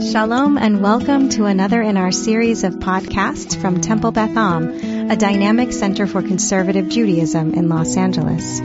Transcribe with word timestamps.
Shalom 0.00 0.58
and 0.58 0.80
welcome 0.80 1.28
to 1.30 1.46
another 1.46 1.82
in 1.82 1.96
our 1.96 2.12
series 2.12 2.62
of 2.62 2.74
podcasts 2.74 3.60
from 3.60 3.80
Temple 3.80 4.12
Beth 4.12 4.36
Am, 4.36 5.10
a 5.10 5.16
dynamic 5.16 5.72
center 5.72 6.06
for 6.06 6.22
conservative 6.22 6.88
Judaism 6.88 7.52
in 7.54 7.68
Los 7.68 7.96
Angeles. 7.96 8.60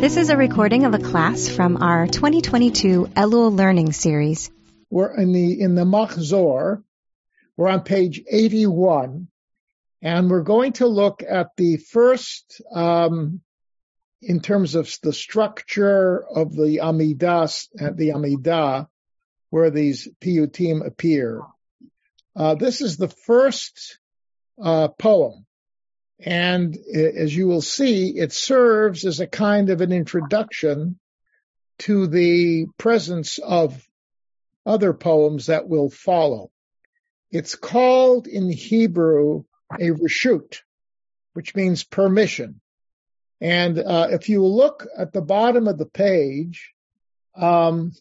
This 0.00 0.16
is 0.16 0.30
a 0.30 0.36
recording 0.36 0.86
of 0.86 0.94
a 0.94 0.98
class 0.98 1.46
from 1.46 1.82
our 1.82 2.06
2022 2.06 3.04
Elul 3.14 3.54
Learning 3.54 3.92
Series. 3.92 4.50
We're 4.88 5.14
in 5.14 5.32
the 5.32 5.60
in 5.60 5.74
the 5.74 5.84
Machzor. 5.84 6.82
We're 7.58 7.68
on 7.68 7.82
page 7.82 8.22
81, 8.26 9.28
and 10.00 10.30
we're 10.30 10.42
going 10.42 10.72
to 10.74 10.86
look 10.86 11.22
at 11.22 11.50
the 11.58 11.76
first, 11.76 12.62
um, 12.72 13.42
in 14.22 14.40
terms 14.40 14.74
of 14.74 14.90
the 15.02 15.12
structure 15.12 16.24
of 16.24 16.56
the 16.56 16.80
Amidah, 16.82 17.94
the 17.94 18.08
Amidah, 18.08 18.88
where 19.56 19.70
these 19.70 20.06
piyutim 20.20 20.86
appear. 20.86 21.40
Uh, 22.36 22.54
this 22.56 22.82
is 22.82 22.98
the 22.98 23.08
first 23.08 23.98
uh, 24.62 24.88
poem, 24.88 25.46
and 26.20 26.76
as 26.94 27.34
you 27.34 27.48
will 27.48 27.62
see, 27.62 28.18
it 28.18 28.34
serves 28.34 29.06
as 29.06 29.18
a 29.18 29.26
kind 29.26 29.70
of 29.70 29.80
an 29.80 29.92
introduction 29.92 30.98
to 31.78 32.06
the 32.06 32.66
presence 32.76 33.38
of 33.38 33.82
other 34.66 34.92
poems 34.92 35.46
that 35.46 35.66
will 35.66 35.88
follow. 35.88 36.50
It's 37.30 37.54
called 37.54 38.26
in 38.26 38.50
Hebrew 38.50 39.44
a 39.72 39.88
reshut, 39.90 40.60
which 41.32 41.54
means 41.54 41.82
permission. 41.82 42.60
And 43.40 43.78
uh, 43.78 44.08
if 44.10 44.28
you 44.28 44.44
look 44.44 44.86
at 44.98 45.14
the 45.14 45.22
bottom 45.22 45.66
of 45.66 45.78
the 45.78 45.86
page, 45.86 46.74
um, 47.34 47.92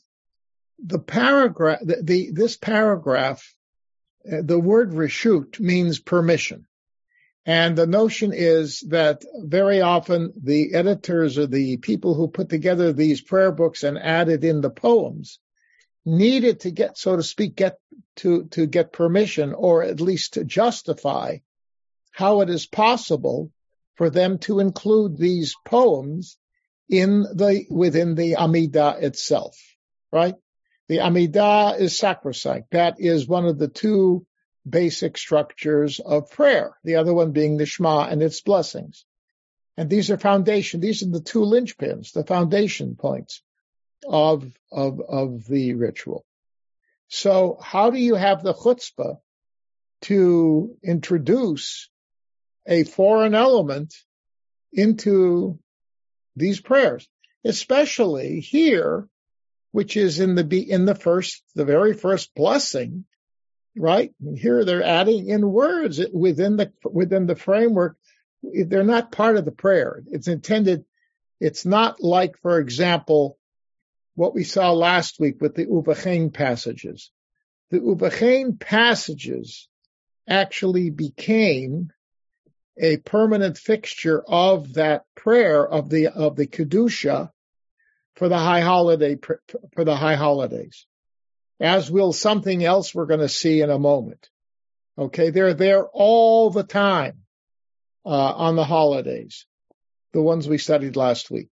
the 0.83 0.99
paragraph, 0.99 1.79
the, 1.81 2.01
the 2.01 2.31
this 2.31 2.57
paragraph, 2.57 3.53
uh, 4.31 4.41
the 4.43 4.59
word 4.59 4.91
reshut 4.91 5.59
means 5.59 5.99
permission. 5.99 6.65
And 7.45 7.77
the 7.77 7.85
notion 7.85 8.33
is 8.33 8.81
that 8.89 9.23
very 9.35 9.81
often 9.81 10.33
the 10.35 10.73
editors 10.73 11.37
or 11.37 11.45
the 11.45 11.77
people 11.77 12.15
who 12.15 12.27
put 12.27 12.49
together 12.49 12.91
these 12.91 13.21
prayer 13.21 13.51
books 13.51 13.83
and 13.83 13.99
added 13.99 14.43
in 14.43 14.61
the 14.61 14.71
poems 14.71 15.39
needed 16.05 16.61
to 16.61 16.71
get, 16.71 16.97
so 16.97 17.15
to 17.15 17.23
speak, 17.23 17.55
get 17.55 17.77
to, 18.17 18.45
to 18.45 18.65
get 18.65 18.93
permission 18.93 19.53
or 19.53 19.83
at 19.83 20.01
least 20.01 20.33
to 20.33 20.43
justify 20.43 21.37
how 22.11 22.41
it 22.41 22.49
is 22.49 22.65
possible 22.65 23.51
for 23.95 24.09
them 24.09 24.39
to 24.39 24.59
include 24.59 25.17
these 25.17 25.55
poems 25.65 26.37
in 26.89 27.21
the, 27.21 27.65
within 27.69 28.15
the 28.15 28.33
Amidah 28.33 29.03
itself, 29.03 29.55
right? 30.11 30.35
The 30.87 30.97
Amidah 30.97 31.79
is 31.79 31.97
sacrosanct. 31.97 32.71
That 32.71 32.99
is 32.99 33.27
one 33.27 33.45
of 33.45 33.57
the 33.57 33.67
two 33.67 34.25
basic 34.67 35.17
structures 35.17 35.99
of 35.99 36.31
prayer. 36.31 36.75
The 36.83 36.95
other 36.95 37.13
one 37.13 37.31
being 37.31 37.57
the 37.57 37.65
Shema 37.65 38.07
and 38.07 38.21
its 38.21 38.41
blessings. 38.41 39.05
And 39.77 39.89
these 39.89 40.09
are 40.11 40.17
foundation. 40.17 40.79
These 40.79 41.03
are 41.03 41.09
the 41.09 41.21
two 41.21 41.41
linchpins, 41.41 42.13
the 42.13 42.23
foundation 42.23 42.95
points 42.95 43.41
of, 44.07 44.51
of, 44.71 45.01
of 45.01 45.45
the 45.45 45.73
ritual. 45.73 46.25
So 47.07 47.57
how 47.61 47.89
do 47.89 47.97
you 47.97 48.15
have 48.15 48.43
the 48.43 48.53
chutzpah 48.53 49.17
to 50.03 50.77
introduce 50.83 51.89
a 52.67 52.83
foreign 52.83 53.35
element 53.35 53.93
into 54.71 55.59
these 56.35 56.59
prayers, 56.59 57.07
especially 57.43 58.39
here 58.39 59.07
which 59.75 59.97
is 59.97 60.21
in 60.21 60.35
the 60.35 60.71
in 60.71 60.85
the 60.85 60.95
first, 60.95 61.43
the 61.53 61.65
very 61.65 61.93
first 61.93 62.33
blessing, 62.33 63.03
right? 63.75 64.13
Here 64.37 64.63
they're 64.63 64.81
adding 64.81 65.27
in 65.27 65.51
words 65.51 65.99
within 66.13 66.55
the 66.55 66.71
within 66.85 67.25
the 67.25 67.35
framework. 67.35 67.97
They're 68.41 68.85
not 68.85 69.11
part 69.11 69.35
of 69.35 69.43
the 69.43 69.51
prayer. 69.51 70.01
It's 70.07 70.29
intended. 70.29 70.85
It's 71.41 71.65
not 71.65 72.01
like, 72.01 72.37
for 72.37 72.57
example, 72.59 73.37
what 74.13 74.33
we 74.33 74.45
saw 74.45 74.71
last 74.71 75.19
week 75.19 75.41
with 75.41 75.55
the 75.55 75.65
Uvachain 75.65 76.33
passages. 76.33 77.11
The 77.71 77.81
Uvachain 77.81 78.57
passages 78.57 79.67
actually 80.25 80.89
became 80.89 81.91
a 82.79 82.95
permanent 82.95 83.57
fixture 83.57 84.23
of 84.25 84.75
that 84.75 85.03
prayer 85.15 85.67
of 85.67 85.89
the 85.89 86.07
of 86.07 86.37
the 86.37 86.47
kedusha 86.47 87.29
for 88.15 88.29
the 88.29 88.37
high 88.37 88.61
holiday 88.61 89.17
for 89.73 89.83
the 89.83 89.95
high 89.95 90.15
holidays, 90.15 90.85
as 91.59 91.91
will 91.91 92.13
something 92.13 92.63
else 92.63 92.93
we're 92.93 93.05
going 93.05 93.19
to 93.19 93.29
see 93.29 93.61
in 93.61 93.69
a 93.69 93.79
moment. 93.79 94.29
Okay, 94.97 95.29
they're 95.29 95.53
there 95.53 95.85
all 95.85 96.49
the 96.49 96.63
time 96.63 97.23
uh, 98.05 98.09
on 98.09 98.55
the 98.55 98.63
holidays, 98.63 99.45
the 100.13 100.21
ones 100.21 100.47
we 100.47 100.57
studied 100.57 100.95
last 100.95 101.29
week. 101.29 101.49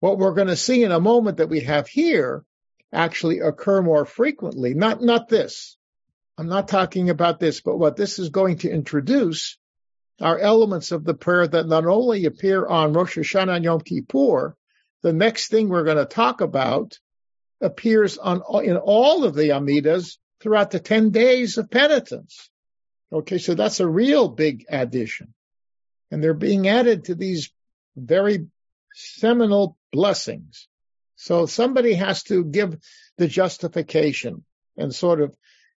What 0.00 0.18
we're 0.18 0.34
going 0.34 0.48
to 0.48 0.56
see 0.56 0.84
in 0.84 0.92
a 0.92 1.00
moment 1.00 1.38
that 1.38 1.48
we 1.48 1.60
have 1.60 1.88
here 1.88 2.44
actually 2.92 3.40
occur 3.40 3.82
more 3.82 4.04
frequently. 4.04 4.74
Not 4.74 5.02
not 5.02 5.28
this. 5.28 5.76
I'm 6.38 6.46
not 6.46 6.68
talking 6.68 7.10
about 7.10 7.40
this, 7.40 7.60
but 7.60 7.78
what 7.78 7.96
this 7.96 8.20
is 8.20 8.28
going 8.28 8.58
to 8.58 8.70
introduce 8.70 9.58
are 10.20 10.38
elements 10.38 10.92
of 10.92 11.04
the 11.04 11.14
prayer 11.14 11.46
that 11.48 11.66
not 11.66 11.84
only 11.84 12.24
appear 12.24 12.64
on 12.64 12.92
Rosh 12.92 13.18
Hashanah 13.18 13.56
and 13.56 13.64
Yom 13.64 13.80
Kippur, 13.80 14.56
the 15.02 15.12
next 15.12 15.48
thing 15.48 15.68
we're 15.68 15.84
going 15.84 15.96
to 15.96 16.04
talk 16.04 16.40
about 16.40 16.98
appears 17.60 18.18
on 18.18 18.42
in 18.64 18.76
all 18.76 19.24
of 19.24 19.34
the 19.34 19.50
Amidas 19.50 20.18
throughout 20.40 20.70
the 20.70 20.80
10 20.80 21.10
days 21.10 21.58
of 21.58 21.70
penitence. 21.70 22.50
Okay, 23.12 23.38
so 23.38 23.54
that's 23.54 23.80
a 23.80 23.88
real 23.88 24.28
big 24.28 24.64
addition. 24.68 25.34
And 26.10 26.22
they're 26.22 26.34
being 26.34 26.68
added 26.68 27.04
to 27.04 27.14
these 27.14 27.50
very 27.96 28.46
seminal 28.92 29.76
blessings. 29.92 30.68
So 31.16 31.46
somebody 31.46 31.94
has 31.94 32.22
to 32.24 32.44
give 32.44 32.76
the 33.16 33.28
justification 33.28 34.44
and 34.76 34.94
sort 34.94 35.20
of 35.20 35.34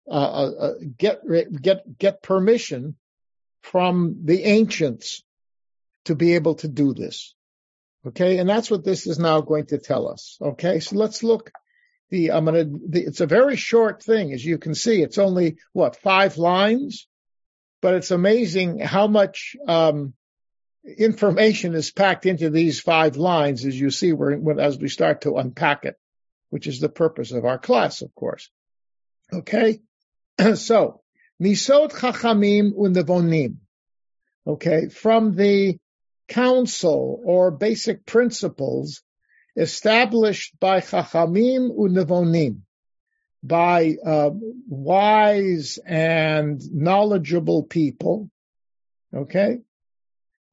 uh, 0.08 0.12
uh, 0.12 0.50
uh 0.58 0.72
get 0.96 1.20
get 1.62 1.98
get 1.98 2.22
permission 2.22 2.96
from 3.62 4.22
the 4.24 4.44
ancients 4.44 5.22
to 6.06 6.14
be 6.14 6.34
able 6.34 6.56
to 6.56 6.68
do 6.68 6.94
this. 6.94 7.34
Okay, 8.06 8.38
and 8.38 8.48
that's 8.48 8.70
what 8.70 8.84
this 8.84 9.06
is 9.06 9.18
now 9.18 9.42
going 9.42 9.66
to 9.66 9.78
tell 9.78 10.08
us. 10.08 10.38
Okay, 10.40 10.80
so 10.80 10.96
let's 10.96 11.22
look. 11.22 11.50
The 12.08 12.32
I'm 12.32 12.46
gonna. 12.46 12.64
The, 12.64 13.04
it's 13.04 13.20
a 13.20 13.26
very 13.26 13.56
short 13.56 14.02
thing, 14.02 14.32
as 14.32 14.44
you 14.44 14.58
can 14.58 14.74
see. 14.74 15.02
It's 15.02 15.18
only 15.18 15.58
what 15.72 15.96
five 15.96 16.38
lines, 16.38 17.06
but 17.82 17.94
it's 17.94 18.10
amazing 18.10 18.78
how 18.78 19.06
much 19.06 19.54
um, 19.68 20.14
information 20.84 21.74
is 21.74 21.90
packed 21.90 22.24
into 22.24 22.48
these 22.48 22.80
five 22.80 23.16
lines, 23.16 23.66
as 23.66 23.78
you 23.78 23.90
see, 23.90 24.12
when, 24.12 24.58
as 24.58 24.78
we 24.78 24.88
start 24.88 25.22
to 25.22 25.36
unpack 25.36 25.84
it, 25.84 25.96
which 26.48 26.66
is 26.66 26.80
the 26.80 26.88
purpose 26.88 27.32
of 27.32 27.44
our 27.44 27.58
class, 27.58 28.00
of 28.00 28.14
course. 28.14 28.50
Okay, 29.32 29.80
so 30.54 31.02
misod 31.40 31.92
chachamim 31.92 32.72
unevonim. 32.72 33.56
Okay, 34.46 34.88
from 34.88 35.36
the 35.36 35.78
counsel 36.30 37.20
or 37.24 37.50
basic 37.50 38.06
principles 38.06 39.02
established 39.56 40.58
by 40.58 40.80
Chachamim 40.80 41.76
unevonim, 41.76 42.60
by 43.42 43.96
uh, 44.04 44.30
wise 44.68 45.78
and 45.84 46.62
knowledgeable 46.72 47.64
people. 47.64 48.30
Okay, 49.14 49.58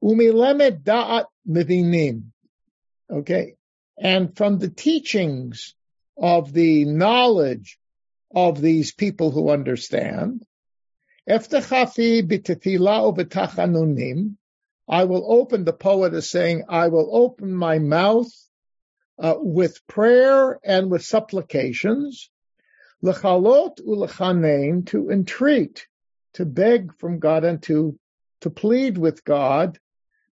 umilemet 0.02 0.82
da'at 0.82 1.26
mevinim. 1.48 2.24
Okay, 3.10 3.54
and 3.96 4.36
from 4.36 4.58
the 4.58 4.68
teachings 4.68 5.74
of 6.18 6.52
the 6.52 6.84
knowledge 6.84 7.78
of 8.34 8.60
these 8.60 8.92
people 8.92 9.30
who 9.30 9.50
understand. 9.50 10.44
Eftechafi 11.28 12.22
b'tefila 12.22 13.14
u'b'tachanunim. 13.14 14.34
I 14.88 15.04
will 15.04 15.30
open, 15.30 15.64
the 15.64 15.72
poet 15.74 16.14
is 16.14 16.30
saying, 16.30 16.64
I 16.68 16.88
will 16.88 17.10
open 17.12 17.52
my 17.52 17.78
mouth 17.78 18.32
uh, 19.18 19.34
with 19.36 19.86
prayer 19.86 20.58
and 20.64 20.90
with 20.90 21.04
supplications, 21.04 22.30
lechalot 23.04 23.80
ulechanein, 23.86 24.86
to 24.86 25.10
entreat, 25.10 25.86
to 26.34 26.46
beg 26.46 26.94
from 26.98 27.18
God 27.18 27.44
and 27.44 27.62
to, 27.64 27.98
to 28.40 28.50
plead 28.50 28.96
with 28.96 29.24
God, 29.24 29.78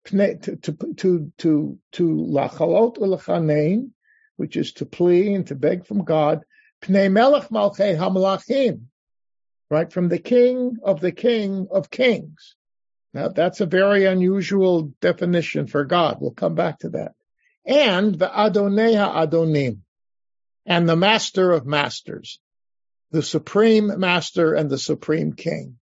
to, 0.05 0.37
to, 0.37 0.55
to, 0.57 1.31
to, 1.37 1.79
to 1.91 2.15
lachalot 2.15 2.97
ulechanein, 2.97 3.89
which 4.37 4.55
is 4.55 4.73
to 4.73 4.85
plead 4.85 5.35
and 5.35 5.47
to 5.47 5.55
beg 5.55 5.85
from 5.85 6.05
God, 6.05 6.45
pnei 6.81 7.11
melech 7.11 7.49
malchei 7.49 7.97
hamalachim, 7.97 8.83
right, 9.69 9.91
from 9.91 10.07
the 10.07 10.19
king 10.19 10.77
of 10.83 11.01
the 11.01 11.11
king 11.11 11.67
of 11.71 11.89
kings. 11.89 12.55
Now 13.15 13.29
that's 13.29 13.61
a 13.61 13.67
very 13.67 14.05
unusual 14.05 14.93
definition 15.01 15.67
for 15.67 15.85
God. 15.85 16.19
We'll 16.21 16.31
come 16.33 16.55
back 16.55 16.79
to 16.81 16.89
that. 16.91 17.13
And 17.65 18.19
the 18.19 18.31
Adonai 18.39 18.95
Adonim, 18.95 19.79
and 20.67 20.89
the 20.89 20.97
master 20.97 21.51
of 21.53 21.65
masters. 21.65 22.39
the 23.11 23.23
supreme 23.23 23.99
master 23.99 24.53
and 24.53 24.69
the 24.69 24.77
supreme 24.77 25.33
king. 25.33 25.77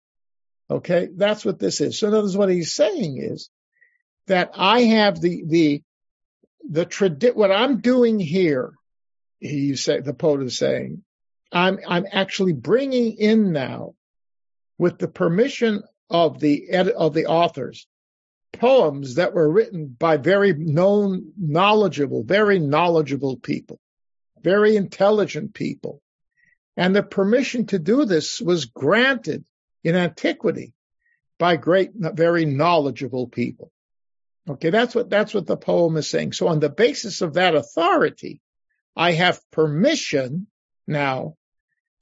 Okay, 0.71 1.09
that's 1.17 1.45
what 1.45 1.59
this 1.59 1.81
is. 1.81 1.99
So, 1.99 2.09
in 2.09 2.15
other 2.15 2.25
words, 2.25 2.37
what 2.37 2.51
he's 2.51 2.75
saying 2.75 3.19
is 3.19 3.51
that 4.27 4.53
I 4.55 4.83
have 4.83 5.21
the 5.21 5.45
the 5.47 5.83
the 6.69 6.87
tradi- 6.87 7.35
what 7.37 7.53
I'm 7.53 7.81
doing 7.81 8.19
here. 8.21 8.73
He 9.41 9.77
say 9.77 10.01
the 10.01 10.15
poet 10.15 10.43
is 10.43 10.59
saying, 10.59 11.05
I'm 11.53 11.79
I'm 11.89 12.07
actually 12.11 12.53
bringing 12.55 13.17
in 13.19 13.53
now, 13.53 13.95
with 14.79 14.99
the 14.99 15.09
permission 15.09 15.83
of 16.13 16.39
the 16.39 16.69
of 16.71 17.15
the 17.15 17.27
authors, 17.27 17.87
poems 18.53 19.17
that 19.17 19.35
were 19.35 19.51
written 19.51 19.89
by 19.89 20.19
very 20.19 20.53
known, 20.53 21.33
knowledgeable, 21.39 22.23
very 22.23 22.59
knowledgeable 22.59 23.39
people, 23.39 23.81
very 24.43 24.77
intelligent 24.77 25.55
people. 25.55 26.03
And 26.77 26.95
the 26.95 27.03
permission 27.03 27.67
to 27.67 27.79
do 27.79 28.05
this 28.05 28.41
was 28.41 28.67
granted 28.67 29.45
in 29.83 29.97
antiquity 29.97 30.75
by 31.39 31.57
great, 31.57 31.91
very 31.95 32.45
knowledgeable 32.45 33.27
people. 33.27 33.73
Okay, 34.49 34.71
that's 34.71 34.95
what, 34.95 35.09
that's 35.09 35.35
what 35.35 35.47
the 35.47 35.57
poem 35.57 35.97
is 35.97 36.09
saying. 36.09 36.33
So 36.33 36.49
on 36.49 36.61
the 36.61 36.69
basis 36.69 37.21
of 37.21 37.35
that 37.35 37.55
authority, 37.55 38.41
I 38.97 39.13
have 39.13 39.41
permission 39.51 40.47
now 40.87 41.37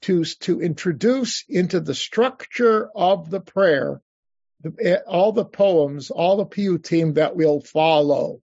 to, 0.01 0.23
to 0.23 0.61
introduce 0.61 1.43
into 1.47 1.79
the 1.79 1.95
structure 1.95 2.89
of 2.95 3.29
the 3.29 3.39
prayer 3.39 4.01
the, 4.61 4.73
eh, 4.79 4.97
all 5.07 5.31
the 5.31 5.45
poems, 5.45 6.11
all 6.11 6.37
the 6.37 6.45
piyutim 6.45 7.15
that 7.15 7.35
will 7.35 7.61
follow. 7.61 8.41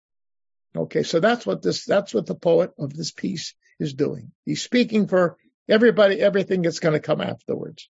Okay, 0.75 1.03
so 1.03 1.21
that's 1.21 1.45
what 1.45 1.63
this, 1.63 1.85
that's 1.85 2.15
what 2.15 2.27
the 2.27 2.35
poet 2.35 2.73
of 2.79 2.95
this 2.95 3.11
piece 3.11 3.55
is 3.79 3.95
doing. 3.95 4.33
He's 4.45 4.63
speaking 4.63 5.07
for 5.07 5.37
everybody, 5.69 6.21
everything 6.21 6.63
that's 6.63 6.81
going 6.81 6.95
to 6.95 7.01
come 7.01 7.21
afterwards. 7.21 7.89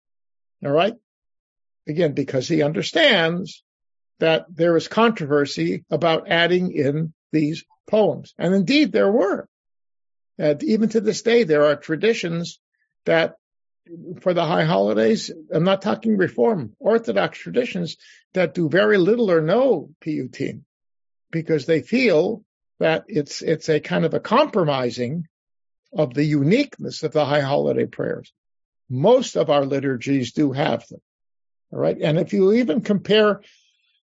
All 0.65 0.73
right? 0.73 0.95
Again, 1.87 2.12
because 2.12 2.49
he 2.49 2.62
understands 2.62 3.62
that 4.19 4.47
there 4.49 4.77
is 4.77 4.89
controversy 4.89 5.85
about 5.91 6.29
adding 6.31 6.73
in 6.73 7.12
these 7.33 7.65
poems. 7.89 8.35
And 8.39 8.55
indeed 8.55 8.93
there 8.93 9.11
were. 9.11 9.49
And 10.39 10.62
even 10.62 10.89
to 10.91 11.01
this 11.01 11.23
day, 11.23 11.45
there 11.45 11.67
are 11.67 11.77
traditions 11.77 12.59
that 13.05 13.37
for 14.21 14.35
the 14.35 14.45
high 14.45 14.65
holidays, 14.65 15.31
I'm 15.53 15.65
not 15.65 15.83
talking 15.83 16.17
reform, 16.17 16.75
orthodox 16.79 17.39
traditions 17.39 17.97
that 18.33 18.55
do 18.55 18.69
very 18.69 18.99
little 18.99 19.31
or 19.31 19.41
no 19.41 19.91
piyutim 20.05 20.63
because 21.31 21.67
they 21.67 21.83
feel 21.83 22.45
that 22.81 23.05
it's, 23.09 23.43
it's 23.43 23.69
a 23.69 23.81
kind 23.81 24.05
of 24.05 24.15
a 24.15 24.21
compromising 24.21 25.27
of 25.93 26.15
the 26.15 26.25
uniqueness 26.25 27.03
of 27.03 27.13
the 27.13 27.25
high 27.25 27.41
holiday 27.41 27.87
prayers. 27.87 28.33
Most 28.89 29.37
of 29.37 29.51
our 29.51 29.65
liturgies 29.65 30.33
do 30.33 30.53
have 30.53 30.87
them. 30.89 31.01
All 31.73 31.79
right. 31.79 31.97
And 32.01 32.19
if 32.19 32.33
you 32.33 32.53
even 32.53 32.81
compare 32.81 33.43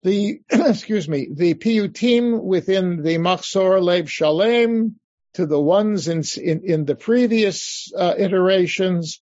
the, 0.03 0.41
excuse 0.51 1.09
me, 1.09 1.29
the 1.33 1.55
piyutim 1.55 2.43
within 2.43 3.03
the 3.03 3.17
Machzor 3.19 3.83
Lev 3.83 4.11
Shalem 4.11 4.97
to 5.35 5.47
the 5.47 5.61
ones 5.61 6.09
in, 6.09 6.23
in, 6.43 6.63
in 6.65 6.85
the 6.85 6.95
previous 6.95 7.93
uh, 7.97 8.15
iterations, 8.17 9.21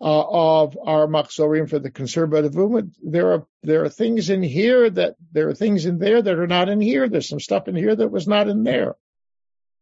uh, 0.00 0.24
of 0.28 0.78
our 0.82 1.06
machzorim 1.06 1.68
for 1.68 1.78
the 1.78 1.90
conservative 1.90 2.54
movement. 2.54 2.96
There 3.02 3.32
are 3.32 3.46
there 3.62 3.84
are 3.84 3.88
things 3.88 4.30
in 4.30 4.42
here 4.42 4.88
that 4.88 5.16
there 5.32 5.48
are 5.48 5.54
things 5.54 5.86
in 5.86 5.98
there 5.98 6.22
that 6.22 6.38
are 6.38 6.46
not 6.46 6.68
in 6.68 6.80
here. 6.80 7.08
There's 7.08 7.28
some 7.28 7.40
stuff 7.40 7.68
in 7.68 7.76
here 7.76 7.94
that 7.94 8.08
was 8.10 8.26
not 8.26 8.48
in 8.48 8.64
there 8.64 8.96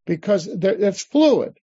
because 0.06 0.46
it's 0.46 1.02
fluid. 1.02 1.58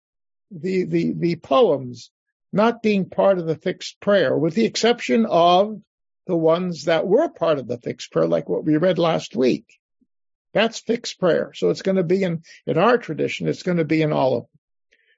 The 0.50 0.84
the 0.84 1.12
the 1.12 1.36
poems 1.36 2.10
not 2.52 2.82
being 2.82 3.08
part 3.08 3.38
of 3.38 3.46
the 3.46 3.54
fixed 3.54 4.00
prayer, 4.00 4.36
with 4.36 4.54
the 4.54 4.64
exception 4.64 5.26
of 5.26 5.80
the 6.26 6.36
ones 6.36 6.84
that 6.84 7.06
were 7.06 7.28
part 7.28 7.58
of 7.58 7.68
the 7.68 7.78
fixed 7.78 8.12
prayer, 8.12 8.26
like 8.26 8.48
what 8.48 8.64
we 8.64 8.76
read 8.76 8.98
last 8.98 9.36
week. 9.36 9.78
That's 10.52 10.80
fixed 10.80 11.20
prayer. 11.20 11.52
So 11.54 11.70
it's 11.70 11.82
going 11.82 11.96
to 11.96 12.02
be 12.02 12.22
in, 12.22 12.42
in 12.66 12.76
our 12.76 12.98
tradition, 12.98 13.48
it's 13.48 13.62
going 13.62 13.78
to 13.78 13.84
be 13.84 14.02
in 14.02 14.12
all 14.12 14.36
of 14.36 14.42
them. 14.42 14.50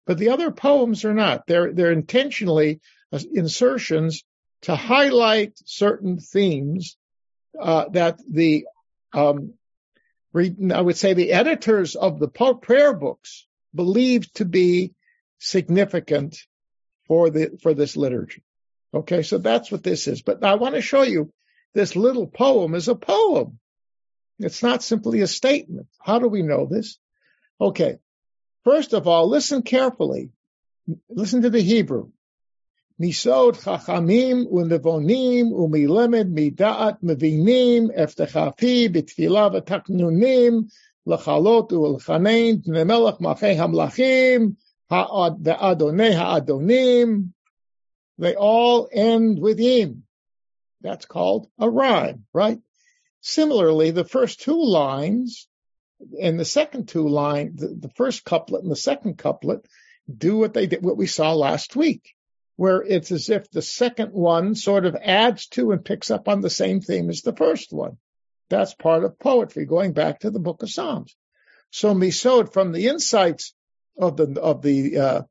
But 0.06 0.18
the 0.18 0.30
other 0.30 0.50
poems 0.50 1.04
are 1.04 1.14
not. 1.14 1.46
They're, 1.46 1.72
they're 1.72 1.92
intentionally 1.92 2.80
insertions 3.12 4.24
to 4.62 4.76
highlight 4.76 5.58
certain 5.64 6.18
themes 6.18 6.96
uh, 7.60 7.88
that 7.90 8.20
the 8.28 8.66
um, 9.12 9.54
I 10.34 10.80
would 10.80 10.96
say 10.96 11.12
the 11.12 11.32
editors 11.32 11.94
of 11.94 12.18
the 12.18 12.28
prayer 12.28 12.94
books 12.94 13.46
believed 13.74 14.36
to 14.36 14.44
be 14.44 14.94
significant 15.38 16.38
for 17.06 17.30
the 17.30 17.58
for 17.62 17.74
this 17.74 17.96
liturgy. 17.96 18.42
Okay, 18.94 19.22
so 19.22 19.38
that's 19.38 19.70
what 19.70 19.82
this 19.82 20.06
is. 20.06 20.22
But 20.22 20.44
I 20.44 20.54
want 20.54 20.74
to 20.74 20.80
show 20.80 21.02
you 21.02 21.30
this 21.74 21.96
little 21.96 22.26
poem 22.26 22.74
is 22.74 22.88
a 22.88 22.94
poem. 22.94 23.58
It's 24.38 24.62
not 24.62 24.82
simply 24.82 25.20
a 25.20 25.26
statement. 25.26 25.86
How 26.00 26.18
do 26.18 26.28
we 26.28 26.42
know 26.42 26.66
this? 26.66 26.98
Okay. 27.60 27.98
First 28.64 28.92
of 28.92 29.06
all, 29.08 29.28
listen 29.28 29.62
carefully. 29.62 30.30
Listen 31.08 31.42
to 31.42 31.50
the 31.50 31.60
Hebrew. 31.60 32.10
Misod 33.02 33.56
chachamim 33.56 34.46
unevonim 34.46 35.50
umilemed 35.50 36.30
mida'at 36.32 37.02
mevinim 37.02 37.90
eftechafi 37.98 38.88
b'tfila 38.94 39.50
v'taknunim 39.52 40.70
lechalot 41.08 41.68
u'lechanein 41.72 42.64
pnei 42.64 42.86
melech 42.86 43.18
hamlachim 43.18 44.54
ha'adonei 44.88 46.14
ha'adonim. 46.14 47.30
They 48.18 48.36
all 48.36 48.88
end 48.92 49.40
with 49.40 49.58
yim. 49.58 50.04
That's 50.80 51.04
called 51.04 51.48
a 51.58 51.68
rhyme, 51.68 52.26
right? 52.32 52.60
Similarly, 53.20 53.90
the 53.90 54.04
first 54.04 54.42
two 54.42 54.62
lines 54.62 55.48
and 56.20 56.38
the 56.38 56.44
second 56.44 56.86
two 56.86 57.08
lines, 57.08 57.60
the, 57.62 57.66
the 57.66 57.90
first 57.96 58.24
couplet 58.24 58.62
and 58.62 58.70
the 58.70 58.76
second 58.76 59.18
couplet 59.18 59.66
do 60.06 60.36
what 60.36 60.54
they 60.54 60.68
did, 60.68 60.84
what 60.84 60.96
we 60.96 61.08
saw 61.08 61.32
last 61.32 61.74
week 61.74 62.14
where 62.62 62.80
it's 62.80 63.10
as 63.10 63.28
if 63.28 63.50
the 63.50 63.60
second 63.60 64.12
one 64.12 64.54
sort 64.54 64.86
of 64.86 64.94
adds 64.94 65.48
to 65.48 65.72
and 65.72 65.84
picks 65.84 66.12
up 66.12 66.28
on 66.28 66.40
the 66.40 66.48
same 66.48 66.80
theme 66.80 67.10
as 67.10 67.22
the 67.22 67.34
first 67.34 67.72
one. 67.72 67.96
That's 68.50 68.72
part 68.72 69.02
of 69.02 69.18
poetry, 69.18 69.66
going 69.66 69.94
back 69.94 70.20
to 70.20 70.30
the 70.30 70.38
book 70.38 70.62
of 70.62 70.70
Psalms. 70.70 71.16
So 71.72 71.92
Misod, 71.92 72.52
from 72.52 72.70
the 72.70 72.86
insights 72.86 73.52
of 73.98 74.16
the 74.16 74.40
of 74.40 74.62
the 74.62 74.96
uh, 74.96 75.22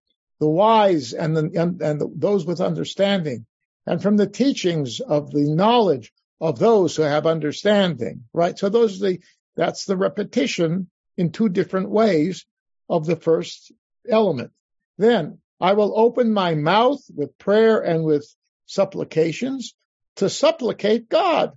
the 0.42 0.50
wise 0.50 1.13
and 1.13 1.38
the 1.38 1.50
and, 1.56 1.81
and 1.81 2.01
the, 2.01 2.12
those 2.13 2.45
with 2.45 2.60
understanding, 2.60 3.45
and 3.88 4.04
from 4.04 4.18
the 4.18 4.28
teachings 4.28 5.00
of 5.00 5.31
the 5.31 5.50
knowledge 5.56 6.11
of 6.42 6.59
those 6.59 6.97
who 6.97 7.04
have 7.04 7.26
understanding, 7.26 8.26
right? 8.33 8.59
So 8.59 8.68
those 8.68 9.02
are 9.02 9.07
the 9.07 9.19
that's 9.56 9.85
the 9.85 9.95
repetition 9.95 10.90
in 11.16 11.31
two 11.31 11.47
different 11.47 11.92
ways 11.92 12.45
of 12.90 13.06
the 13.06 13.16
first 13.16 13.71
element. 14.09 14.52
Then 14.97 15.38
I 15.61 15.73
will 15.73 15.94
open 15.95 16.33
my 16.33 16.56
mouth 16.56 17.01
with 17.15 17.37
prayer 17.37 17.80
and 17.81 18.03
with 18.03 18.27
supplications 18.65 19.75
to 20.15 20.27
supplicate 20.27 21.07
God, 21.07 21.51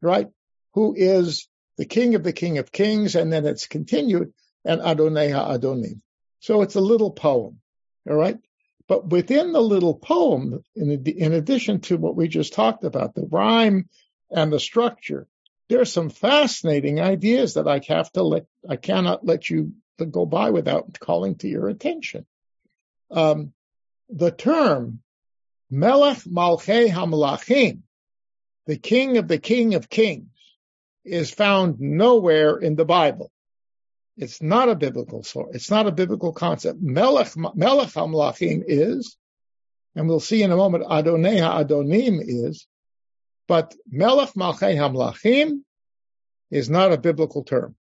right? 0.00 0.28
Who 0.74 0.94
is 0.96 1.48
the 1.76 1.84
King 1.84 2.14
of 2.14 2.22
the 2.22 2.32
King 2.32 2.58
of 2.58 2.70
Kings, 2.70 3.16
and 3.16 3.32
then 3.32 3.44
it's 3.44 3.66
continued, 3.66 4.32
and 4.64 4.80
Adonai 4.80 5.30
Adonim. 5.30 6.02
So 6.38 6.62
it's 6.62 6.76
a 6.76 6.80
little 6.80 7.10
poem, 7.10 7.58
all 8.08 8.14
right? 8.14 8.38
But 8.86 9.08
within 9.08 9.52
the 9.52 9.60
little 9.60 9.94
poem, 9.94 10.62
in, 10.76 11.04
in 11.04 11.32
addition 11.32 11.80
to 11.82 11.96
what 11.96 12.14
we 12.14 12.28
just 12.28 12.52
talked 12.52 12.84
about, 12.84 13.16
the 13.16 13.26
rhyme 13.28 13.88
and 14.30 14.52
the 14.52 14.60
structure, 14.60 15.26
there's 15.68 15.92
some 15.92 16.10
fascinating 16.10 17.00
ideas 17.00 17.54
that 17.54 17.66
I 17.66 17.80
have 17.88 18.12
to 18.12 18.22
let, 18.22 18.44
I 18.68 18.76
cannot 18.76 19.26
let 19.26 19.50
you 19.50 19.72
go 20.10 20.26
by 20.26 20.50
without 20.50 20.98
calling 21.00 21.36
to 21.36 21.48
your 21.48 21.68
attention 21.68 22.26
um, 23.12 23.52
the 24.08 24.30
term 24.30 25.00
Melech 25.70 26.18
Malchei 26.18 26.90
Hamlachim, 26.90 27.80
the 28.66 28.76
King 28.76 29.16
of 29.16 29.28
the 29.28 29.38
King 29.38 29.74
of 29.74 29.88
Kings, 29.88 30.28
is 31.04 31.30
found 31.30 31.80
nowhere 31.80 32.58
in 32.58 32.76
the 32.76 32.84
Bible. 32.84 33.30
It's 34.16 34.42
not 34.42 34.68
a 34.68 34.74
biblical 34.74 35.22
source. 35.22 35.54
It's 35.54 35.70
not 35.70 35.86
a 35.86 35.92
biblical 35.92 36.32
concept. 36.32 36.80
Melech, 36.80 37.34
Melech 37.36 37.88
Hamlachim 37.88 38.62
is, 38.66 39.16
and 39.94 40.08
we'll 40.08 40.20
see 40.20 40.42
in 40.42 40.52
a 40.52 40.56
moment, 40.56 40.84
Adonai 40.88 41.40
Adonim 41.40 42.20
is, 42.22 42.66
but 43.48 43.74
Melech 43.90 44.34
Malchei 44.34 44.76
Hamlachim 44.76 45.62
is 46.50 46.68
not 46.68 46.92
a 46.92 46.98
biblical 46.98 47.44
term. 47.44 47.74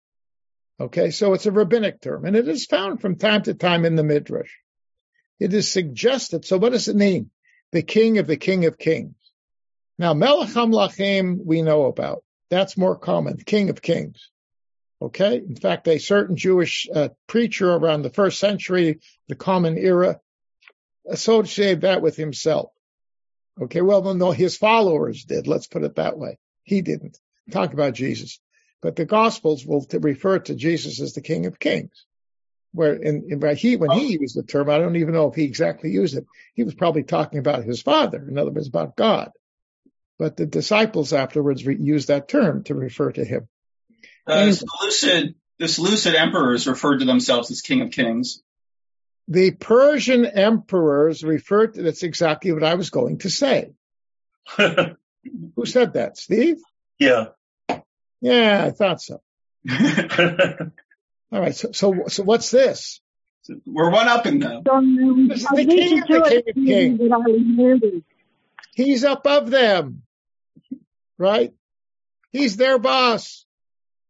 Okay, 0.79 1.11
so 1.11 1.33
it's 1.33 1.47
a 1.47 1.51
rabbinic 1.51 2.01
term, 2.01 2.25
and 2.25 2.37
it 2.37 2.47
is 2.47 2.67
found 2.67 3.01
from 3.01 3.17
time 3.17 3.43
to 3.43 3.55
time 3.55 3.85
in 3.85 3.97
the 3.97 4.05
Midrash. 4.05 4.53
It 5.39 5.55
is 5.55 5.71
suggested. 5.71 6.45
So 6.45 6.59
what 6.59 6.73
does 6.73 6.89
it 6.89 6.97
mean? 6.97 7.31
The 7.73 7.83
king 7.83 8.19
of 8.19 8.27
the 8.27 8.37
king 8.37 8.65
of 8.65 8.79
kings. 8.79 9.15
Now, 9.99 10.15
Melech 10.15 10.51
HaMlachim 10.51 11.45
we 11.45 11.63
know 11.63 11.87
about. 11.87 12.23
That's 12.51 12.77
more 12.77 12.97
common, 12.97 13.37
king 13.39 13.69
of 13.69 13.83
kings. 13.83 14.31
Okay. 15.01 15.37
In 15.37 15.57
fact, 15.57 15.87
a 15.87 15.99
certain 15.99 16.37
Jewish 16.37 16.89
uh, 16.93 17.11
preacher 17.27 17.73
around 17.73 18.03
the 18.03 18.11
first 18.11 18.39
century, 18.39 19.01
the 19.29 19.35
common 19.35 19.77
era, 19.79 20.21
associated 21.09 21.83
that 21.83 22.03
with 22.03 22.17
himself. 22.17 22.71
Okay, 23.61 23.81
well, 23.81 24.15
no, 24.15 24.31
his 24.31 24.57
followers 24.57 25.25
did. 25.25 25.47
Let's 25.47 25.67
put 25.67 25.83
it 25.83 25.97
that 25.97 26.17
way. 26.17 26.39
He 26.63 26.81
didn't 26.81 27.19
talk 27.51 27.73
about 27.73 27.95
Jesus, 27.95 28.41
but 28.83 28.95
the 28.95 29.05
Gospels 29.05 29.67
will 29.67 29.85
refer 29.93 30.39
to 30.41 30.55
Jesus 30.55 31.01
as 31.01 31.15
the 31.15 31.23
King 31.23 31.47
of 31.47 31.59
Kings. 31.59 32.07
Where 32.73 32.95
in, 32.95 33.29
in 33.31 33.57
he 33.57 33.77
when 33.77 33.91
he 33.93 34.19
used 34.21 34.37
the 34.37 34.43
term, 34.43 34.69
I 34.69 34.79
don't 34.79 34.97
even 34.97 35.15
know 35.15 35.29
if 35.29 35.35
he 35.35 35.45
exactly 35.45 35.91
used 35.91 36.17
it. 36.17 36.27
He 36.55 36.65
was 36.65 36.75
probably 36.75 37.03
talking 37.03 37.39
about 37.39 37.65
his 37.65 37.81
Father, 37.81 38.25
in 38.29 38.39
other 38.39 38.51
words, 38.51 38.69
about 38.69 38.97
God. 38.97 39.33
But 40.19 40.37
the 40.37 40.47
disciples 40.47 41.13
afterwards 41.13 41.65
re- 41.65 41.79
used 41.79 42.09
that 42.09 42.29
term 42.29 42.65
to 42.65 42.75
refer 42.75 43.13
to 43.13 43.25
him. 43.25 43.49
Uh, 44.27 44.47
the 44.47 44.53
Seleucid, 44.53 45.35
the 45.59 45.69
Seleucid 45.69 46.15
emperors 46.15 46.67
referred 46.67 46.99
to 46.99 47.07
themselves 47.07 47.51
as 47.51 47.63
King 47.63 47.81
of 47.83 47.91
Kings. 47.91 48.43
The 49.29 49.53
Persian 49.53 50.27
emperors 50.27 51.23
referred 51.23 51.75
to, 51.75 51.83
that's 51.83 52.03
exactly 52.03 52.53
what 52.53 52.65
I 52.65 52.75
was 52.75 52.91
going 52.91 53.19
to 53.19 53.31
say. 53.31 53.73
Who 54.57 55.67
said 55.67 55.95
that? 55.95 56.19
Steve? 56.19 56.59
Yeah. 56.99 57.27
Yeah, 58.21 58.65
I 58.67 58.71
thought 58.71 59.01
so. 59.01 59.21
All 61.31 61.41
right. 61.41 61.55
So, 61.55 61.73
so, 61.73 62.05
so 62.09 62.23
what's 62.23 62.51
this? 62.51 63.01
We're 63.65 63.91
one 63.91 64.09
upping 64.09 64.41
them. 64.41 64.63
This 65.29 65.43
is 65.43 65.49
the 65.49 65.65
king, 65.65 66.01
the 66.01 66.43
king 66.57 66.99
of 66.99 67.81
kings. 67.81 68.03
He's 68.75 69.05
above 69.05 69.51
them, 69.51 70.03
right? 71.17 71.53
He's 72.31 72.57
their 72.57 72.79
boss. 72.79 73.47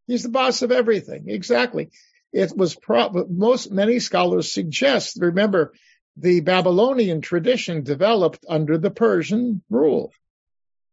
He's 0.07 0.23
the 0.23 0.29
boss 0.29 0.61
of 0.61 0.71
everything. 0.71 1.29
Exactly. 1.29 1.91
It 2.33 2.55
was 2.55 2.75
pro- 2.75 3.25
most 3.29 3.71
many 3.71 3.99
scholars 3.99 4.51
suggest. 4.51 5.17
Remember, 5.19 5.73
the 6.17 6.41
Babylonian 6.41 7.21
tradition 7.21 7.83
developed 7.83 8.45
under 8.47 8.77
the 8.77 8.91
Persian 8.91 9.63
rule, 9.69 10.11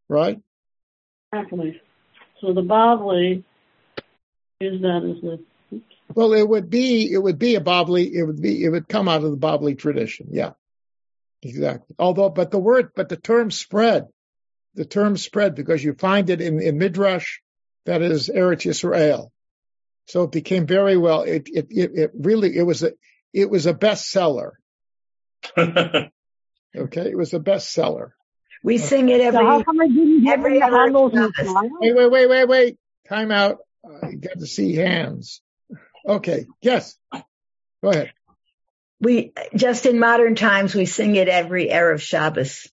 right? 0.08 0.40
Exactly. 1.32 1.80
So 2.40 2.52
the 2.52 2.62
Babli 2.62 3.42
is 4.60 4.80
that 4.82 5.02
as 5.02 5.20
the 5.20 5.40
well, 6.14 6.32
it 6.32 6.48
would 6.48 6.70
be 6.70 7.12
it 7.12 7.18
would 7.18 7.38
be 7.38 7.56
a 7.56 7.60
Babli. 7.60 8.10
It 8.12 8.24
would 8.24 8.40
be 8.40 8.64
it 8.64 8.70
would 8.70 8.88
come 8.88 9.08
out 9.08 9.24
of 9.24 9.30
the 9.30 9.36
Babli 9.36 9.78
tradition. 9.78 10.28
Yeah, 10.30 10.52
exactly. 11.42 11.96
Although, 11.98 12.30
but 12.30 12.50
the 12.50 12.58
word, 12.58 12.90
but 12.94 13.08
the 13.08 13.16
term 13.16 13.50
spread. 13.50 14.06
The 14.74 14.84
term 14.84 15.16
spread 15.16 15.54
because 15.54 15.82
you 15.82 15.94
find 15.94 16.28
it 16.28 16.42
in, 16.42 16.60
in 16.60 16.76
Midrash, 16.76 17.38
that 17.86 18.02
is 18.02 18.28
Eretz 18.28 18.66
Yisrael. 18.66 19.30
So 20.06 20.24
it 20.24 20.32
became 20.32 20.66
very 20.66 20.96
well. 20.96 21.22
It 21.22 21.48
it 21.52 21.66
it, 21.70 21.90
it 21.94 22.10
really 22.14 22.56
it 22.56 22.62
was 22.62 22.82
a 22.82 22.92
it 23.32 23.50
was 23.50 23.66
a 23.66 23.74
bestseller. 23.74 24.52
okay, 25.58 26.10
it 26.76 27.16
was 27.16 27.34
a 27.34 27.40
bestseller. 27.40 28.10
We 28.62 28.78
sing 28.78 29.08
it 29.08 29.20
every. 29.20 29.38
So 29.38 29.46
how 29.46 29.62
come 29.62 29.80
I 29.80 29.88
didn't 29.88 30.26
every 30.26 30.58
Wait, 30.58 31.94
wait, 31.94 32.10
wait, 32.10 32.26
wait, 32.26 32.44
wait. 32.48 32.78
Time 33.08 33.30
out. 33.30 33.58
Uh, 33.84 34.08
you 34.08 34.18
got 34.18 34.38
to 34.38 34.46
see 34.46 34.74
hands. 34.74 35.40
Okay. 36.06 36.46
Yes. 36.60 36.96
Go 37.12 37.90
ahead. 37.90 38.12
We 39.00 39.32
just 39.54 39.84
in 39.86 39.98
modern 39.98 40.34
times 40.34 40.74
we 40.74 40.86
sing 40.86 41.16
it 41.16 41.28
every 41.28 41.68
erev 41.68 42.00
Shabbos 42.00 42.68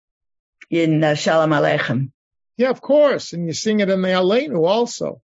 in 0.70 1.04
uh, 1.04 1.16
Shalom 1.16 1.50
Aleichem. 1.50 2.12
Yeah, 2.58 2.70
of 2.70 2.82
course, 2.82 3.34
and 3.34 3.48
you 3.48 3.54
sing 3.54 3.80
it 3.80 3.90
in 3.90 4.02
the 4.02 4.10
Aleinu 4.10 4.68
also, 4.68 5.22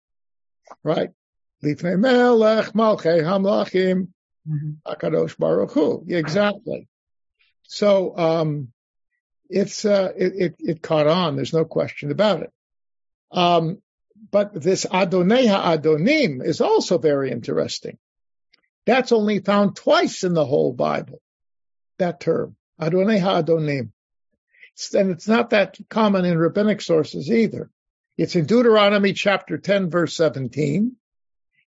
right? 0.82 1.10
Lifnei 1.62 1.98
Melech 1.98 2.72
Malchei 2.72 3.22
Hamlachim 3.22 4.08
mm-hmm. 4.48 4.70
Akadosh 4.86 5.36
Baruch 5.36 5.72
Hu. 5.72 6.04
Exactly. 6.08 6.88
So 7.64 8.16
um, 8.16 8.68
it's 9.50 9.84
uh, 9.84 10.12
it, 10.16 10.32
it, 10.36 10.54
it 10.58 10.82
caught 10.82 11.06
on. 11.06 11.36
There's 11.36 11.52
no 11.52 11.64
question 11.64 12.10
about 12.10 12.42
it. 12.42 12.52
Um, 13.30 13.82
but 14.30 14.54
this 14.54 14.87
Adonai 14.87 15.46
Adonim 15.46 16.44
is 16.44 16.61
also 16.61 16.99
very 16.99 17.30
interesting. 17.30 17.99
That's 18.85 19.12
only 19.12 19.40
found 19.40 19.76
twice 19.76 20.25
in 20.25 20.35
the 20.35 20.44
whole 20.44 20.73
Bible. 20.73 21.20
That 21.99 22.20
term, 22.20 22.56
Adonai 22.80 23.20
Adonim. 23.20 23.90
And 24.94 25.11
it's 25.11 25.26
not 25.26 25.50
that 25.50 25.78
common 25.88 26.25
in 26.25 26.38
rabbinic 26.38 26.82
sources 26.82 27.30
either. 27.30 27.70
It's 28.18 28.37
in 28.37 28.46
Deuteronomy 28.46 29.12
chapter 29.12 29.58
10 29.58 29.90
verse 29.90 30.14
17 30.16 30.96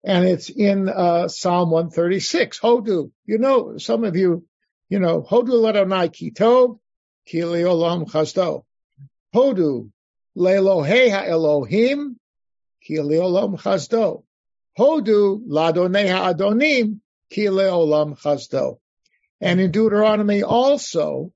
and 0.05 0.25
it's 0.27 0.51
in 0.51 0.89
uh, 0.89 1.29
Psalm 1.29 1.71
136. 1.71 2.59
Hodu. 2.59 3.11
You 3.25 3.39
know, 3.39 3.79
some 3.79 4.05
of 4.05 4.17
you, 4.17 4.45
you 4.89 4.99
know, 4.99 5.23
Hodu 5.23 5.51
Ladonai 5.51 6.11
Kitov, 6.11 6.79
Kili 7.29 7.63
Olam 7.63 8.09
Chazdo. 8.11 8.65
Hodu 9.35 9.91
Lelohei 10.37 11.11
Elohim, 11.11 12.19
Kili 12.89 13.19
Olam 13.19 13.61
Chazdo. 13.61 14.25
Hodu 14.79 15.47
Ladonei 15.47 16.09
Adonim, 16.09 17.01
Kili 17.33 17.69
Olam 17.71 18.19
Chazdo. 18.19 18.79
And 19.41 19.61
in 19.61 19.71
Deuteronomy 19.71 20.43
also, 20.43 21.33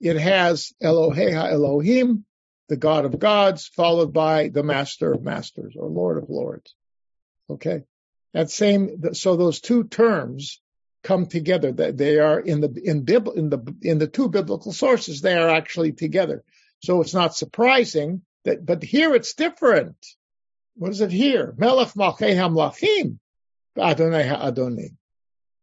it 0.00 0.16
has 0.16 0.72
Eloheha 0.82 1.52
Elohim, 1.52 2.24
the 2.68 2.76
God 2.76 3.04
of 3.04 3.18
gods, 3.18 3.66
followed 3.66 4.12
by 4.12 4.48
the 4.48 4.62
Master 4.62 5.12
of 5.12 5.22
masters 5.22 5.74
or 5.76 5.88
Lord 5.88 6.22
of 6.22 6.30
lords. 6.30 6.74
Okay. 7.50 7.82
That 8.32 8.50
same, 8.50 9.12
so 9.12 9.36
those 9.36 9.60
two 9.60 9.84
terms 9.84 10.60
come 11.02 11.26
together. 11.26 11.72
They 11.72 12.18
are 12.18 12.38
in 12.38 12.60
the 12.60 12.80
in 12.84 13.02
Bib, 13.02 13.28
in 13.34 13.50
the 13.50 13.74
in 13.82 13.98
the 13.98 14.06
two 14.06 14.28
biblical 14.28 14.72
sources. 14.72 15.20
They 15.20 15.36
are 15.36 15.48
actually 15.48 15.92
together. 15.92 16.44
So 16.82 17.00
it's 17.00 17.14
not 17.14 17.34
surprising 17.34 18.22
that, 18.44 18.64
but 18.64 18.82
here 18.82 19.14
it's 19.14 19.34
different. 19.34 19.96
What 20.76 20.90
is 20.90 21.00
it 21.00 21.12
here? 21.12 21.54
Melech 21.58 21.88
Malchei 21.94 22.34
Hamlachim, 22.34 23.18
Adonai 23.78 24.28
Adonai. 24.28 24.90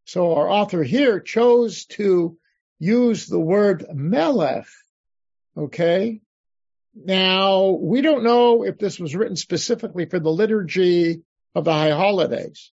So 0.04 0.34
our 0.34 0.48
author 0.48 0.82
here 0.82 1.20
chose 1.20 1.84
to 1.86 2.38
use 2.78 3.26
the 3.26 3.40
word 3.40 3.86
Melech. 3.92 4.66
Okay. 5.56 6.20
Now 6.94 7.70
we 7.70 8.00
don't 8.00 8.24
know 8.24 8.64
if 8.64 8.78
this 8.78 8.98
was 8.98 9.14
written 9.14 9.36
specifically 9.36 10.06
for 10.06 10.18
the 10.18 10.30
liturgy 10.30 11.22
of 11.54 11.64
the 11.64 11.72
high 11.72 11.90
holidays. 11.90 12.72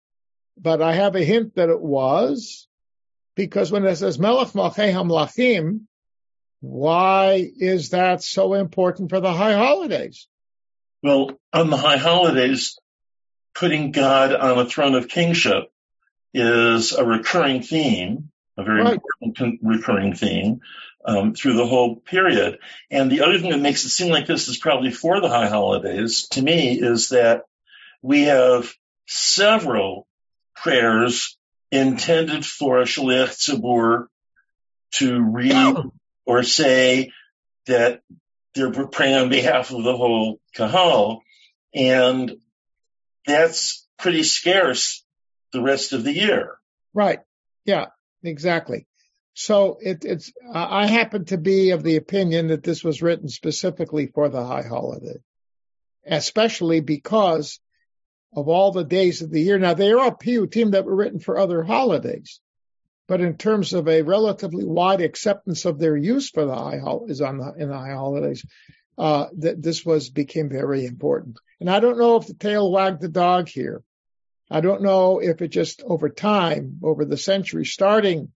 But 0.58 0.82
I 0.82 0.94
have 0.94 1.16
a 1.16 1.24
hint 1.24 1.56
that 1.56 1.70
it 1.70 1.82
was 1.82 2.68
because 3.36 3.72
when 3.72 3.86
it 3.86 3.96
says 3.96 4.20
Melech 4.20 4.50
Malchei 4.50 4.92
Hamlachim, 4.92 5.82
why 6.62 7.50
is 7.58 7.92
that 7.92 8.22
so 8.22 8.54
important 8.54 9.10
for 9.10 9.22
the 9.22 9.32
high 9.32 9.54
holidays? 9.54 10.28
Well, 11.02 11.32
on 11.54 11.70
the 11.70 11.78
high 11.78 11.98
holidays, 11.98 12.78
putting 13.56 13.92
God 13.92 14.34
on 14.34 14.60
a 14.60 14.66
throne 14.66 14.96
of 14.96 15.08
kingship 15.08 15.72
is 16.34 16.94
a 16.94 17.06
recurring 17.06 17.62
theme, 17.62 18.32
a 18.58 18.64
very 18.64 18.84
right. 18.84 19.00
important 19.22 19.60
recurring 19.64 20.14
theme 20.14 20.62
um, 21.06 21.34
through 21.34 21.54
the 21.54 21.66
whole 21.66 21.96
period. 21.96 22.60
And 22.92 23.12
the 23.12 23.22
other 23.22 23.40
thing 23.40 23.52
that 23.52 23.62
makes 23.62 23.86
it 23.86 23.90
seem 23.90 24.12
like 24.12 24.28
this 24.28 24.48
is 24.48 24.58
probably 24.58 24.92
for 24.92 25.22
the 25.22 25.30
high 25.30 25.48
holidays, 25.48 26.28
to 26.30 26.42
me, 26.42 26.80
is 26.80 27.10
that 27.10 27.44
we 28.02 28.24
have 28.24 28.74
several 29.08 30.08
prayers 30.56 31.38
intended 31.72 32.46
for 32.46 32.80
a 32.80 32.86
shliach 32.86 33.30
tzibur 33.30 34.08
to 34.92 35.22
read 35.22 35.76
or 36.26 36.44
say 36.44 37.12
that 37.68 38.02
they're 38.56 38.72
praying 38.88 39.16
on 39.16 39.30
behalf 39.30 39.72
of 39.72 39.84
the 39.84 39.96
whole 39.96 40.40
kahal, 40.54 41.22
and 41.74 42.38
that's 43.26 43.88
pretty 43.98 44.24
scarce 44.24 45.04
the 45.54 45.62
rest 45.62 45.94
of 45.94 46.04
the 46.04 46.14
year. 46.14 46.58
Right. 46.94 47.20
Yeah. 47.66 47.88
Exactly. 48.24 48.86
So 49.34 49.78
it, 49.82 50.04
it's. 50.04 50.32
Uh, 50.54 50.68
I 50.70 50.88
happen 50.88 51.26
to 51.26 51.38
be 51.38 51.72
of 51.72 51.84
the 51.84 51.96
opinion 51.96 52.48
that 52.48 52.64
this 52.64 52.84
was 52.84 53.02
written 53.02 53.30
specifically 53.30 54.08
for 54.08 54.30
the 54.30 54.46
high 54.46 54.68
holiday, 54.68 55.20
especially 56.06 56.82
because 56.82 57.60
of 58.36 58.48
all 58.48 58.72
the 58.72 58.84
days 58.84 59.22
of 59.22 59.32
the 59.32 59.42
year. 59.42 59.58
Now 59.58 59.74
they 59.74 59.92
are 59.92 60.00
all 60.00 60.12
piyutim 60.12 60.72
that 60.72 60.86
were 60.86 60.96
written 60.96 61.20
for 61.20 61.38
other 61.38 61.64
holidays, 61.64 62.42
but 63.10 63.20
in 63.22 63.36
terms 63.36 63.74
of 63.74 63.88
a 63.88 64.04
relatively 64.04 64.64
wide 64.64 65.02
acceptance 65.02 65.66
of 65.66 65.80
their 65.80 65.98
use 65.98 66.30
for 66.30 66.46
the 66.46 66.56
high 66.56 66.80
is 67.08 67.22
on 67.22 67.40
the, 67.40 67.54
in 67.58 67.68
the 67.68 67.78
high 67.78 67.94
holidays, 67.94 68.46
uh, 68.98 69.26
that 69.40 69.62
this 69.62 69.84
was 69.84 70.10
became 70.10 70.48
very 70.48 70.86
important. 70.86 71.38
And 71.60 71.70
I 71.70 71.80
don't 71.80 71.98
know 71.98 72.16
if 72.16 72.28
the 72.28 72.36
tail 72.36 72.72
wagged 72.72 73.02
the 73.02 73.10
dog 73.10 73.50
here. 73.50 73.84
I 74.50 74.62
don't 74.62 74.84
know 74.84 75.20
if 75.20 75.42
it 75.42 75.50
just 75.50 75.82
over 75.84 76.10
time, 76.10 76.80
over 76.84 77.04
the 77.04 77.18
century, 77.18 77.66
starting, 77.66 78.32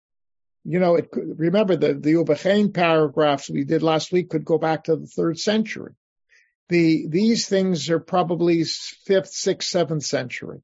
you 0.66 0.80
know, 0.80 0.96
it 0.96 1.10
remember 1.14 1.76
the 1.76 1.94
the 1.94 2.14
Ubechain 2.14 2.74
paragraphs 2.74 3.50
we 3.50 3.64
did 3.64 3.84
last 3.84 4.12
week 4.12 4.30
could 4.30 4.46
go 4.46 4.58
back 4.58 4.86
to 4.86 4.96
the 4.96 5.08
third 5.08 5.40
century 5.40 5.94
the 6.70 7.06
these 7.08 7.48
things 7.48 7.90
are 7.90 8.00
probably 8.00 8.64
fifth, 8.64 9.34
sixth, 9.34 9.70
seventh 9.70 10.04
century, 10.04 10.62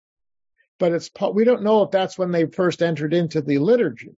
but 0.79 0.93
it's 0.93 1.09
we 1.33 1.43
don't 1.43 1.63
know 1.63 1.83
if 1.83 1.91
that's 1.91 2.17
when 2.17 2.31
they 2.31 2.45
first 2.45 2.81
entered 2.81 3.13
into 3.13 3.41
the 3.41 3.59
liturgy, 3.59 4.15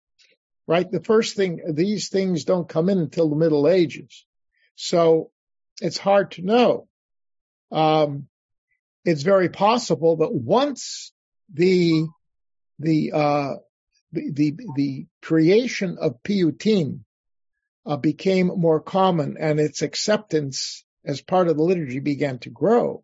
right? 0.67 0.89
The 0.89 1.01
first 1.01 1.35
thing 1.35 1.61
these 1.73 2.09
things 2.09 2.43
don't 2.43 2.69
come 2.69 2.89
in 2.89 2.99
until 2.99 3.29
the 3.29 3.35
Middle 3.35 3.67
Ages, 3.67 4.25
So 4.75 5.31
it's 5.81 5.97
hard 5.97 6.31
to 6.31 6.41
know. 6.41 6.87
Um, 7.71 8.27
it's 9.05 9.23
very 9.23 9.49
possible 9.49 10.17
that 10.17 10.33
once 10.33 11.13
the 11.51 12.05
the 12.77 13.11
uh, 13.13 13.53
the, 14.11 14.55
the, 14.75 15.05
creation 15.21 15.97
of 15.99 16.23
piyutim 16.23 17.01
uh, 17.85 17.97
became 17.97 18.47
more 18.47 18.79
common 18.79 19.37
and 19.39 19.59
its 19.59 19.83
acceptance 19.83 20.83
as 21.05 21.21
part 21.21 21.47
of 21.47 21.57
the 21.57 21.63
liturgy 21.63 21.99
began 21.99 22.39
to 22.39 22.49
grow, 22.49 23.03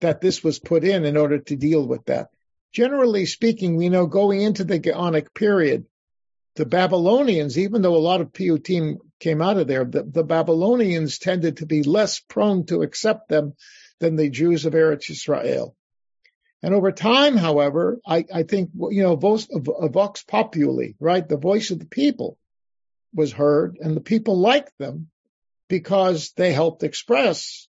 that 0.00 0.20
this 0.20 0.44
was 0.44 0.58
put 0.58 0.84
in 0.84 1.04
in 1.04 1.16
order 1.16 1.38
to 1.38 1.56
deal 1.56 1.86
with 1.86 2.04
that. 2.06 2.28
Generally 2.72 3.26
speaking, 3.26 3.76
we 3.76 3.88
know 3.88 4.06
going 4.06 4.40
into 4.42 4.64
the 4.64 4.78
Gaonic 4.78 5.34
period, 5.34 5.86
the 6.56 6.66
Babylonians, 6.66 7.58
even 7.58 7.82
though 7.82 7.96
a 7.96 7.98
lot 7.98 8.20
of 8.20 8.32
piyutim 8.32 8.96
came 9.20 9.40
out 9.40 9.58
of 9.58 9.66
there, 9.66 9.84
the, 9.84 10.02
the, 10.02 10.24
Babylonians 10.24 11.18
tended 11.18 11.58
to 11.58 11.66
be 11.66 11.82
less 11.82 12.18
prone 12.18 12.66
to 12.66 12.82
accept 12.82 13.28
them 13.28 13.54
than 14.00 14.16
the 14.16 14.30
Jews 14.30 14.66
of 14.66 14.74
Eretz 14.74 15.10
Israel. 15.10 15.76
And 16.62 16.74
over 16.74 16.92
time, 16.92 17.36
however, 17.36 18.00
I, 18.06 18.24
I 18.32 18.42
think, 18.42 18.70
you 18.74 19.02
know, 19.02 19.16
vox, 19.16 19.46
vox 19.52 20.24
populi, 20.24 20.92
right? 20.98 21.26
The 21.26 21.36
voice 21.36 21.70
of 21.70 21.78
the 21.78 21.86
people 21.86 22.38
was 23.14 23.32
heard 23.32 23.78
and 23.80 23.96
the 23.96 24.00
people 24.00 24.38
liked 24.38 24.72
them 24.78 25.08
because 25.68 26.32
they 26.32 26.52
helped 26.52 26.82
express 26.82 27.68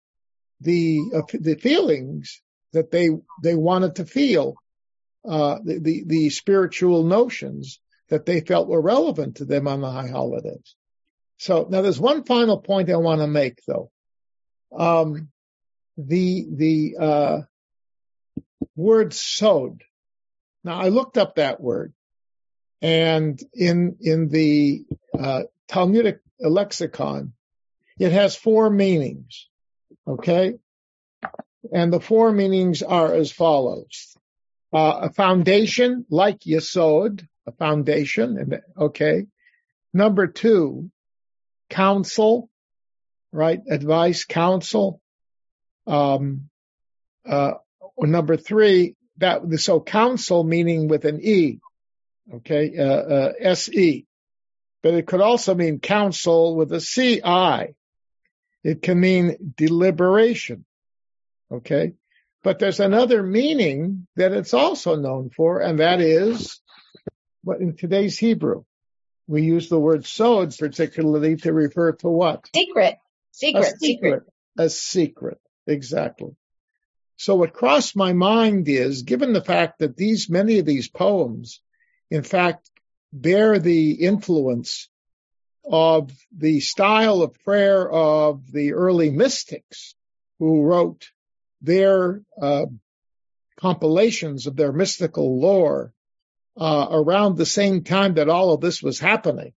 the, 0.61 0.99
uh, 1.15 1.21
the 1.33 1.55
feelings 1.55 2.41
that 2.73 2.91
they, 2.91 3.09
they 3.41 3.55
wanted 3.55 3.95
to 3.95 4.05
feel, 4.05 4.55
uh, 5.27 5.59
the, 5.63 5.79
the, 5.79 6.03
the 6.05 6.29
spiritual 6.29 7.03
notions 7.03 7.79
that 8.09 8.25
they 8.25 8.41
felt 8.41 8.67
were 8.67 8.81
relevant 8.81 9.37
to 9.37 9.45
them 9.45 9.67
on 9.67 9.81
the 9.81 9.89
high 9.89 10.09
holidays. 10.09 10.75
So 11.37 11.67
now 11.69 11.81
there's 11.81 11.99
one 11.99 12.23
final 12.23 12.57
point 12.57 12.89
I 12.89 12.97
want 12.97 13.21
to 13.21 13.27
make 13.27 13.59
though. 13.65 13.91
Um, 14.75 15.29
the, 15.97 16.45
the, 16.49 16.95
uh, 16.99 17.41
word 18.75 19.13
sod. 19.13 19.83
Now 20.63 20.79
I 20.79 20.89
looked 20.89 21.17
up 21.17 21.35
that 21.35 21.61
word 21.61 21.93
and 22.81 23.39
in, 23.53 23.97
in 24.01 24.29
the, 24.29 24.85
uh, 25.17 25.43
Talmudic 25.67 26.19
lexicon, 26.39 27.33
it 27.97 28.11
has 28.11 28.35
four 28.35 28.69
meanings. 28.69 29.49
Okay. 30.07 30.55
And 31.71 31.91
the 31.91 31.99
four 31.99 32.31
meanings 32.31 32.83
are 32.83 33.13
as 33.13 33.31
follows. 33.31 34.15
Uh, 34.73 35.01
a 35.03 35.09
foundation 35.11 36.05
like 36.09 36.39
Yesod, 36.39 37.27
a 37.45 37.51
foundation. 37.51 38.37
And 38.37 38.61
okay. 38.75 39.27
Number 39.93 40.25
two, 40.25 40.89
counsel, 41.69 42.49
right? 43.31 43.59
Advice, 43.69 44.25
counsel. 44.25 44.99
Um, 45.85 46.49
uh, 47.25 47.53
or 47.95 48.07
number 48.07 48.37
three, 48.37 48.95
that 49.17 49.41
so 49.59 49.79
counsel 49.79 50.43
meaning 50.43 50.87
with 50.87 51.05
an 51.05 51.19
e, 51.21 51.59
okay, 52.33 52.75
uh, 52.77 52.83
uh, 52.83 53.33
s 53.39 53.69
e, 53.69 54.05
but 54.81 54.93
it 54.93 55.05
could 55.05 55.21
also 55.21 55.53
mean 55.53 55.79
counsel 55.79 56.55
with 56.55 56.71
a 56.71 56.81
c 56.81 57.21
i. 57.23 57.75
It 58.63 58.81
can 58.81 58.99
mean 58.99 59.53
deliberation, 59.55 60.65
okay. 61.51 61.93
But 62.43 62.59
there's 62.59 62.81
another 62.81 63.23
meaning 63.23 64.05
that 64.17 64.33
it's 64.33 64.53
also 64.53 64.95
known 64.95 65.29
for, 65.29 65.61
and 65.61 65.79
that 65.79 66.01
is 66.01 66.59
what 67.43 67.61
in 67.61 67.75
today's 67.75 68.17
Hebrew 68.17 68.63
we 69.27 69.43
use 69.43 69.69
the 69.69 69.79
word 69.79 70.05
sod 70.05 70.53
particularly 70.57 71.37
to 71.37 71.53
refer 71.53 71.93
to 71.93 72.09
what? 72.09 72.49
Secret. 72.53 72.97
Secret. 73.31 73.61
A 73.61 73.65
secret. 73.65 73.81
secret. 73.81 74.23
A 74.57 74.69
secret. 74.69 75.39
Exactly. 75.65 76.35
So 77.15 77.35
what 77.35 77.53
crossed 77.53 77.95
my 77.95 78.11
mind 78.11 78.67
is, 78.67 79.03
given 79.03 79.31
the 79.31 79.43
fact 79.43 79.79
that 79.79 79.95
these, 79.95 80.29
many 80.29 80.59
of 80.59 80.65
these 80.65 80.89
poems, 80.89 81.61
in 82.11 82.23
fact, 82.23 82.69
bear 83.13 83.59
the 83.59 83.91
influence 83.91 84.89
of 85.63 86.11
the 86.35 86.59
style 86.59 87.21
of 87.21 87.39
prayer 87.45 87.89
of 87.89 88.51
the 88.51 88.73
early 88.73 89.09
mystics 89.09 89.95
who 90.39 90.63
wrote 90.63 91.12
their 91.63 92.21
uh, 92.39 92.65
compilations 93.59 94.45
of 94.45 94.55
their 94.55 94.71
mystical 94.71 95.39
lore 95.39 95.93
uh, 96.57 96.87
around 96.91 97.37
the 97.37 97.45
same 97.45 97.83
time 97.83 98.15
that 98.15 98.29
all 98.29 98.53
of 98.53 98.61
this 98.61 98.83
was 98.83 98.99
happening, 98.99 99.53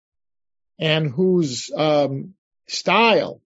and 0.79 1.09
whose 1.09 1.69
um, 1.75 2.35
style 2.67 3.41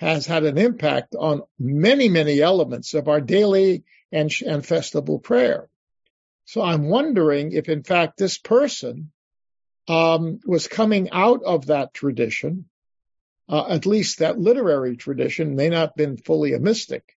has 0.00 0.26
had 0.26 0.44
an 0.44 0.58
impact 0.58 1.14
on 1.14 1.42
many, 1.58 2.08
many 2.08 2.40
elements 2.40 2.94
of 2.94 3.08
our 3.08 3.20
daily 3.20 3.84
and, 4.10 4.32
and 4.46 4.64
festival 4.64 5.18
prayer. 5.18 5.68
So 6.44 6.62
I'm 6.62 6.88
wondering 6.88 7.52
if 7.52 7.68
in 7.68 7.82
fact 7.82 8.16
this 8.16 8.38
person 8.38 9.10
um, 9.86 10.40
was 10.46 10.68
coming 10.68 11.10
out 11.10 11.42
of 11.42 11.66
that 11.66 11.92
tradition, 11.92 12.66
uh, 13.48 13.66
at 13.68 13.86
least 13.86 14.20
that 14.20 14.38
literary 14.38 14.96
tradition 14.96 15.56
may 15.56 15.68
not 15.68 15.80
have 15.80 15.96
been 15.96 16.16
fully 16.16 16.54
a 16.54 16.58
mystic, 16.58 17.17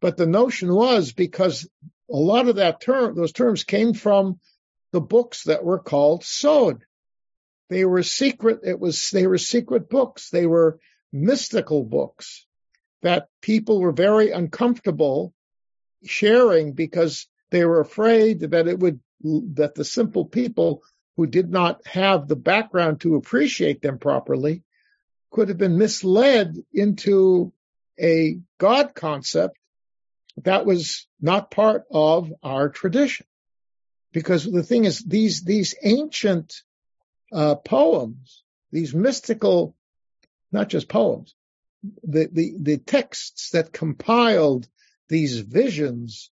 but 0.00 0.16
the 0.16 0.26
notion 0.26 0.72
was 0.72 1.12
because 1.12 1.68
a 2.10 2.16
lot 2.16 2.48
of 2.48 2.56
that 2.56 2.80
term, 2.80 3.14
those 3.14 3.32
terms 3.32 3.64
came 3.64 3.94
from 3.94 4.38
the 4.92 5.00
books 5.00 5.44
that 5.44 5.64
were 5.64 5.78
called 5.78 6.24
Sod. 6.24 6.84
They 7.68 7.84
were 7.84 8.02
secret. 8.02 8.60
It 8.62 8.78
was, 8.78 9.10
they 9.10 9.26
were 9.26 9.38
secret 9.38 9.88
books. 9.88 10.30
They 10.30 10.46
were 10.46 10.78
mystical 11.12 11.82
books 11.82 12.46
that 13.02 13.28
people 13.40 13.80
were 13.80 13.92
very 13.92 14.30
uncomfortable 14.30 15.34
sharing 16.04 16.72
because 16.72 17.26
they 17.50 17.64
were 17.64 17.80
afraid 17.80 18.40
that 18.40 18.68
it 18.68 18.78
would, 18.78 19.00
that 19.22 19.74
the 19.74 19.84
simple 19.84 20.24
people 20.24 20.82
who 21.16 21.26
did 21.26 21.50
not 21.50 21.84
have 21.86 22.28
the 22.28 22.36
background 22.36 23.00
to 23.00 23.16
appreciate 23.16 23.82
them 23.82 23.98
properly 23.98 24.62
could 25.30 25.48
have 25.48 25.58
been 25.58 25.78
misled 25.78 26.56
into 26.72 27.52
a 28.00 28.38
God 28.58 28.94
concept 28.94 29.58
that 30.44 30.66
was 30.66 31.06
not 31.20 31.50
part 31.50 31.84
of 31.90 32.32
our 32.42 32.68
tradition. 32.68 33.26
Because 34.12 34.44
the 34.44 34.62
thing 34.62 34.84
is, 34.84 35.00
these, 35.00 35.42
these 35.42 35.74
ancient 35.82 36.62
uh, 37.32 37.56
poems, 37.56 38.42
these 38.70 38.94
mystical 38.94 39.76
not 40.52 40.68
just 40.68 40.88
poems, 40.88 41.34
the, 42.02 42.28
the, 42.32 42.54
the 42.58 42.78
texts 42.78 43.50
that 43.50 43.72
compiled 43.72 44.68
these 45.08 45.38
visions 45.40 46.30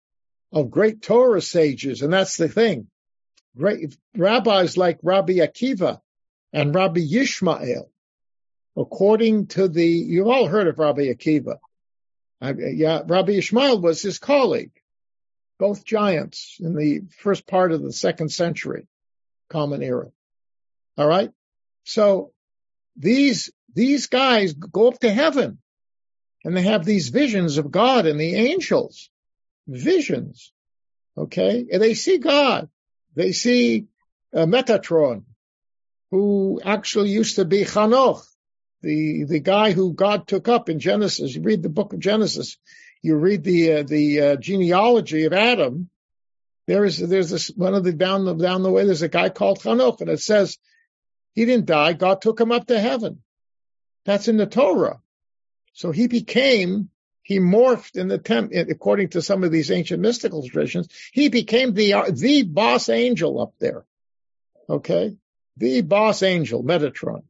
of 0.51 0.71
great 0.71 1.01
Torah 1.01 1.41
sages. 1.41 2.01
And 2.01 2.13
that's 2.13 2.37
the 2.37 2.47
thing. 2.47 2.87
Great 3.55 3.95
rabbis 4.15 4.77
like 4.77 4.99
Rabbi 5.03 5.33
Akiva 5.33 5.99
and 6.51 6.73
Rabbi 6.73 7.01
Yishmael, 7.01 7.89
according 8.77 9.47
to 9.47 9.67
the, 9.67 9.85
you've 9.85 10.27
all 10.27 10.47
heard 10.47 10.67
of 10.67 10.79
Rabbi 10.79 11.07
Akiva. 11.07 11.57
Yeah, 12.43 13.03
Rabbi 13.05 13.33
Yishmael 13.33 13.81
was 13.81 14.01
his 14.01 14.19
colleague, 14.19 14.71
both 15.59 15.85
giants 15.85 16.57
in 16.59 16.75
the 16.75 17.03
first 17.19 17.47
part 17.47 17.71
of 17.71 17.81
the 17.81 17.93
second 17.93 18.29
century 18.29 18.87
common 19.49 19.81
era. 19.81 20.09
All 20.97 21.07
right. 21.07 21.31
So 21.85 22.33
these 22.97 23.51
these 23.73 24.07
guys 24.07 24.53
go 24.53 24.89
up 24.89 24.99
to 24.99 25.11
heaven 25.11 25.59
and 26.43 26.55
they 26.55 26.63
have 26.63 26.83
these 26.83 27.09
visions 27.09 27.57
of 27.57 27.71
God 27.71 28.05
and 28.05 28.19
the 28.19 28.35
angels. 28.35 29.09
Visions. 29.67 30.51
Okay. 31.17 31.65
And 31.71 31.81
they 31.81 31.93
see 31.93 32.17
God. 32.17 32.69
They 33.15 33.31
see 33.31 33.85
uh, 34.33 34.45
Metatron, 34.45 35.23
who 36.11 36.59
actually 36.63 37.09
used 37.09 37.37
to 37.37 37.45
be 37.45 37.63
Chanoch, 37.63 38.25
the, 38.83 39.23
the 39.23 39.39
guy 39.39 39.71
who 39.71 39.93
God 39.93 40.27
took 40.27 40.47
up 40.47 40.69
in 40.69 40.79
Genesis. 40.79 41.33
You 41.33 41.41
read 41.41 41.63
the 41.63 41.69
book 41.69 41.93
of 41.93 41.99
Genesis. 41.99 42.57
You 43.01 43.15
read 43.15 43.43
the, 43.43 43.71
uh, 43.71 43.83
the 43.83 44.21
uh, 44.21 44.35
genealogy 44.35 45.23
of 45.23 45.33
Adam. 45.33 45.89
There 46.67 46.85
is, 46.85 46.97
there's 46.97 47.29
this, 47.29 47.47
one 47.47 47.73
of 47.73 47.83
the 47.83 47.93
down 47.93 48.25
the, 48.25 48.35
down 48.35 48.61
the 48.61 48.71
way, 48.71 48.85
there's 48.85 49.01
a 49.01 49.09
guy 49.09 49.29
called 49.29 49.59
Chanoch 49.59 50.01
and 50.01 50.09
it 50.09 50.19
says 50.19 50.57
he 51.33 51.45
didn't 51.45 51.65
die. 51.65 51.93
God 51.93 52.21
took 52.21 52.39
him 52.39 52.51
up 52.51 52.67
to 52.67 52.79
heaven. 52.79 53.21
That's 54.05 54.27
in 54.27 54.37
the 54.37 54.45
Torah. 54.45 54.99
So 55.73 55.91
he 55.91 56.07
became, 56.07 56.89
he 57.21 57.39
morphed 57.39 57.95
in 57.95 58.09
the 58.09 58.17
temp, 58.17 58.51
according 58.53 59.09
to 59.09 59.21
some 59.21 59.43
of 59.43 59.51
these 59.51 59.71
ancient 59.71 60.01
mystical 60.01 60.47
traditions, 60.47 60.89
he 61.11 61.29
became 61.29 61.73
the, 61.73 62.11
the 62.13 62.43
boss 62.43 62.89
angel 62.89 63.41
up 63.41 63.53
there. 63.59 63.85
Okay. 64.69 65.15
The 65.57 65.81
boss 65.81 66.21
angel, 66.21 66.63
Metatron. 66.63 67.23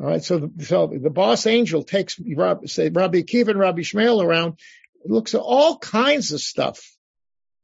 All 0.00 0.06
right. 0.06 0.22
So, 0.22 0.38
the, 0.38 0.64
so 0.64 0.86
the 0.86 1.10
boss 1.10 1.46
angel 1.46 1.82
takes, 1.82 2.16
say, 2.16 2.88
Rabbi 2.88 3.22
Akiva 3.22 3.48
and 3.48 3.58
Rabbi 3.58 3.80
Shmuel 3.80 4.24
around, 4.24 4.58
looks 5.04 5.34
at 5.34 5.40
all 5.40 5.78
kinds 5.78 6.32
of 6.32 6.40
stuff 6.40 6.96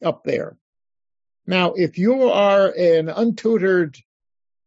up 0.04 0.24
there. 0.24 0.56
Now, 1.46 1.72
if 1.72 1.98
you 1.98 2.30
are 2.30 2.66
an 2.68 3.08
untutored, 3.08 3.96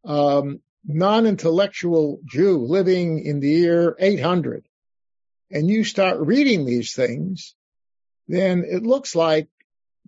um, 0.04 0.62
non-intellectual 0.86 2.19
Jew 2.26 2.58
living 2.58 3.24
in 3.24 3.39
the 3.39 3.50
year 3.50 3.95
800, 4.00 4.65
and 5.52 5.69
you 5.69 5.84
start 5.84 6.19
reading 6.19 6.65
these 6.65 6.93
things, 6.93 7.56
then 8.28 8.63
it 8.67 8.84
looks 8.84 9.15
like 9.15 9.47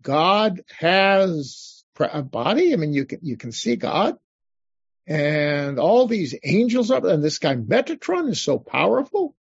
God 0.01 0.61
has 0.79 1.83
a 1.99 2.23
body. 2.23 2.73
I 2.73 2.77
mean, 2.77 2.93
you 2.93 3.05
can, 3.05 3.19
you 3.21 3.37
can 3.37 3.51
see 3.51 3.75
God 3.75 4.17
and 5.05 5.79
all 5.79 6.07
these 6.07 6.35
angels 6.43 6.91
up 6.91 7.03
and 7.03 7.23
this 7.23 7.39
guy 7.39 7.55
Metatron 7.55 8.29
is 8.29 8.41
so 8.41 8.57
powerful. 8.57 9.35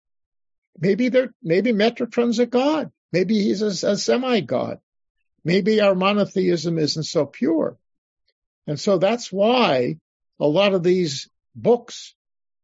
Maybe 0.79 1.09
they're, 1.09 1.33
maybe 1.43 1.71
Metatron's 1.71 2.39
a 2.39 2.45
God. 2.45 2.91
Maybe 3.11 3.35
he's 3.35 3.61
a, 3.61 3.91
a 3.91 3.97
semi-God. 3.97 4.79
Maybe 5.43 5.81
our 5.81 5.95
monotheism 5.95 6.77
isn't 6.77 7.03
so 7.03 7.25
pure. 7.25 7.77
And 8.67 8.79
so 8.79 8.97
that's 8.97 9.31
why 9.31 9.97
a 10.39 10.47
lot 10.47 10.73
of 10.73 10.83
these 10.83 11.29
books 11.55 12.15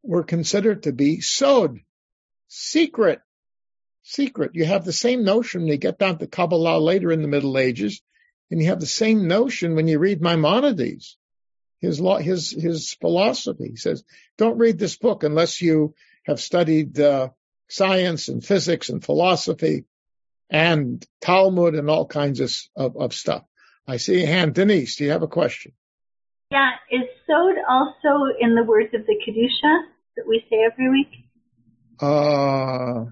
were 0.03 0.23
considered 0.23 0.83
to 0.83 0.93
be 0.93 1.21
sod, 1.21 1.79
secret, 2.47 3.21
secret. 4.03 4.51
You 4.53 4.65
have 4.65 4.85
the 4.85 4.93
same 4.93 5.23
notion 5.23 5.61
when 5.61 5.69
you 5.69 5.77
get 5.77 5.99
down 5.99 6.17
to 6.19 6.27
Kabbalah 6.27 6.79
later 6.79 7.11
in 7.11 7.21
the 7.21 7.27
Middle 7.27 7.57
Ages, 7.57 8.01
and 8.49 8.61
you 8.61 8.67
have 8.67 8.79
the 8.79 8.85
same 8.85 9.27
notion 9.27 9.75
when 9.75 9.87
you 9.87 9.99
read 9.99 10.21
Maimonides, 10.21 11.17
his 11.79 11.99
law, 11.99 12.17
his 12.17 12.51
his 12.51 12.93
philosophy. 12.93 13.69
He 13.69 13.75
says, 13.75 14.03
don't 14.37 14.57
read 14.57 14.79
this 14.79 14.97
book 14.97 15.23
unless 15.23 15.61
you 15.61 15.93
have 16.25 16.39
studied 16.39 16.99
uh, 16.99 17.29
science 17.69 18.27
and 18.27 18.43
physics 18.43 18.89
and 18.89 19.03
philosophy 19.03 19.85
and 20.49 21.05
Talmud 21.21 21.75
and 21.75 21.89
all 21.89 22.05
kinds 22.05 22.39
of, 22.39 22.53
of, 22.75 22.97
of 22.97 23.13
stuff. 23.13 23.43
I 23.87 23.97
see 23.97 24.23
a 24.23 24.27
hand. 24.27 24.53
Denise, 24.53 24.97
do 24.97 25.05
you 25.05 25.11
have 25.11 25.23
a 25.23 25.27
question? 25.27 25.73
Yeah, 26.51 26.71
is 26.91 27.03
sod 27.25 27.55
also 27.69 28.33
in 28.39 28.55
the 28.55 28.63
words 28.63 28.93
of 28.93 29.05
the 29.05 29.15
Kedusha 29.15 29.81
that 30.15 30.27
we 30.27 30.43
say 30.49 30.65
every 30.65 30.89
week? 30.89 31.11
Uh, 31.99 33.11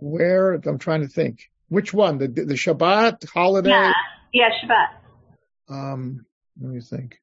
where? 0.00 0.52
I'm 0.52 0.78
trying 0.78 1.00
to 1.00 1.08
think. 1.08 1.50
Which 1.68 1.94
one? 1.94 2.18
The 2.18 2.28
the 2.28 2.54
Shabbat 2.54 3.26
holiday? 3.28 3.70
Yeah, 3.70 3.92
yeah, 4.34 4.48
Shabbat. 4.62 5.74
Um, 5.74 6.26
let 6.60 6.70
me 6.70 6.80
think. 6.80 7.21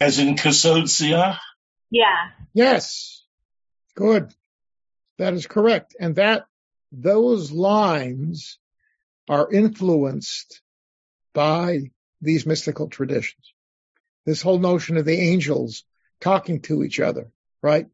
As 0.00 0.18
in 0.18 0.34
Kasod 0.34 0.84
Siyah? 0.84 1.38
Yeah. 1.90 2.30
Yes. 2.52 3.24
Good. 3.94 4.32
That 5.18 5.34
is 5.34 5.46
correct. 5.46 5.94
And 5.98 6.16
that, 6.16 6.46
those 6.90 7.52
lines 7.52 8.58
are 9.28 9.50
influenced 9.50 10.60
by 11.32 11.90
these 12.20 12.46
mystical 12.46 12.88
traditions. 12.88 13.54
This 14.26 14.42
whole 14.42 14.58
notion 14.58 14.96
of 14.96 15.04
the 15.04 15.18
angels 15.18 15.84
talking 16.20 16.60
to 16.62 16.82
each 16.82 16.98
other, 17.00 17.30
right? 17.62 17.86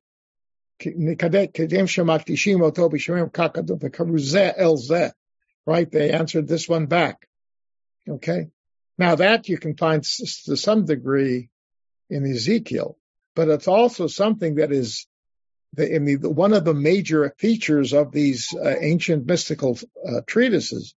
Right? 5.67 5.91
They 5.91 6.11
answered 6.11 6.49
this 6.49 6.69
one 6.69 6.87
back. 6.87 7.29
Okay. 8.09 8.49
Now 8.97 9.17
that 9.17 9.49
you 9.49 9.59
can 9.59 9.77
find 9.77 10.03
to 10.03 10.57
some 10.57 10.87
degree 10.87 11.50
in 12.11 12.27
Ezekiel, 12.27 12.97
but 13.35 13.49
it's 13.49 13.69
also 13.69 14.07
something 14.07 14.57
that 14.57 14.73
is 14.73 15.07
the, 15.75 15.95
I 15.95 15.99
mean, 16.01 16.19
one 16.23 16.53
of 16.53 16.65
the 16.65 16.75
major 16.75 17.33
features 17.39 17.93
of 17.93 18.11
these 18.11 18.49
uh, 18.55 18.75
ancient 18.81 19.27
mystical 19.27 19.79
uh, 20.07 20.21
treatises 20.27 20.95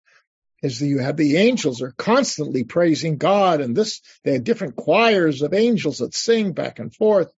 is 0.63 0.79
that 0.79 0.87
you 0.87 0.99
have 0.99 1.17
the 1.17 1.37
angels 1.37 1.81
are 1.81 1.93
constantly 1.97 2.63
praising 2.63 3.17
God, 3.17 3.61
and 3.61 3.75
this 3.75 4.01
they 4.23 4.33
have 4.33 4.43
different 4.43 4.75
choirs 4.75 5.41
of 5.41 5.53
angels 5.53 5.99
that 5.99 6.15
sing 6.15 6.53
back 6.53 6.79
and 6.79 6.93
forth. 6.93 7.31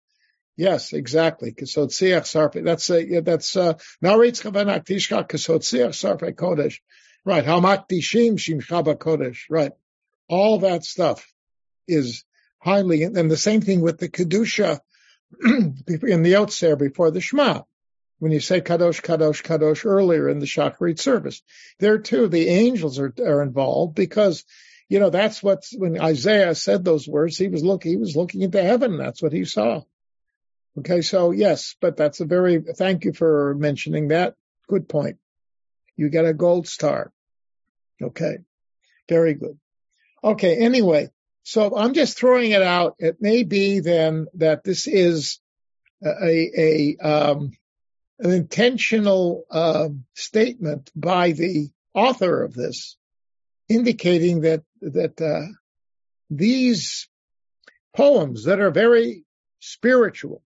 Yes, 0.55 0.93
exactly. 0.93 1.51
Kasotziach 1.51 2.25
sarpe. 2.25 2.63
That's 2.63 2.89
yeah, 2.89 3.21
that's 3.21 3.57
uh, 3.57 3.73
naritz 4.01 4.41
chavanak 4.41 4.85
tishka 4.85 5.27
kasotziach 5.27 5.89
sarpe 5.89 6.33
kodesh. 6.35 6.79
Right. 7.25 7.43
Hamakdishim 7.43 8.37
shim 8.37 8.63
chaba 8.63 8.95
kodesh. 8.95 9.39
Right. 9.49 9.71
All 10.29 10.59
that 10.59 10.85
stuff 10.85 11.27
is 11.87 12.23
highly, 12.65 13.03
and 13.03 13.29
the 13.29 13.37
same 13.37 13.61
thing 13.61 13.81
with 13.81 13.99
the 13.99 14.09
kedusha 14.09 14.79
in 15.43 15.83
the 15.85 16.33
Yotzer 16.33 16.77
before 16.77 17.11
the 17.11 17.21
Shema, 17.21 17.61
when 18.17 18.31
you 18.31 18.39
say 18.39 18.59
Kadosh, 18.59 19.01
Kadosh, 19.01 19.43
Kadosh 19.43 19.85
earlier 19.85 20.27
in 20.27 20.39
the 20.39 20.47
Shacharit 20.47 20.99
service. 20.99 21.43
There 21.79 21.99
too, 21.99 22.27
the 22.27 22.47
angels 22.47 22.97
are, 22.97 23.13
are 23.19 23.43
involved 23.43 23.95
because, 23.95 24.45
you 24.89 24.99
know, 24.99 25.11
that's 25.11 25.43
what, 25.43 25.63
when 25.77 26.01
Isaiah 26.01 26.55
said 26.55 26.83
those 26.83 27.07
words, 27.07 27.37
he 27.37 27.49
was 27.49 27.63
looking, 27.63 27.91
he 27.91 27.97
was 27.97 28.15
looking 28.15 28.41
into 28.41 28.63
heaven. 28.63 28.97
That's 28.97 29.21
what 29.21 29.33
he 29.33 29.45
saw. 29.45 29.81
Okay. 30.79 31.01
So 31.01 31.31
yes, 31.31 31.75
but 31.79 31.97
that's 31.97 32.19
a 32.19 32.25
very, 32.25 32.59
thank 32.61 33.05
you 33.05 33.13
for 33.13 33.55
mentioning 33.55 34.07
that. 34.07 34.33
Good 34.67 34.89
point. 34.89 35.17
You 35.95 36.09
get 36.09 36.25
a 36.25 36.33
gold 36.33 36.67
star. 36.67 37.13
Okay. 38.01 38.37
Very 39.07 39.35
good. 39.35 39.59
Okay. 40.23 40.57
Anyway, 40.57 41.11
so 41.47 41.77
I'm 41.77 41.93
just 41.93 42.17
throwing 42.17 42.51
it 42.51 42.63
out. 42.63 42.95
It 42.97 43.21
may 43.21 43.43
be 43.43 43.79
then 43.79 44.25
that 44.33 44.63
this 44.63 44.87
is 44.87 45.39
a, 46.03 46.49
a 46.57 46.97
um, 46.97 47.51
an 48.17 48.31
intentional 48.31 49.43
uh, 49.51 49.89
statement 50.15 50.89
by 50.95 51.33
the 51.33 51.69
author 51.93 52.43
of 52.43 52.55
this, 52.55 52.97
indicating 53.69 54.41
that 54.41 54.63
that 54.81 55.21
uh, 55.21 55.45
these 56.31 57.07
poems 57.95 58.45
that 58.45 58.59
are 58.59 58.71
very 58.71 59.23
spiritual 59.59 60.41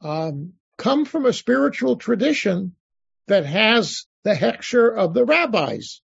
um, 0.00 0.54
come 0.76 1.04
from 1.04 1.24
a 1.24 1.32
spiritual 1.32 1.96
tradition 1.96 2.74
that 3.28 3.46
has 3.46 4.06
the 4.24 4.34
hechsher 4.34 4.92
of 4.92 5.14
the 5.14 5.24
rabbis, 5.24 6.00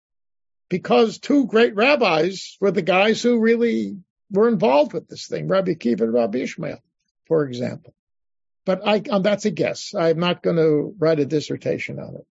because 0.69 1.19
two 1.19 1.47
great 1.47 1.75
rabbis 1.75 2.57
were 2.61 2.71
the 2.71 2.83
guys 2.83 3.21
who 3.21 3.41
really 3.41 3.97
were 4.33 4.49
involved 4.49 4.95
with 4.95 5.09
this 5.09 5.27
thing, 5.27 5.47
Rabbi 5.47 5.75
Kiva 5.75 6.05
and 6.05 6.15
Rabbi 6.15 6.39
Ishmael, 6.39 6.83
for 7.27 7.45
example. 7.45 7.95
But 8.65 8.87
I, 8.87 9.03
um, 9.11 9.23
that's 9.23 9.45
a 9.45 9.51
guess. 9.51 9.95
I'm 9.95 10.19
not 10.19 10.43
going 10.43 10.57
to 10.57 10.95
write 10.99 11.21
a 11.21 11.27
dissertation 11.27 11.99
on 11.99 12.15
it. 12.17 12.27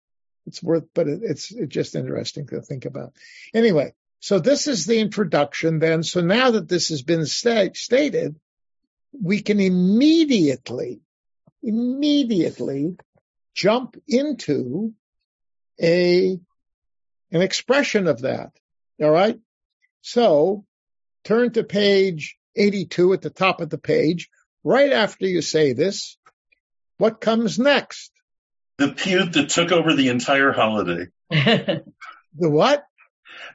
It's 0.47 0.63
worth, 0.63 0.85
but 0.95 1.07
it, 1.07 1.19
it's, 1.23 1.51
it's 1.51 1.73
just 1.73 1.95
interesting 1.95 2.47
to 2.47 2.61
think 2.61 2.85
about. 2.85 3.13
Anyway, 3.53 3.93
so 4.19 4.39
this 4.39 4.67
is 4.67 4.85
the 4.85 4.99
introduction 4.99 5.79
then. 5.79 6.03
So 6.03 6.21
now 6.21 6.51
that 6.51 6.67
this 6.67 6.89
has 6.89 7.01
been 7.01 7.25
sta- 7.25 7.73
stated, 7.73 8.39
we 9.11 9.41
can 9.41 9.59
immediately, 9.59 11.01
immediately 11.63 12.95
jump 13.53 13.97
into 14.07 14.93
a, 15.81 16.39
an 17.31 17.41
expression 17.41 18.07
of 18.07 18.21
that. 18.21 18.51
All 19.01 19.09
right. 19.09 19.39
So 20.01 20.65
turn 21.29 21.51
to 21.51 21.63
page 21.63 22.37
82 22.55 23.13
at 23.13 23.21
the 23.21 23.29
top 23.29 23.61
of 23.61 23.69
the 23.69 23.77
page. 23.77 24.29
Right 24.63 24.91
after 24.91 25.27
you 25.27 25.43
say 25.43 25.73
this, 25.73 26.17
what 26.97 27.21
comes 27.21 27.59
next? 27.59 28.11
The 28.77 28.87
piyut 28.87 29.33
that 29.33 29.49
took 29.49 29.71
over 29.71 29.93
the 29.93 30.09
entire 30.09 30.51
holiday. 30.51 31.07
the 31.29 31.83
what? 32.33 32.83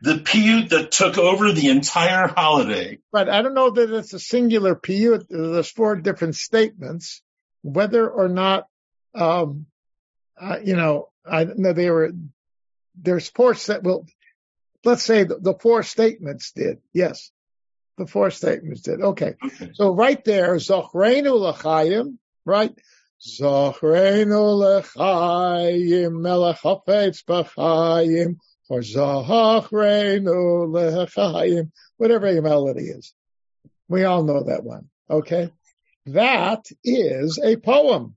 The 0.02 0.14
piyut 0.14 0.68
that 0.68 0.92
took 0.92 1.18
over 1.18 1.52
the 1.52 1.68
entire 1.68 2.28
holiday. 2.28 2.98
But 3.10 3.28
I 3.28 3.42
don't 3.42 3.54
know 3.54 3.70
that 3.70 3.90
it's 3.90 4.12
a 4.12 4.20
singular 4.20 4.76
piyut. 4.76 5.26
There's 5.28 5.70
four 5.70 5.96
different 5.96 6.37
statements. 6.37 7.22
Whether 7.62 8.08
or 8.08 8.28
not, 8.28 8.68
um, 9.16 9.66
uh, 10.40 10.58
you 10.62 10.76
know, 10.76 11.08
I 11.26 11.44
know 11.44 11.72
they 11.72 11.90
were, 11.90 12.12
there's 12.94 13.28
four 13.28 13.54
that 13.54 13.82
will, 13.82 14.06
let's 14.84 15.02
say 15.02 15.24
the, 15.24 15.38
the 15.40 15.54
four 15.54 15.82
statements 15.82 16.52
did. 16.52 16.78
Yes 16.92 17.32
the 17.96 18.07
four 18.07 18.30
statements 18.30 18.83
did. 18.83 19.00
Okay. 19.00 19.35
okay. 19.44 19.70
So 19.74 19.94
right 19.94 20.22
there, 20.24 20.57
Zochreinu 20.57 21.38
l'chaim, 21.38 22.18
right? 22.44 22.76
Zochreinu 23.20 24.59
l'chaim, 24.59 26.20
melech 26.20 26.59
hafetz 26.59 27.24
b'chaim, 27.24 28.37
or 28.68 28.80
Zochreinu 28.80 30.68
l'chaim, 30.72 31.72
whatever 31.96 32.33
your 32.33 32.42
melody 32.42 32.85
is. 32.85 33.14
We 33.88 34.04
all 34.04 34.24
know 34.24 34.44
that 34.44 34.64
one. 34.64 34.88
Okay. 35.09 35.50
That 36.07 36.66
is 36.83 37.38
a 37.42 37.57
poem. 37.57 38.16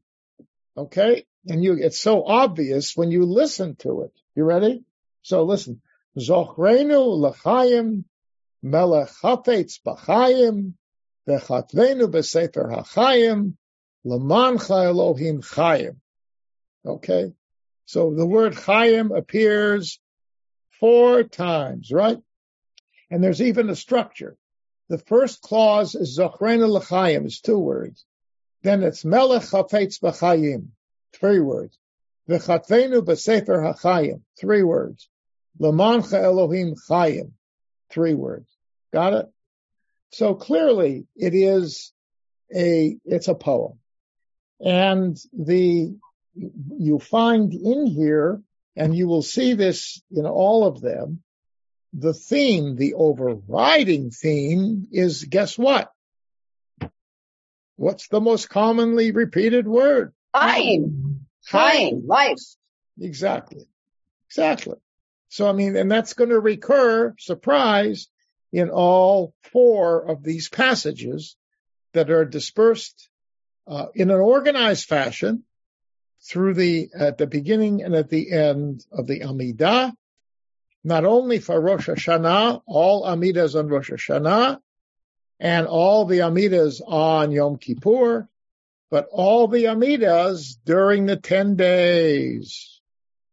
Okay. 0.76 1.26
And 1.46 1.64
you, 1.64 1.78
it's 1.80 2.00
so 2.00 2.26
obvious 2.26 2.94
when 2.96 3.12
you 3.12 3.26
listen 3.26 3.76
to 3.78 4.02
it. 4.02 4.12
You 4.36 4.44
ready? 4.44 4.84
So 5.22 5.44
listen. 5.44 5.82
Zochreinu 6.18 7.06
l'chaim, 7.06 8.06
Melech 8.70 9.10
Hafetz 9.22 9.80
B'Chaim, 9.86 10.74
V'chatvenu 11.28 12.08
B'Sefer 12.12 12.72
HaChaim, 12.72 13.54
L'mancha 14.04 14.86
Elohim 14.86 15.42
Chaim. 15.42 16.02
Okay? 16.86 17.34
So 17.86 18.14
the 18.14 18.26
word 18.26 18.56
Chaim 18.56 19.12
appears 19.12 20.00
four 20.80 21.24
times, 21.24 21.92
right? 21.92 22.20
And 23.10 23.24
there's 23.24 23.42
even 23.42 23.70
a 23.70 23.76
structure. 23.76 24.38
The 24.90 24.98
first 24.98 25.42
clause 25.42 25.96
is 25.96 26.18
Zochrena 26.18 26.68
L'Chaim, 26.68 27.26
it's 27.26 27.42
two 27.42 27.60
words. 27.60 28.06
Then 28.64 28.84
it's 28.84 29.06
Melech 29.06 29.44
Hafetz 29.44 30.00
B'Chaim, 30.00 30.68
three 31.14 31.40
words. 31.40 31.78
V'chatvenu 32.28 33.02
b'sefer 33.04 33.74
hachayim. 33.74 34.22
Three 34.38 34.64
words. 34.64 35.10
Lamancha 35.60 36.22
Elohim 36.22 36.76
chayim. 36.76 37.32
Three 37.90 38.14
words. 38.14 38.57
Got 38.94 39.14
it? 39.14 39.26
So 40.12 40.36
clearly 40.36 41.08
it 41.16 41.34
is 41.34 41.92
a, 42.54 42.98
it's 43.06 43.28
a 43.28 43.36
poem. 43.36 43.80
And 44.60 45.18
the, 45.34 45.96
you 46.36 47.00
find 47.00 47.54
in 47.54 47.86
here, 47.86 48.42
and 48.76 48.96
you 48.96 49.08
will 49.08 49.24
see 49.24 49.54
this 49.54 50.02
in 50.12 50.26
all 50.26 50.66
of 50.66 50.82
them, 50.82 51.24
the 51.94 52.14
theme, 52.14 52.76
the 52.76 52.94
overriding 52.94 54.12
theme 54.12 54.88
is 54.92 55.24
guess 55.24 55.58
what? 55.58 55.92
What's 57.76 58.08
the 58.08 58.22
most 58.22 58.50
commonly 58.50 59.12
repeated 59.12 59.68
word? 59.68 60.14
Time. 60.36 61.28
Time. 61.50 62.06
Life. 62.06 62.38
Exactly. 63.00 63.68
Exactly. 64.30 64.78
So, 65.30 65.48
I 65.48 65.54
mean, 65.54 65.76
and 65.76 65.92
that's 65.92 66.14
going 66.14 66.30
to 66.30 66.40
recur, 66.40 67.14
surprise, 67.20 68.08
in 68.52 68.70
all 68.70 69.34
four 69.52 70.10
of 70.10 70.24
these 70.24 70.50
passages 70.50 71.36
that 71.94 72.10
are 72.10 72.26
dispersed 72.26 73.10
uh, 73.68 73.88
in 73.94 74.10
an 74.10 74.20
organized 74.20 74.86
fashion 74.86 75.44
through 76.24 76.54
the, 76.54 76.90
at 76.98 77.18
the 77.18 77.28
beginning 77.28 77.84
and 77.84 77.96
at 77.96 78.10
the 78.10 78.32
end 78.32 78.86
of 78.92 79.08
the 79.08 79.22
Amidah, 79.22 79.94
not 80.84 81.06
only 81.06 81.40
for 81.40 81.60
Rosh 81.60 81.90
Hashanah, 81.90 82.62
all 82.66 83.04
Amidas 83.04 83.58
on 83.58 83.68
Rosh 83.68 83.92
Hashanah, 83.92 84.60
and 85.40 85.68
all 85.68 86.06
the 86.06 86.20
Amidas 86.20 86.82
on 86.86 87.32
Yom 87.32 87.58
Kippur, 87.58 88.28
but 88.90 89.08
all 89.12 89.48
the 89.48 89.66
Amidas 89.66 90.58
during 90.66 91.06
the 91.06 91.18
10 91.18 91.56
days. 91.56 92.82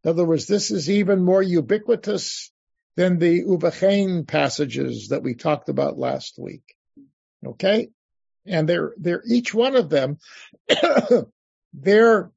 In 0.03 0.09
other 0.09 0.25
words, 0.25 0.45
this 0.45 0.69
is 0.69 0.89
even 0.89 1.23
more 1.23 1.41
ubiquitous 1.41 2.51
than 2.95 3.19
the 3.19 3.43
Uvachain 3.43 4.27
passages 4.27 5.09
that 5.09 5.23
we 5.23 5.35
talked 5.35 5.69
about 5.69 5.97
last 5.97 6.39
week. 6.39 6.75
Okay? 7.45 7.89
And 8.45 8.69
they're, 8.69 8.93
they're 8.97 9.23
each 9.27 9.53
one 9.53 9.75
of 9.75 9.89
them, 9.89 10.17
they're 11.73 12.31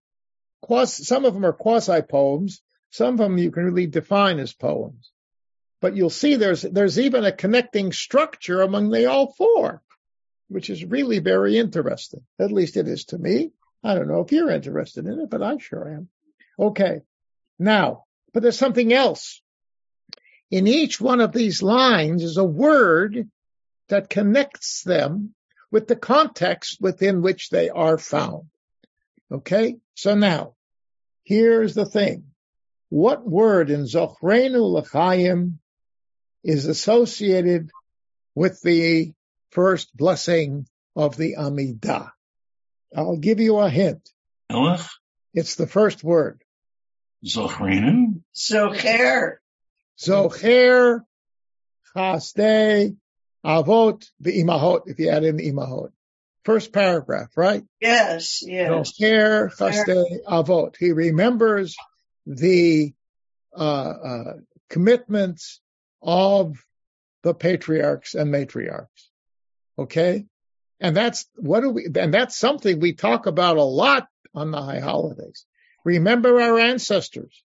quasi, 0.62 1.04
some 1.04 1.24
of 1.24 1.34
them 1.34 1.44
are 1.44 1.52
quasi 1.52 2.02
poems. 2.02 2.60
Some 2.90 3.14
of 3.14 3.18
them 3.18 3.38
you 3.38 3.50
can 3.50 3.64
really 3.64 3.86
define 3.86 4.38
as 4.38 4.54
poems. 4.54 5.12
But 5.80 5.94
you'll 5.94 6.10
see 6.10 6.34
there's, 6.34 6.62
there's 6.62 6.98
even 6.98 7.24
a 7.24 7.32
connecting 7.32 7.92
structure 7.92 8.62
among 8.62 8.90
the 8.90 9.06
all 9.06 9.32
four, 9.34 9.82
which 10.48 10.70
is 10.70 10.84
really 10.84 11.18
very 11.18 11.58
interesting. 11.58 12.22
At 12.38 12.50
least 12.50 12.76
it 12.76 12.88
is 12.88 13.04
to 13.06 13.18
me. 13.18 13.52
I 13.84 13.94
don't 13.94 14.08
know 14.08 14.20
if 14.20 14.32
you're 14.32 14.50
interested 14.50 15.06
in 15.06 15.20
it, 15.20 15.30
but 15.30 15.42
I 15.42 15.58
sure 15.58 15.88
am. 15.88 16.08
Okay. 16.58 17.02
Now, 17.58 18.04
but 18.32 18.42
there's 18.42 18.58
something 18.58 18.92
else. 18.92 19.40
In 20.50 20.66
each 20.66 21.00
one 21.00 21.20
of 21.20 21.32
these 21.32 21.62
lines 21.62 22.22
is 22.22 22.36
a 22.36 22.44
word 22.44 23.28
that 23.88 24.10
connects 24.10 24.82
them 24.82 25.34
with 25.70 25.86
the 25.86 25.96
context 25.96 26.80
within 26.80 27.22
which 27.22 27.50
they 27.50 27.68
are 27.68 27.98
found. 27.98 28.48
Okay. 29.30 29.76
So 29.94 30.14
now 30.14 30.54
here's 31.24 31.74
the 31.74 31.84
thing. 31.84 32.24
What 32.88 33.28
word 33.28 33.68
in 33.68 33.82
Zochreinu 33.82 34.62
L'chaim 34.62 35.58
is 36.42 36.66
associated 36.66 37.70
with 38.34 38.62
the 38.62 39.12
first 39.50 39.94
blessing 39.94 40.66
of 40.96 41.16
the 41.16 41.34
Amidah. 41.36 42.10
I'll 42.96 43.18
give 43.18 43.40
you 43.40 43.58
a 43.58 43.68
hint. 43.68 44.08
Melech? 44.50 44.80
It's 45.34 45.56
the 45.56 45.66
first 45.66 46.02
word. 46.02 46.42
Zochrenu? 47.24 48.22
Zocher. 48.34 49.36
Zocher, 50.00 51.02
Chasdei, 51.94 52.96
Avot, 53.44 54.06
Imahot, 54.22 54.82
if 54.86 54.98
you 54.98 55.08
add 55.10 55.24
in 55.24 55.36
the 55.36 55.50
Imahot. 55.50 55.90
First 56.44 56.72
paragraph, 56.72 57.36
right? 57.36 57.64
Yes, 57.80 58.42
yes. 58.42 58.70
Zocher, 58.70 59.54
Chasdei, 59.54 60.24
Avot. 60.26 60.76
He 60.78 60.92
remembers 60.92 61.76
the 62.26 62.94
uh, 63.56 63.60
uh, 63.60 64.32
commitments 64.68 65.60
of 66.00 66.64
the 67.22 67.34
patriarchs 67.34 68.14
and 68.14 68.32
matriarchs. 68.32 68.86
Okay. 69.78 70.26
And 70.80 70.96
that's 70.96 71.26
what 71.34 71.60
do 71.60 71.70
we, 71.70 71.88
and 71.96 72.14
that's 72.14 72.36
something 72.36 72.78
we 72.78 72.92
talk 72.92 73.26
about 73.26 73.56
a 73.56 73.62
lot 73.62 74.06
on 74.34 74.52
the 74.52 74.62
high 74.62 74.80
holidays. 74.80 75.44
Remember 75.84 76.40
our 76.40 76.58
ancestors. 76.58 77.42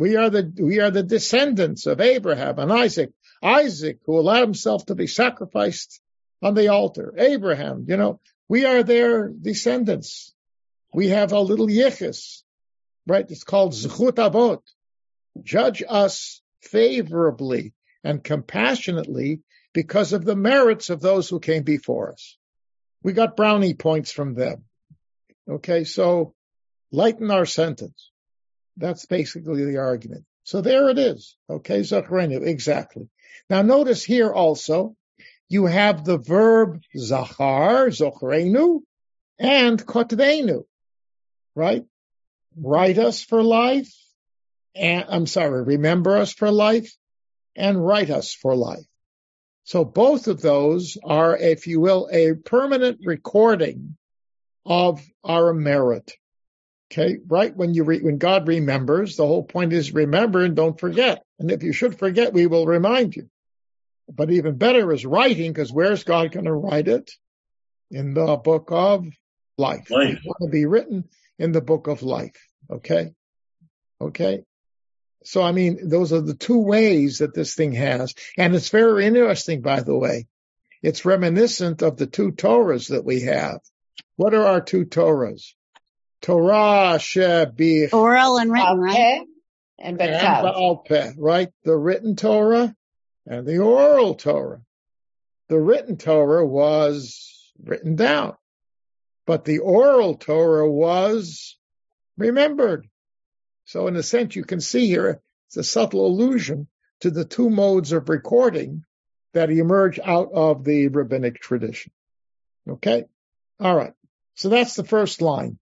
We 0.00 0.16
are 0.16 0.30
the, 0.30 0.50
we 0.58 0.80
are 0.80 0.90
the 0.90 1.02
descendants 1.02 1.84
of 1.84 2.00
Abraham 2.00 2.58
and 2.58 2.72
Isaac. 2.72 3.10
Isaac, 3.42 3.98
who 4.06 4.18
allowed 4.18 4.40
himself 4.40 4.86
to 4.86 4.94
be 4.94 5.06
sacrificed 5.06 6.00
on 6.42 6.54
the 6.54 6.68
altar. 6.68 7.12
Abraham, 7.18 7.84
you 7.86 7.98
know, 7.98 8.18
we 8.48 8.64
are 8.64 8.82
their 8.82 9.28
descendants. 9.28 10.34
We 10.94 11.08
have 11.08 11.32
a 11.32 11.40
little 11.40 11.66
yichus, 11.66 12.42
right? 13.06 13.30
It's 13.30 13.44
called 13.44 13.74
zchut 13.74 14.12
avot. 14.12 14.62
Judge 15.42 15.82
us 15.86 16.40
favorably 16.62 17.74
and 18.02 18.24
compassionately 18.24 19.42
because 19.74 20.14
of 20.14 20.24
the 20.24 20.34
merits 20.34 20.88
of 20.88 21.02
those 21.02 21.28
who 21.28 21.40
came 21.40 21.62
before 21.62 22.14
us. 22.14 22.38
We 23.02 23.12
got 23.12 23.36
brownie 23.36 23.74
points 23.74 24.10
from 24.10 24.32
them. 24.32 24.64
Okay, 25.46 25.84
so 25.84 26.34
lighten 26.90 27.30
our 27.30 27.44
sentence. 27.44 28.09
That's 28.80 29.06
basically 29.06 29.64
the 29.64 29.78
argument. 29.78 30.24
So 30.44 30.62
there 30.62 30.88
it 30.88 30.98
is. 30.98 31.36
Okay, 31.48 31.80
Zachrenu, 31.80 32.44
exactly. 32.44 33.08
Now 33.48 33.62
notice 33.62 34.02
here 34.02 34.32
also, 34.32 34.96
you 35.48 35.66
have 35.66 36.04
the 36.04 36.16
verb 36.16 36.80
Zachar, 36.96 37.88
Zochrenu, 37.90 38.80
and 39.38 39.84
Kotvenu, 39.84 40.64
right? 41.54 41.84
Write 42.56 42.98
us 42.98 43.22
for 43.22 43.42
life, 43.42 43.92
and 44.74 45.04
I'm 45.08 45.26
sorry, 45.26 45.62
remember 45.62 46.16
us 46.16 46.32
for 46.32 46.50
life, 46.50 46.90
and 47.54 47.84
write 47.84 48.10
us 48.10 48.32
for 48.32 48.56
life. 48.56 48.86
So 49.64 49.84
both 49.84 50.26
of 50.26 50.40
those 50.40 50.96
are, 51.04 51.36
if 51.36 51.66
you 51.66 51.80
will, 51.80 52.08
a 52.10 52.34
permanent 52.34 53.00
recording 53.04 53.96
of 54.64 55.00
our 55.22 55.52
merit. 55.52 56.12
Okay, 56.92 57.18
right 57.28 57.54
when 57.54 57.72
you 57.72 57.84
re- 57.84 58.00
when 58.00 58.18
God 58.18 58.48
remembers, 58.48 59.16
the 59.16 59.26
whole 59.26 59.44
point 59.44 59.72
is 59.72 59.94
remember 59.94 60.42
and 60.42 60.56
don't 60.56 60.78
forget. 60.78 61.22
And 61.38 61.50
if 61.50 61.62
you 61.62 61.72
should 61.72 61.98
forget, 61.98 62.32
we 62.32 62.46
will 62.46 62.66
remind 62.66 63.14
you. 63.14 63.28
But 64.12 64.32
even 64.32 64.56
better 64.56 64.92
is 64.92 65.06
writing, 65.06 65.52
because 65.52 65.72
where's 65.72 66.02
God 66.02 66.32
going 66.32 66.46
to 66.46 66.52
write 66.52 66.88
it? 66.88 67.12
In 67.92 68.14
the 68.14 68.36
book 68.36 68.70
of 68.72 69.06
life. 69.56 69.88
Life. 69.90 70.16
It's 70.16 70.24
going 70.24 70.50
to 70.50 70.52
be 70.52 70.66
written 70.66 71.08
in 71.38 71.52
the 71.52 71.60
book 71.60 71.86
of 71.86 72.02
life. 72.02 72.36
Okay. 72.68 73.12
Okay. 74.00 74.42
So, 75.22 75.42
I 75.42 75.52
mean, 75.52 75.88
those 75.88 76.12
are 76.12 76.20
the 76.20 76.34
two 76.34 76.58
ways 76.58 77.18
that 77.18 77.34
this 77.34 77.54
thing 77.54 77.72
has. 77.72 78.14
And 78.36 78.54
it's 78.54 78.70
very 78.70 79.06
interesting, 79.06 79.60
by 79.60 79.80
the 79.80 79.96
way. 79.96 80.26
It's 80.82 81.04
reminiscent 81.04 81.82
of 81.82 81.96
the 81.98 82.06
two 82.06 82.32
Torahs 82.32 82.88
that 82.88 83.04
we 83.04 83.22
have. 83.22 83.60
What 84.16 84.34
are 84.34 84.46
our 84.46 84.60
two 84.60 84.86
Torahs? 84.86 85.52
Torah 86.22 86.98
Shebich. 86.98 87.92
Oral 87.92 88.38
and 88.38 88.52
written, 88.52 88.78
right? 88.78 89.22
And 89.78 89.98
And 89.98 89.98
Betav. 89.98 90.42
Baal 90.42 90.76
Peh, 90.78 91.12
right? 91.16 91.48
The 91.64 91.76
written 91.76 92.16
Torah 92.16 92.74
and 93.26 93.46
the 93.46 93.58
oral 93.58 94.14
Torah. 94.14 94.60
The 95.48 95.58
written 95.58 95.96
Torah 95.96 96.46
was 96.46 97.52
written 97.62 97.96
down, 97.96 98.34
but 99.26 99.44
the 99.44 99.58
oral 99.58 100.14
Torah 100.14 100.70
was 100.70 101.56
remembered. 102.16 102.86
So 103.64 103.86
in 103.86 103.96
a 103.96 104.02
sense, 104.02 104.36
you 104.36 104.44
can 104.44 104.60
see 104.60 104.86
here, 104.86 105.20
it's 105.48 105.56
a 105.56 105.64
subtle 105.64 106.06
allusion 106.06 106.68
to 107.00 107.10
the 107.10 107.24
two 107.24 107.50
modes 107.50 107.92
of 107.92 108.08
recording 108.08 108.84
that 109.32 109.50
emerge 109.50 109.98
out 109.98 110.30
of 110.32 110.64
the 110.64 110.88
rabbinic 110.88 111.40
tradition. 111.40 111.92
Okay. 112.68 113.04
All 113.58 113.74
right. 113.74 113.94
So 114.34 114.48
that's 114.48 114.74
the 114.74 114.84
first 114.84 115.22
line. 115.22 115.58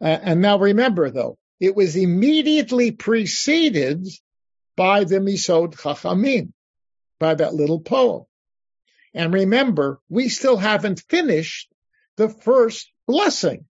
Uh, 0.00 0.06
and 0.06 0.40
now 0.40 0.58
remember 0.58 1.10
though, 1.10 1.38
it 1.60 1.74
was 1.74 1.96
immediately 1.96 2.90
preceded 2.90 4.06
by 4.76 5.04
the 5.04 5.16
Misod 5.20 5.74
Chachamim, 5.74 6.52
by 7.18 7.34
that 7.34 7.54
little 7.54 7.80
poem. 7.80 8.24
And 9.14 9.32
remember, 9.32 10.00
we 10.10 10.28
still 10.28 10.58
haven't 10.58 11.02
finished 11.08 11.72
the 12.16 12.28
first 12.28 12.90
blessing. 13.06 13.64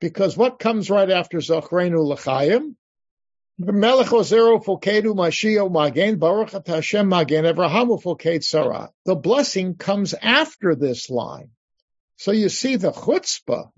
Because 0.00 0.36
what 0.36 0.58
comes 0.58 0.90
right 0.90 1.08
after 1.08 1.38
Zachrenu 1.38 2.02
L'chaim? 2.04 2.76
Baruch. 6.18 6.50
The 9.04 9.14
blessing 9.14 9.74
comes 9.76 10.14
after 10.20 10.74
this 10.74 11.08
line. 11.08 11.50
So 12.16 12.32
you 12.32 12.48
see 12.50 12.76
the 12.76 12.92
chutzpah 12.92 13.70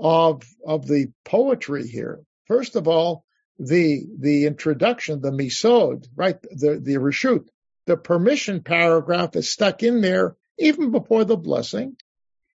of, 0.00 0.42
of 0.66 0.86
the 0.86 1.12
poetry 1.24 1.86
here. 1.86 2.20
First 2.46 2.76
of 2.76 2.88
all, 2.88 3.24
the 3.60 4.06
the 4.18 4.46
introduction, 4.46 5.20
the 5.20 5.30
misod, 5.30 6.08
right? 6.16 6.40
The 6.40 6.80
the 6.80 6.94
reshut, 6.94 7.46
the 7.86 7.96
permission 7.96 8.62
paragraph 8.62 9.36
is 9.36 9.50
stuck 9.50 9.82
in 9.82 10.00
there 10.00 10.34
even 10.58 10.90
before 10.90 11.24
the 11.24 11.36
blessing, 11.36 11.96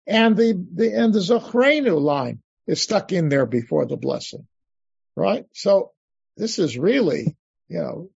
and 0.08 0.38
the 0.38 0.54
the 0.74 0.94
and 0.94 1.14
the 1.14 1.20
zochrenu 1.20 2.00
line 2.00 2.42
is 2.68 2.82
stuck 2.82 3.12
in 3.12 3.28
there 3.28 3.46
before 3.46 3.86
the 3.86 3.98
blessing, 3.98 4.48
right? 5.16 5.46
So 5.52 5.92
this 6.38 6.58
is 6.58 6.78
really, 6.78 7.36
you 7.68 7.80
know, 7.80 8.10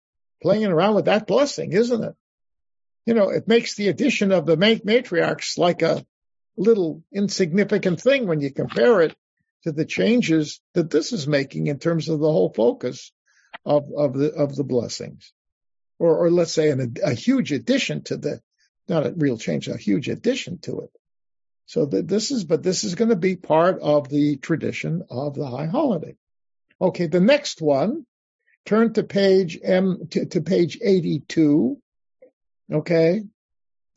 playing 0.41 0.67
around 0.67 0.93
with 0.93 1.05
that 1.05 1.25
blessing, 1.25 1.73
isn't 1.73 2.03
it? 2.03 2.15
You 3.07 3.15
know, 3.15 3.29
it 3.29 3.47
makes 3.47 3.75
the 3.75 3.87
addition 3.87 4.31
of 4.31 4.45
the 4.45 4.57
matriarchs 4.57 5.57
like 5.57 5.81
a 5.81 6.05
little 6.57 7.03
insignificant 7.11 8.01
thing 8.01 8.27
when 8.27 8.41
you 8.41 8.51
compare 8.51 9.01
it 9.01 9.15
to 9.63 9.71
the 9.71 9.85
changes 9.85 10.61
that 10.73 10.89
this 10.89 11.11
is 11.11 11.27
making 11.27 11.67
in 11.67 11.79
terms 11.79 12.07
of 12.09 12.19
the 12.19 12.31
whole 12.31 12.53
focus 12.53 13.11
of, 13.65 13.89
of 13.95 14.13
the 14.13 14.31
of 14.33 14.55
the 14.55 14.63
blessings, 14.63 15.33
or 15.97 16.25
or 16.25 16.31
let's 16.31 16.51
say 16.51 16.69
an, 16.69 16.95
a 17.03 17.13
huge 17.13 17.51
addition 17.51 18.03
to 18.03 18.17
the, 18.17 18.41
not 18.87 19.05
a 19.05 19.13
real 19.15 19.37
change, 19.37 19.67
a 19.67 19.77
huge 19.77 20.09
addition 20.09 20.59
to 20.59 20.81
it. 20.81 20.91
So 21.67 21.85
that 21.85 22.07
this 22.07 22.31
is, 22.31 22.43
but 22.43 22.61
this 22.61 22.83
is 22.83 22.95
going 22.95 23.09
to 23.09 23.15
be 23.15 23.35
part 23.35 23.79
of 23.79 24.07
the 24.07 24.37
tradition 24.37 25.03
of 25.09 25.33
the 25.33 25.47
high 25.47 25.65
holiday. 25.65 26.15
Okay, 26.79 27.07
the 27.07 27.21
next 27.21 27.61
one, 27.61 28.05
turn 28.65 28.93
to 28.93 29.03
page 29.03 29.57
M 29.63 30.07
to, 30.11 30.25
to 30.25 30.41
page 30.41 30.77
82. 30.83 31.81
Okay. 32.71 33.23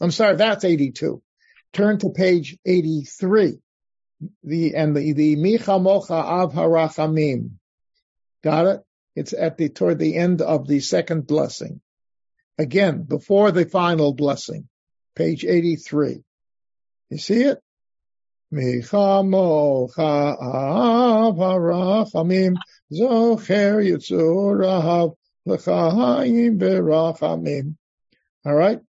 I'm 0.00 0.10
sorry, 0.10 0.36
that's 0.36 0.64
82. 0.64 1.22
Turn 1.78 1.96
to 2.00 2.10
page 2.10 2.58
83. 2.66 3.60
The, 4.42 4.74
and 4.74 4.96
the, 4.96 5.12
the 5.12 5.36
Micha 5.36 5.80
Mocha 5.80 6.12
Av 6.12 6.52
Harachamim. 6.52 7.50
Got 8.42 8.66
it? 8.66 8.80
It's 9.14 9.32
at 9.32 9.58
the, 9.58 9.68
toward 9.68 10.00
the 10.00 10.16
end 10.16 10.42
of 10.42 10.66
the 10.66 10.80
second 10.80 11.28
blessing. 11.28 11.80
Again, 12.58 13.04
before 13.04 13.52
the 13.52 13.64
final 13.64 14.12
blessing. 14.12 14.68
Page 15.14 15.44
83. 15.44 16.24
You 17.10 17.18
see 17.18 17.42
it? 17.42 17.60
Micha 18.52 19.24
Mocha 19.24 20.02
Av 20.02 21.36
Harachamim. 21.36 22.56
Zocher 22.92 23.86
Yitzur 23.86 25.14
L'chaim 25.46 26.58
Berachamim. 26.58 27.76
All 28.44 28.54
right? 28.54 28.80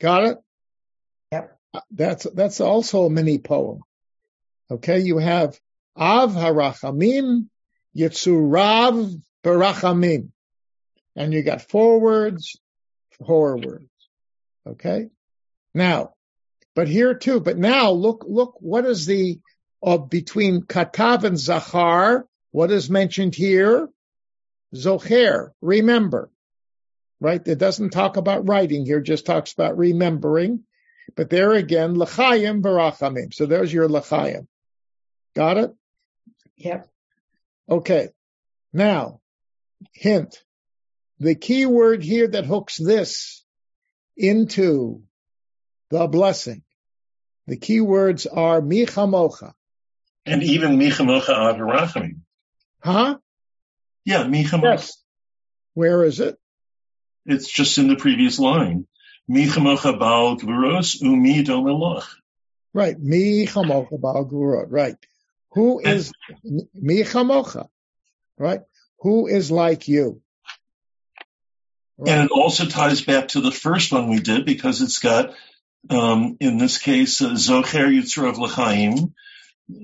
Got 0.00 0.24
it? 0.24 0.38
That's, 1.90 2.26
that's 2.34 2.60
also 2.60 3.06
a 3.06 3.10
mini 3.10 3.38
poem. 3.38 3.80
Okay, 4.70 5.00
you 5.00 5.18
have 5.18 5.58
Av 5.96 6.32
Harachamim, 6.32 7.48
Yitzurav 7.96 9.20
Berachamim. 9.44 10.30
And 11.16 11.32
you 11.32 11.42
got 11.42 11.62
four 11.62 12.00
words, 12.00 12.60
four 13.26 13.56
words. 13.56 13.88
Okay? 14.66 15.08
Now, 15.74 16.12
but 16.74 16.88
here 16.88 17.14
too, 17.14 17.40
but 17.40 17.58
now 17.58 17.90
look, 17.90 18.24
look, 18.26 18.56
what 18.60 18.84
is 18.84 19.06
the, 19.06 19.40
uh, 19.82 19.98
between 19.98 20.62
Katav 20.62 21.24
and 21.24 21.38
Zachar, 21.38 22.26
what 22.50 22.70
is 22.70 22.88
mentioned 22.88 23.34
here? 23.34 23.88
Zocher, 24.74 25.50
remember. 25.60 26.30
Right? 27.20 27.46
It 27.46 27.58
doesn't 27.58 27.90
talk 27.90 28.16
about 28.16 28.48
writing 28.48 28.84
here, 28.84 29.00
just 29.00 29.26
talks 29.26 29.52
about 29.52 29.76
remembering. 29.76 30.64
But 31.16 31.30
there 31.30 31.52
again, 31.52 31.98
L'chaim 31.98 32.62
Barachamim. 32.62 33.32
So 33.32 33.46
there's 33.46 33.72
your 33.72 33.88
L'chaim. 33.88 34.46
Got 35.34 35.58
it? 35.58 35.74
Yep. 36.56 36.88
Okay. 37.68 38.08
Now, 38.72 39.20
hint. 39.92 40.42
The 41.20 41.34
key 41.34 41.66
word 41.66 42.02
here 42.02 42.28
that 42.28 42.46
hooks 42.46 42.76
this 42.76 43.44
into 44.16 45.02
the 45.90 46.06
blessing. 46.06 46.62
The 47.46 47.56
key 47.56 47.80
words 47.80 48.26
are 48.26 48.60
Michamocha. 48.60 49.52
And 50.26 50.42
even 50.42 50.78
Michamocha 50.78 51.30
Avarachamim. 51.30 52.20
Huh? 52.82 53.18
Yeah, 54.04 54.24
Michamocha. 54.24 54.62
Yes. 54.62 55.02
Where 55.74 56.04
is 56.04 56.20
it? 56.20 56.36
It's 57.24 57.50
just 57.50 57.78
in 57.78 57.88
the 57.88 57.96
previous 57.96 58.38
line. 58.38 58.86
Michamocha 59.28 59.98
Baal 59.98 60.36
Gvuros 60.36 61.00
Umi 61.00 61.44
Domelach. 61.44 62.06
Right. 62.72 62.96
Michamocha 62.96 64.00
Baal 64.00 64.24
Gvurot. 64.24 64.66
Right. 64.68 64.96
Who 65.52 65.80
is 65.80 66.12
Michamocha? 66.76 67.68
Right. 68.38 68.60
Who 69.00 69.26
is 69.26 69.50
like 69.50 69.88
you? 69.88 70.22
Right. 71.96 72.12
And 72.12 72.24
it 72.26 72.30
also 72.30 72.66
ties 72.66 73.00
back 73.00 73.28
to 73.28 73.40
the 73.40 73.50
first 73.50 73.92
one 73.92 74.08
we 74.08 74.20
did 74.20 74.44
because 74.44 74.82
it's 74.82 74.98
got, 74.98 75.34
um, 75.90 76.36
in 76.40 76.58
this 76.58 76.78
case, 76.78 77.20
uh, 77.20 77.30
Zocher 77.30 78.28
of 78.28 78.38
L'chaim, 78.38 79.14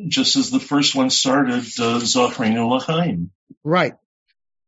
just 0.09 0.37
as 0.37 0.50
the 0.50 0.61
first 0.61 0.94
one 0.94 1.11
started, 1.11 1.59
uh, 1.59 2.00
Zochreinu 2.00 2.68
L'chaim. 2.68 3.30
Right. 3.64 3.94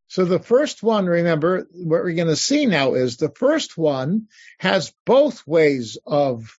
So 0.07 0.23
the 0.23 0.39
first 0.39 0.81
one, 0.81 1.05
remember, 1.05 1.67
what 1.73 2.03
we're 2.03 2.13
going 2.13 2.27
to 2.27 2.35
see 2.35 2.65
now 2.65 2.93
is 2.93 3.17
the 3.17 3.29
first 3.29 3.77
one 3.77 4.27
has 4.59 4.93
both 5.05 5.45
ways 5.45 5.97
of, 6.05 6.57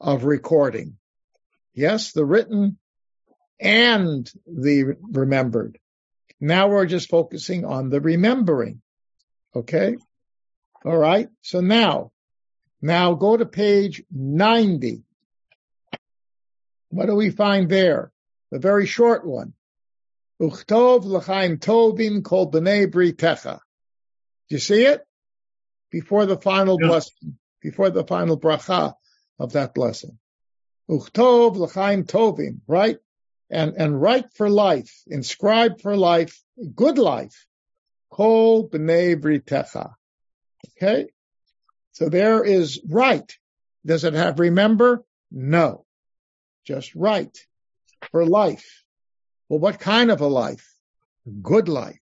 of 0.00 0.24
recording. 0.24 0.96
Yes, 1.74 2.12
the 2.12 2.24
written 2.24 2.78
and 3.60 4.30
the 4.46 4.96
remembered. 5.02 5.78
Now 6.40 6.68
we're 6.68 6.86
just 6.86 7.10
focusing 7.10 7.66
on 7.66 7.90
the 7.90 8.00
remembering. 8.00 8.80
Okay. 9.54 9.96
All 10.84 10.96
right. 10.96 11.28
So 11.42 11.60
now, 11.60 12.12
now 12.80 13.12
go 13.12 13.36
to 13.36 13.44
page 13.44 14.02
90. 14.10 15.02
What 16.88 17.06
do 17.06 17.14
we 17.14 17.30
find 17.30 17.68
there? 17.68 18.10
The 18.50 18.58
very 18.58 18.86
short 18.86 19.26
one. 19.26 19.52
Uchtov 20.40 21.04
l'chaim 21.04 21.58
tovim 21.58 22.24
kol 22.24 22.50
b'nei 22.50 22.86
britecha. 22.86 23.60
Do 24.48 24.54
you 24.54 24.58
see 24.58 24.86
it? 24.86 25.02
Before 25.90 26.24
the 26.24 26.38
final 26.38 26.78
yeah. 26.80 26.88
blessing, 26.88 27.38
before 27.60 27.90
the 27.90 28.04
final 28.04 28.38
bracha 28.38 28.94
of 29.38 29.52
that 29.52 29.74
blessing. 29.74 30.18
Uchtov 30.88 31.56
l'chaim 31.56 32.04
tovim, 32.04 32.60
right? 32.66 32.96
And, 33.50 33.74
and 33.76 34.00
write 34.00 34.32
for 34.34 34.48
life, 34.48 35.02
inscribe 35.06 35.80
for 35.80 35.96
life, 35.96 36.40
good 36.74 36.98
life. 36.98 37.46
Kol 38.10 38.68
b'nei 38.68 39.20
britecha. 39.20 39.92
Okay? 40.76 41.08
So 41.92 42.08
there 42.08 42.42
is 42.44 42.80
right. 42.88 43.30
Does 43.84 44.04
it 44.04 44.14
have 44.14 44.38
remember? 44.38 45.04
No. 45.30 45.84
Just 46.64 46.94
right. 46.94 47.36
For 48.10 48.24
life. 48.24 48.84
Well, 49.50 49.58
what 49.58 49.80
kind 49.80 50.12
of 50.12 50.20
a 50.20 50.28
life? 50.28 50.72
A 51.26 51.30
good 51.30 51.68
life. 51.68 51.98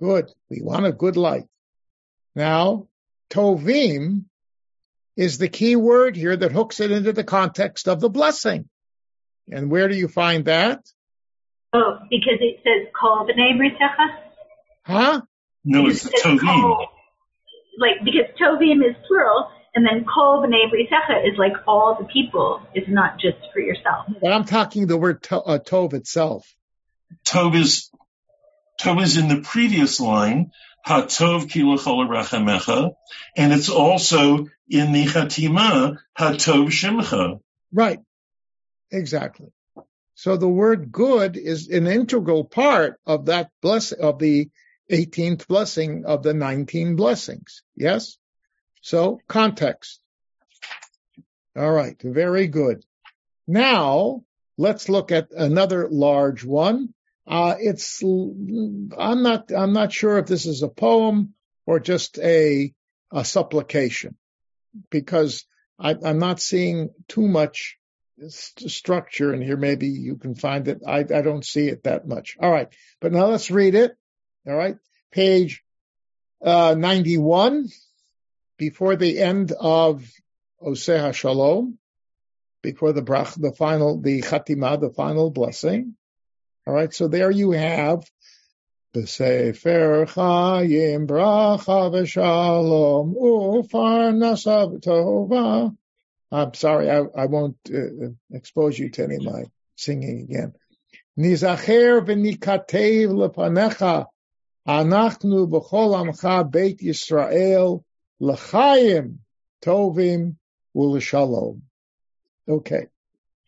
Good. 0.00 0.32
We 0.50 0.60
want 0.60 0.86
a 0.86 0.92
good 0.92 1.16
life. 1.16 1.44
Now, 2.34 2.88
tovim 3.30 4.24
is 5.16 5.38
the 5.38 5.48
key 5.48 5.76
word 5.76 6.16
here 6.16 6.36
that 6.36 6.50
hooks 6.50 6.80
it 6.80 6.90
into 6.90 7.12
the 7.12 7.22
context 7.22 7.86
of 7.86 8.00
the 8.00 8.10
blessing. 8.10 8.68
And 9.48 9.70
where 9.70 9.86
do 9.86 9.94
you 9.94 10.08
find 10.08 10.46
that? 10.46 10.84
Oh, 11.72 11.98
because 12.10 12.40
it 12.40 12.58
says 12.64 12.88
kol 13.00 13.24
b'nei 13.24 13.56
britecha? 13.56 14.16
Huh? 14.84 15.20
No, 15.64 15.86
it's 15.86 16.04
tovim. 16.04 16.86
like, 17.78 18.04
because 18.04 18.26
tovim 18.36 18.84
is 18.84 18.96
plural, 19.06 19.48
and 19.76 19.86
then 19.86 20.04
kol 20.12 20.42
b'nei 20.42 20.68
britecha 20.72 21.24
is 21.24 21.38
like 21.38 21.52
all 21.68 21.96
the 22.00 22.06
people. 22.06 22.62
It's 22.74 22.88
not 22.88 23.20
just 23.20 23.38
for 23.52 23.60
yourself. 23.60 24.06
But 24.20 24.32
I'm 24.32 24.44
talking 24.44 24.88
the 24.88 24.96
word 24.96 25.22
to, 25.24 25.40
uh, 25.40 25.58
tov 25.60 25.94
itself. 25.94 26.52
Tov 27.24 27.54
is 27.56 29.16
in 29.16 29.28
the 29.28 29.40
previous 29.42 30.00
line, 30.00 30.50
Hatov 30.86 31.46
kilachol 31.48 32.06
rachamecha, 32.08 32.94
and 33.36 33.52
it's 33.52 33.68
also 33.68 34.46
in 34.68 34.92
the 34.92 35.04
Chatima, 35.06 35.98
Hatov 36.18 36.68
shimcha. 36.68 37.40
Right. 37.72 38.00
Exactly. 38.90 39.52
So 40.14 40.36
the 40.36 40.48
word 40.48 40.92
good 40.92 41.36
is 41.36 41.68
an 41.68 41.86
integral 41.86 42.44
part 42.44 43.00
of 43.04 43.26
that 43.26 43.50
blessing, 43.60 44.00
of 44.00 44.18
the 44.18 44.50
18th 44.90 45.48
blessing 45.48 46.04
of 46.04 46.22
the 46.22 46.34
19 46.34 46.94
blessings. 46.94 47.62
Yes? 47.74 48.16
So 48.80 49.20
context. 49.26 50.00
All 51.56 51.72
right. 51.72 52.00
Very 52.00 52.46
good. 52.46 52.84
Now 53.46 54.22
let's 54.56 54.88
look 54.88 55.10
at 55.10 55.32
another 55.32 55.88
large 55.90 56.44
one. 56.44 56.93
Uh, 57.26 57.54
it's, 57.58 58.02
I'm 58.02 59.22
not, 59.22 59.50
I'm 59.50 59.72
not 59.72 59.92
sure 59.92 60.18
if 60.18 60.26
this 60.26 60.46
is 60.46 60.62
a 60.62 60.68
poem 60.68 61.34
or 61.66 61.80
just 61.80 62.18
a, 62.18 62.72
a 63.10 63.24
supplication 63.24 64.16
because 64.90 65.46
I, 65.78 65.92
am 65.92 66.18
not 66.18 66.40
seeing 66.40 66.90
too 67.08 67.26
much 67.26 67.78
st- 68.28 68.70
structure 68.70 69.32
in 69.32 69.40
here. 69.40 69.56
Maybe 69.56 69.88
you 69.88 70.16
can 70.16 70.34
find 70.34 70.68
it. 70.68 70.82
I, 70.86 70.98
I 70.98 71.22
don't 71.22 71.44
see 71.44 71.68
it 71.68 71.84
that 71.84 72.06
much. 72.06 72.36
All 72.40 72.50
right. 72.50 72.68
But 73.00 73.12
now 73.12 73.26
let's 73.26 73.50
read 73.50 73.74
it. 73.74 73.96
All 74.46 74.54
right. 74.54 74.76
Page 75.10 75.62
uh, 76.42 76.74
91 76.76 77.68
before 78.58 78.96
the 78.96 79.18
end 79.18 79.52
of 79.58 80.08
Oseh 80.62 81.14
Shalom, 81.14 81.78
before 82.62 82.92
the 82.92 83.02
brach, 83.02 83.34
the 83.34 83.52
final, 83.52 84.00
the 84.00 84.22
chatima, 84.22 84.80
the 84.80 84.90
final 84.90 85.30
blessing. 85.30 85.96
All 86.66 86.74
right. 86.74 86.92
So 86.92 87.08
there 87.08 87.30
you 87.30 87.52
have 87.52 88.04
B'sefer 88.94 90.06
Chayim 90.06 91.06
bracha 91.08 91.90
v'shalom 91.90 93.14
ufarnasa 93.16 94.80
tova. 94.80 95.76
I'm 96.30 96.54
sorry, 96.54 96.90
I, 96.90 97.00
I 97.16 97.26
won't 97.26 97.56
uh, 97.72 98.08
expose 98.32 98.78
you 98.78 98.90
to 98.90 99.04
any 99.04 99.16
of 99.16 99.24
my 99.24 99.44
singing 99.76 100.20
again. 100.20 100.54
Nizacher 101.18 102.06
v'nikatev 102.06 103.08
lepanecha 103.10 104.06
anachnu 104.66 105.48
b'chol 105.48 105.94
amcha 106.00 106.50
beit 106.50 106.78
Yisrael 106.78 107.82
l'chayim 108.20 109.18
tovim 109.62 110.36
u'l'shalom. 110.76 111.60
Okay, 112.48 112.86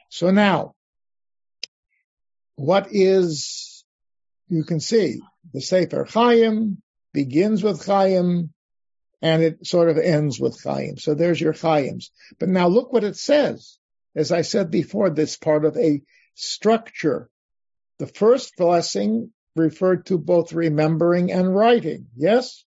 so 0.09 0.31
now, 0.31 0.76
what 2.57 2.89
is, 2.91 3.85
you 4.49 4.65
can 4.65 4.81
see, 4.81 5.21
the 5.53 5.61
Sefer 5.61 6.05
Chaim 6.05 6.83
begins 7.13 7.63
with 7.63 7.85
Chaim 7.85 8.53
and 9.23 9.43
it 9.43 9.67
sort 9.67 9.89
of 9.89 9.99
ends 9.99 10.39
with 10.39 10.61
Chaim. 10.63 10.99
So 10.99 11.15
there's 11.15 11.41
your 11.41 11.55
Chaims. 11.55 12.11
But 12.39 12.49
now 12.49 12.69
look 12.69 12.93
what 12.93 13.05
it 13.05 13.17
says. 13.17 13.79
As 14.15 14.33
I 14.33 14.43
said 14.43 14.71
before, 14.71 15.11
this 15.11 15.37
part 15.37 15.65
of 15.65 15.77
a 15.77 16.03
structure. 16.35 17.31
The 17.99 18.07
first 18.07 18.57
blessing 18.57 19.31
referred 19.55 20.07
to 20.07 20.19
both 20.19 20.53
remembering 20.53 21.33
and 21.33 21.55
writing. 21.55 22.09
Yes? 22.15 22.65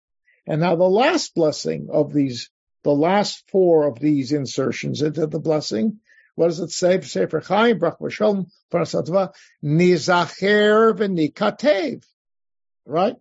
And 0.46 0.60
now 0.60 0.76
the 0.76 0.84
last 0.84 1.34
blessing 1.34 1.88
of 1.90 2.12
these, 2.12 2.50
the 2.82 2.92
last 2.94 3.42
four 3.50 3.88
of 3.88 3.98
these 3.98 4.32
insertions 4.32 5.00
into 5.00 5.26
the 5.26 5.40
blessing, 5.40 6.00
what 6.34 6.48
does 6.48 6.60
it 6.60 6.70
say? 6.70 7.00
Sefer 7.00 7.40
Chaim, 7.40 7.78
Brach 7.78 7.98
V'Shalom, 7.98 8.46
Parasatva, 8.72 9.34
Nizacher 9.62 10.94
v'nikatev. 10.94 12.04
Right? 12.86 13.16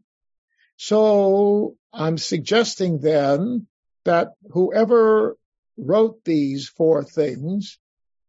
So 0.78 1.76
I'm 1.94 2.18
suggesting 2.18 3.00
then 3.00 3.68
that 4.06 4.34
whoever 4.52 5.38
wrote 5.78 6.24
these 6.24 6.68
four 6.68 7.04
things, 7.04 7.80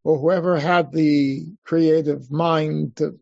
or 0.04 0.18
whoever 0.18 0.58
had 0.58 0.92
the 0.92 1.46
creative 1.64 2.30
mind 2.30 2.96
to 2.96 3.18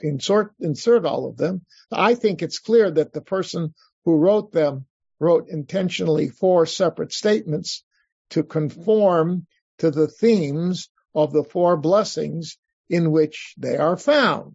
insert, 0.00 0.54
insert 0.58 1.04
all 1.04 1.28
of 1.28 1.36
them, 1.36 1.62
I 1.92 2.14
think 2.14 2.42
it's 2.42 2.58
clear 2.58 2.90
that 2.90 3.12
the 3.12 3.20
person 3.20 3.74
who 4.04 4.16
wrote 4.16 4.50
them 4.50 4.86
wrote 5.20 5.48
intentionally 5.48 6.28
four 6.28 6.64
separate 6.64 7.12
statements 7.12 7.84
to 8.30 8.42
conform 8.42 9.46
to 9.78 9.90
the 9.90 10.08
themes 10.08 10.88
of 11.14 11.32
the 11.32 11.44
four 11.44 11.76
blessings 11.76 12.58
in 12.88 13.10
which 13.10 13.54
they 13.58 13.76
are 13.76 13.96
found. 13.96 14.54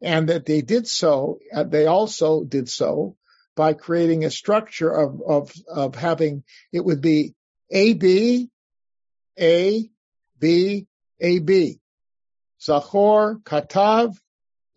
And 0.00 0.28
that 0.28 0.46
they 0.46 0.62
did 0.62 0.86
so, 0.88 1.38
uh, 1.54 1.64
they 1.64 1.86
also 1.86 2.44
did 2.44 2.68
so 2.68 3.16
by 3.54 3.74
creating 3.74 4.24
a 4.24 4.30
structure 4.30 4.90
of, 4.90 5.20
of, 5.22 5.52
of 5.68 5.94
having, 5.94 6.42
it 6.72 6.84
would 6.84 7.00
be 7.00 7.34
A, 7.70 7.92
B, 7.92 8.50
A, 9.38 9.88
B, 10.38 10.86
A, 11.20 11.38
B. 11.38 11.80
Zachor, 12.60 13.42
Katav, 13.42 14.16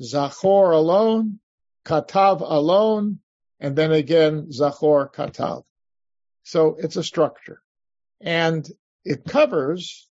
Zachor 0.01 0.73
alone, 0.73 1.39
Katav 1.85 2.41
alone, 2.41 3.19
and 3.59 3.75
then 3.75 3.91
again, 3.91 4.47
Zachor, 4.47 5.13
Katav. 5.13 5.63
So 6.43 6.77
it's 6.79 6.95
a 6.95 7.03
structure. 7.03 7.61
And 8.21 8.67
it 9.05 9.23
covers 9.23 10.07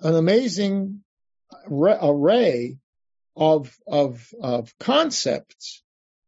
an 0.00 0.14
amazing 0.14 1.02
array 1.70 2.76
of, 3.34 3.74
of, 3.86 4.28
of 4.40 4.78
concepts 4.78 5.82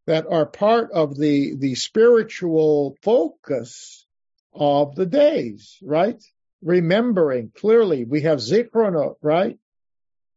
that 0.06 0.26
are 0.26 0.46
part 0.46 0.90
of 0.92 1.18
the, 1.18 1.54
the 1.56 1.74
spiritual 1.74 2.96
focus 3.02 4.06
of 4.54 4.94
the 4.94 5.04
days, 5.04 5.76
right? 5.82 6.22
Remembering 6.62 7.52
clearly 7.54 8.04
we 8.04 8.22
have 8.22 8.38
Zichronot, 8.38 9.16
right? 9.20 9.59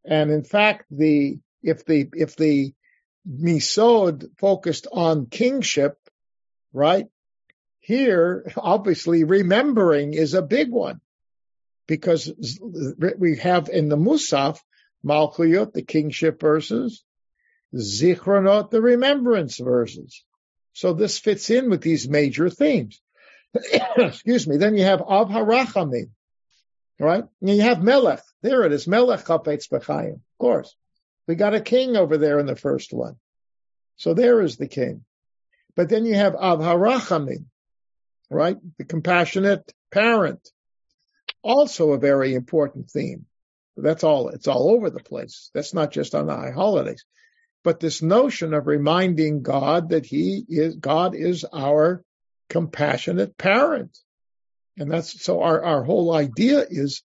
And 0.03 0.29
in 0.29 0.43
fact, 0.43 0.85
the, 0.91 1.39
if 1.63 1.85
the, 1.85 2.09
if 2.13 2.35
the 2.35 2.73
Misod 3.27 4.25
focused 4.37 4.87
on 4.91 5.27
kingship, 5.27 5.97
right? 6.73 7.07
Here, 7.79 8.51
obviously 8.57 9.23
remembering 9.23 10.13
is 10.13 10.33
a 10.33 10.41
big 10.41 10.69
one 10.69 10.99
because 11.87 12.31
we 13.17 13.37
have 13.37 13.69
in 13.69 13.89
the 13.89 13.97
Musaf, 13.97 14.59
Malchuyot, 15.05 15.73
the 15.73 15.81
kingship 15.81 16.39
verses, 16.39 17.03
Zichronot, 17.75 18.69
the 18.69 18.81
remembrance 18.81 19.57
verses. 19.57 20.23
So 20.73 20.93
this 20.93 21.19
fits 21.19 21.49
in 21.49 21.69
with 21.69 21.81
these 21.81 22.07
major 22.07 22.49
themes. 22.49 23.01
Excuse 23.97 24.47
me. 24.47 24.57
Then 24.57 24.77
you 24.77 24.83
have 24.83 25.01
Av 25.01 25.29
Harachamim, 25.29 26.11
right? 26.99 27.23
And 27.41 27.49
you 27.49 27.61
have 27.61 27.83
Melech. 27.83 28.21
There 28.41 28.63
it 28.63 28.73
is. 28.73 28.87
Melech 28.87 29.25
Chafetz 29.25 29.69
B'chaim. 29.69 30.13
Of 30.13 30.37
course. 30.39 30.75
We 31.27 31.35
got 31.35 31.53
a 31.53 31.61
king 31.61 31.95
over 31.95 32.17
there 32.17 32.39
in 32.39 32.45
the 32.45 32.55
first 32.55 32.93
one. 32.93 33.17
So 33.97 34.13
there 34.13 34.41
is 34.41 34.57
the 34.57 34.67
king. 34.67 35.05
But 35.75 35.89
then 35.89 36.05
you 36.05 36.15
have 36.15 36.35
Av 36.35 36.59
Harachamim, 36.59 37.45
right? 38.29 38.57
The 38.77 38.85
compassionate 38.85 39.71
parent. 39.91 40.49
Also 41.43 41.91
a 41.91 41.99
very 41.99 42.33
important 42.33 42.89
theme. 42.89 43.25
That's 43.77 44.03
all. 44.03 44.29
It's 44.29 44.47
all 44.47 44.69
over 44.71 44.89
the 44.89 44.99
place. 44.99 45.49
That's 45.53 45.73
not 45.73 45.91
just 45.91 46.13
on 46.13 46.27
the 46.27 46.35
high 46.35 46.51
holidays. 46.51 47.05
But 47.63 47.79
this 47.79 48.01
notion 48.01 48.53
of 48.53 48.67
reminding 48.67 49.43
God 49.43 49.89
that 49.89 50.05
He 50.05 50.43
is, 50.47 50.75
God 50.75 51.15
is 51.15 51.45
our 51.51 52.03
compassionate 52.49 53.37
parent. 53.37 53.97
And 54.77 54.91
that's, 54.91 55.23
so 55.23 55.41
our, 55.41 55.63
our 55.63 55.83
whole 55.83 56.13
idea 56.13 56.65
is 56.67 57.03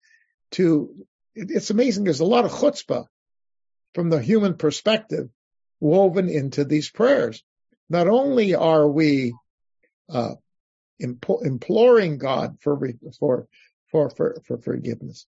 to, 0.52 0.94
it's 1.34 1.70
amazing. 1.70 2.04
There's 2.04 2.20
a 2.20 2.24
lot 2.24 2.44
of 2.44 2.52
chutzpah 2.52 3.06
from 3.94 4.10
the 4.10 4.22
human 4.22 4.54
perspective 4.54 5.28
woven 5.80 6.28
into 6.28 6.64
these 6.64 6.90
prayers. 6.90 7.42
Not 7.90 8.08
only 8.08 8.54
are 8.54 8.86
we, 8.86 9.34
uh, 10.08 10.34
imploring 10.98 12.18
God 12.18 12.58
for, 12.60 12.80
for, 13.18 13.48
for, 13.94 14.10
for, 14.10 14.42
for 14.44 14.58
forgiveness, 14.58 15.24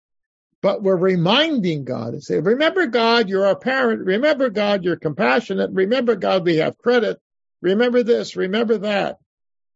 but 0.64 0.82
we're 0.82 0.96
reminding 0.96 1.84
God 1.86 2.14
and 2.14 2.24
say, 2.24 2.40
remember 2.40 2.88
God, 2.88 3.30
you're 3.30 3.46
our 3.46 3.56
parent. 3.56 4.04
Remember 4.04 4.50
God, 4.50 4.84
you're 4.84 4.96
compassionate. 4.96 5.70
Remember 5.72 6.16
God, 6.16 6.44
we 6.44 6.56
have 6.56 6.80
credit. 6.80 7.22
Remember 7.62 8.02
this, 8.02 8.36
remember 8.36 8.80
that. 8.80 9.20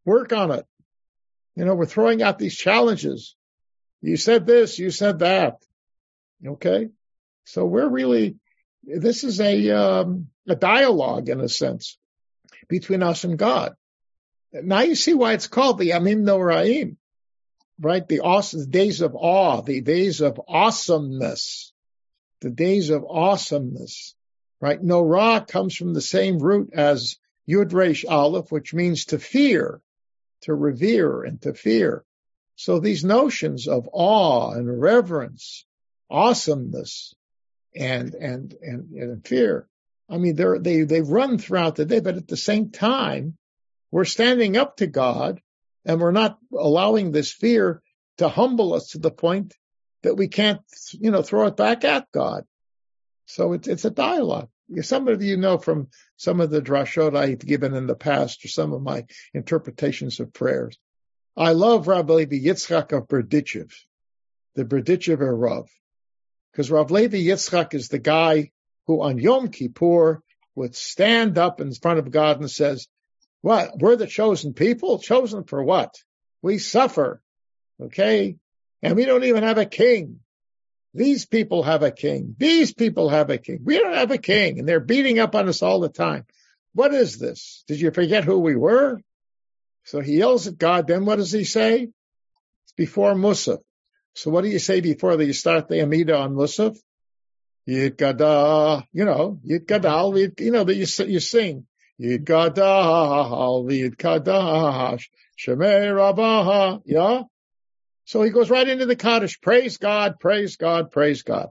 Work 0.05 0.33
on 0.33 0.49
it. 0.49 0.65
You 1.55 1.65
know, 1.65 1.75
we're 1.75 1.85
throwing 1.85 2.23
out 2.23 2.39
these 2.39 2.57
challenges. 2.57 3.35
You 4.01 4.17
said 4.17 4.47
this, 4.47 4.79
you 4.79 4.89
said 4.89 5.19
that. 5.19 5.57
Okay. 6.43 6.87
So 7.43 7.65
we're 7.65 7.89
really, 7.89 8.37
this 8.83 9.23
is 9.23 9.39
a, 9.39 9.69
um, 9.69 10.29
a 10.47 10.55
dialogue 10.55 11.29
in 11.29 11.41
a 11.41 11.47
sense 11.47 11.99
between 12.67 13.03
us 13.03 13.23
and 13.23 13.37
God. 13.37 13.75
Now 14.51 14.79
you 14.79 14.95
see 14.95 15.13
why 15.13 15.33
it's 15.33 15.45
called 15.45 15.77
the 15.77 15.91
Yamim 15.91 16.23
Noraim 16.23 16.95
right? 17.79 18.07
The 18.07 18.19
awesome, 18.19 18.69
days 18.69 19.01
of 19.01 19.15
awe, 19.15 19.61
the 19.61 19.81
days 19.81 20.21
of 20.21 20.39
awesomeness, 20.47 21.71
the 22.41 22.49
days 22.49 22.89
of 22.89 23.05
awesomeness, 23.05 24.15
right? 24.59 24.81
Norah 24.81 25.45
comes 25.47 25.75
from 25.75 25.93
the 25.93 26.01
same 26.01 26.39
root 26.39 26.71
as 26.73 27.17
Yud 27.47 27.73
Resh 27.73 28.05
Aleph, 28.05 28.51
which 28.51 28.73
means 28.73 29.05
to 29.05 29.19
fear, 29.19 29.81
to 30.41 30.53
revere 30.53 31.23
and 31.23 31.41
to 31.41 31.53
fear. 31.53 32.03
So 32.55 32.79
these 32.79 33.05
notions 33.05 33.67
of 33.67 33.89
awe 33.93 34.51
and 34.51 34.81
reverence, 34.81 35.65
awesomeness, 36.09 37.15
and 37.75 38.13
and 38.13 38.53
and, 38.61 38.91
and 38.91 39.25
fear. 39.25 39.67
I 40.09 40.17
mean, 40.17 40.35
they're, 40.35 40.59
they 40.59 40.81
they 40.81 41.01
run 41.01 41.37
throughout 41.37 41.75
the 41.75 41.85
day, 41.85 41.99
but 41.99 42.17
at 42.17 42.27
the 42.27 42.37
same 42.37 42.71
time, 42.71 43.37
we're 43.91 44.05
standing 44.05 44.57
up 44.57 44.77
to 44.77 44.87
God 44.87 45.41
and 45.85 45.99
we're 45.99 46.11
not 46.11 46.37
allowing 46.57 47.11
this 47.11 47.31
fear 47.31 47.81
to 48.17 48.29
humble 48.29 48.73
us 48.73 48.89
to 48.89 48.99
the 48.99 49.11
point 49.11 49.55
that 50.03 50.15
we 50.15 50.27
can't, 50.27 50.61
you 50.93 51.11
know, 51.11 51.21
throw 51.21 51.47
it 51.47 51.57
back 51.57 51.83
at 51.83 52.11
God. 52.11 52.45
So 53.25 53.53
it's, 53.53 53.67
it's 53.67 53.85
a 53.85 53.91
dialogue. 53.91 54.49
Some 54.81 55.07
of 55.07 55.23
you 55.23 55.37
know 55.37 55.57
from 55.57 55.87
some 56.15 56.41
of 56.41 56.51
the 56.51 56.61
drashot 56.61 57.15
I've 57.15 57.39
given 57.39 57.73
in 57.73 57.87
the 57.87 57.95
past 57.95 58.45
or 58.45 58.49
some 58.49 58.73
of 58.73 58.81
my 58.81 59.05
interpretations 59.33 60.19
of 60.19 60.33
prayers. 60.33 60.77
I 61.35 61.53
love 61.53 61.87
Rabbi 61.87 62.13
Levi 62.13 62.45
Yitzchak 62.45 62.91
of 62.91 63.07
Berdichev, 63.07 63.73
the 64.55 64.65
Berdichev 64.65 65.19
Rav. 65.21 65.69
because 66.51 66.69
Rav 66.69 66.91
Levi 66.91 67.17
Yitzchak 67.17 67.73
is 67.73 67.87
the 67.87 67.99
guy 67.99 68.51
who 68.85 69.01
on 69.01 69.17
Yom 69.17 69.49
Kippur 69.49 70.21
would 70.55 70.75
stand 70.75 71.37
up 71.37 71.61
in 71.61 71.73
front 71.73 71.99
of 71.99 72.11
God 72.11 72.39
and 72.39 72.51
says, 72.51 72.87
what? 73.41 73.77
We're 73.77 73.95
the 73.95 74.07
chosen 74.07 74.53
people? 74.53 74.99
Chosen 74.99 75.43
for 75.43 75.63
what? 75.63 75.95
We 76.41 76.57
suffer. 76.57 77.21
Okay. 77.81 78.37
And 78.81 78.95
we 78.95 79.05
don't 79.05 79.23
even 79.23 79.43
have 79.43 79.57
a 79.57 79.65
king. 79.65 80.19
These 80.93 81.25
people 81.25 81.63
have 81.63 81.83
a 81.83 81.91
king. 81.91 82.35
These 82.37 82.73
people 82.73 83.09
have 83.09 83.29
a 83.29 83.37
king. 83.37 83.59
We 83.63 83.77
don't 83.77 83.93
have 83.93 84.11
a 84.11 84.17
king 84.17 84.59
and 84.59 84.67
they're 84.67 84.79
beating 84.79 85.19
up 85.19 85.35
on 85.35 85.47
us 85.47 85.61
all 85.61 85.79
the 85.79 85.89
time. 85.89 86.25
What 86.73 86.93
is 86.93 87.17
this? 87.17 87.63
Did 87.67 87.79
you 87.79 87.91
forget 87.91 88.23
who 88.23 88.39
we 88.39 88.55
were? 88.55 89.01
So 89.85 90.01
he 90.01 90.17
yells 90.17 90.47
at 90.47 90.57
God. 90.57 90.87
Then 90.87 91.05
what 91.05 91.17
does 91.17 91.31
he 91.31 91.43
say? 91.43 91.83
It's 92.63 92.73
before 92.75 93.13
Musaf. 93.13 93.59
So 94.13 94.31
what 94.31 94.43
do 94.43 94.49
you 94.49 94.59
say 94.59 94.81
before 94.81 95.15
that 95.15 95.25
you 95.25 95.33
start 95.33 95.67
the 95.67 95.81
Amida 95.81 96.17
on 96.17 96.33
Musaf? 96.33 96.77
Yid 97.65 97.97
Gada, 97.97 98.83
you 98.91 99.05
know, 99.05 99.39
Yid 99.43 99.67
Gadal, 99.67 100.39
you 100.39 100.51
know, 100.51 100.63
that 100.63 100.75
you, 100.75 100.87
you 101.05 101.19
sing. 101.19 101.67
Yid 101.99 102.25
Gadal, 102.25 103.69
Yid 103.71 103.97
Kadash, 103.97 105.09
Shemei 105.37 105.91
Rabaha, 105.91 106.81
yeah? 106.85 107.23
So 108.05 108.23
he 108.23 108.29
goes 108.29 108.49
right 108.49 108.67
into 108.67 108.85
the 108.85 108.95
Kaddish. 108.95 109.41
Praise 109.41 109.77
God, 109.77 110.17
praise 110.17 110.55
God, 110.55 110.91
praise 110.91 111.23
God. 111.23 111.49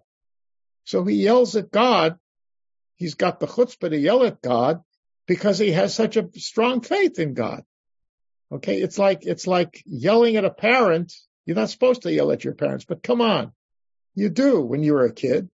So 0.84 1.04
he 1.04 1.16
yells 1.16 1.54
at 1.54 1.70
God. 1.70 2.18
He's 2.96 3.14
got 3.14 3.40
the 3.40 3.46
chutzpah 3.46 3.90
to 3.90 3.98
yell 3.98 4.24
at 4.24 4.40
God 4.40 4.80
because 5.26 5.58
he 5.58 5.72
has 5.72 5.94
such 5.94 6.16
a 6.16 6.30
strong 6.36 6.80
faith 6.80 7.18
in 7.18 7.34
God. 7.34 7.62
Okay. 8.50 8.80
It's 8.80 8.98
like, 8.98 9.26
it's 9.26 9.46
like 9.46 9.82
yelling 9.84 10.36
at 10.36 10.46
a 10.46 10.50
parent. 10.50 11.12
You're 11.44 11.56
not 11.56 11.68
supposed 11.68 12.02
to 12.02 12.12
yell 12.12 12.32
at 12.32 12.42
your 12.42 12.54
parents, 12.54 12.86
but 12.86 13.02
come 13.02 13.20
on. 13.20 13.52
You 14.14 14.30
do 14.30 14.62
when 14.62 14.82
you 14.82 14.94
were 14.94 15.04
a 15.04 15.12
kid 15.12 15.50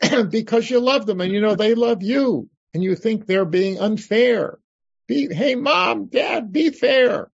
because 0.30 0.70
you 0.70 0.78
love 0.78 1.06
them 1.06 1.20
and 1.20 1.32
you 1.32 1.40
know 1.40 1.56
they 1.56 1.74
love 1.74 2.04
you 2.04 2.48
and 2.74 2.82
you 2.82 2.94
think 2.94 3.26
they're 3.26 3.44
being 3.44 3.78
unfair. 3.78 4.58
Be, 5.06 5.32
hey, 5.32 5.54
mom, 5.54 6.06
dad, 6.06 6.52
be 6.52 6.70
fair. 6.70 7.30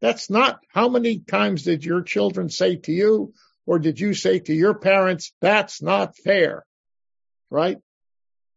That's 0.00 0.30
not 0.30 0.60
how 0.68 0.88
many 0.88 1.20
times 1.20 1.62
did 1.62 1.84
your 1.84 2.02
children 2.02 2.50
say 2.50 2.76
to 2.76 2.92
you 2.92 3.32
or 3.66 3.78
did 3.78 4.00
you 4.00 4.14
say 4.14 4.38
to 4.38 4.54
your 4.54 4.74
parents, 4.74 5.32
that's 5.40 5.82
not 5.82 6.16
fair, 6.16 6.64
right? 7.50 7.78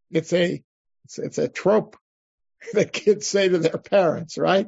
It's 0.10 0.34
a, 0.34 0.64
it's, 1.06 1.20
it's 1.20 1.38
a 1.38 1.50
trope 1.50 1.98
that 2.74 2.94
kids 2.94 3.28
say 3.28 3.50
to 3.50 3.58
their 3.58 3.78
parents, 3.78 4.38
right? 4.38 4.68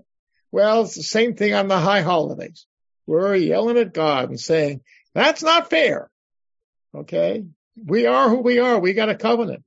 Well, 0.51 0.83
it's 0.83 0.95
the 0.95 1.03
same 1.03 1.35
thing 1.35 1.53
on 1.53 1.67
the 1.67 1.79
high 1.79 2.01
holidays. 2.01 2.65
We're 3.05 3.35
yelling 3.35 3.77
at 3.77 3.93
God 3.93 4.29
and 4.29 4.39
saying, 4.39 4.81
that's 5.13 5.43
not 5.43 5.69
fair. 5.69 6.09
Okay. 6.95 7.45
We 7.75 8.05
are 8.05 8.29
who 8.29 8.39
we 8.39 8.59
are. 8.59 8.79
We 8.79 8.93
got 8.93 9.09
a 9.09 9.15
covenant. 9.15 9.63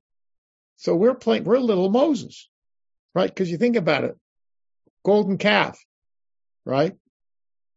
So 0.77 0.95
we're 0.95 1.15
playing, 1.15 1.43
we're 1.43 1.59
little 1.59 1.89
Moses, 1.89 2.49
right? 3.13 3.33
Cause 3.33 3.49
you 3.49 3.57
think 3.57 3.75
about 3.75 4.03
it. 4.05 4.15
Golden 5.03 5.37
calf 5.37 5.77
right? 6.67 6.93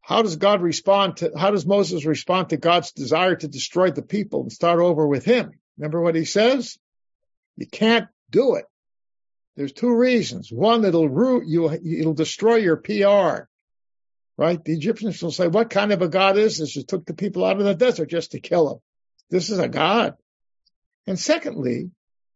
How 0.00 0.22
does 0.22 0.36
God 0.36 0.60
respond 0.60 1.18
to, 1.18 1.30
how 1.36 1.52
does 1.52 1.64
Moses 1.64 2.04
respond 2.04 2.48
to 2.48 2.56
God's 2.56 2.92
desire 2.92 3.36
to 3.36 3.48
destroy 3.48 3.92
the 3.92 4.02
people 4.02 4.42
and 4.42 4.52
start 4.52 4.80
over 4.80 5.06
with 5.06 5.24
him? 5.24 5.52
Remember 5.78 6.00
what 6.00 6.16
he 6.16 6.24
says? 6.24 6.76
You 7.56 7.66
can't 7.66 8.08
do 8.30 8.56
it. 8.56 8.64
There's 9.56 9.72
two 9.72 9.94
reasons. 9.94 10.50
One, 10.50 10.84
it'll 10.84 11.08
root 11.08 11.44
you, 11.46 11.70
it'll 11.70 12.14
destroy 12.14 12.56
your 12.56 12.76
PR, 12.76 13.46
right? 14.36 14.64
The 14.64 14.72
Egyptians 14.72 15.22
will 15.22 15.30
say, 15.30 15.46
what 15.46 15.70
kind 15.70 15.92
of 15.92 16.02
a 16.02 16.08
God 16.08 16.36
is 16.36 16.58
this 16.58 16.74
who 16.74 16.82
took 16.82 17.06
the 17.06 17.14
people 17.14 17.44
out 17.44 17.58
of 17.58 17.64
the 17.64 17.74
desert 17.74 18.10
just 18.10 18.32
to 18.32 18.40
kill 18.40 18.68
them? 18.68 18.78
This 19.30 19.50
is 19.50 19.60
a 19.60 19.68
God. 19.68 20.14
And 21.06 21.18
secondly, 21.18 21.90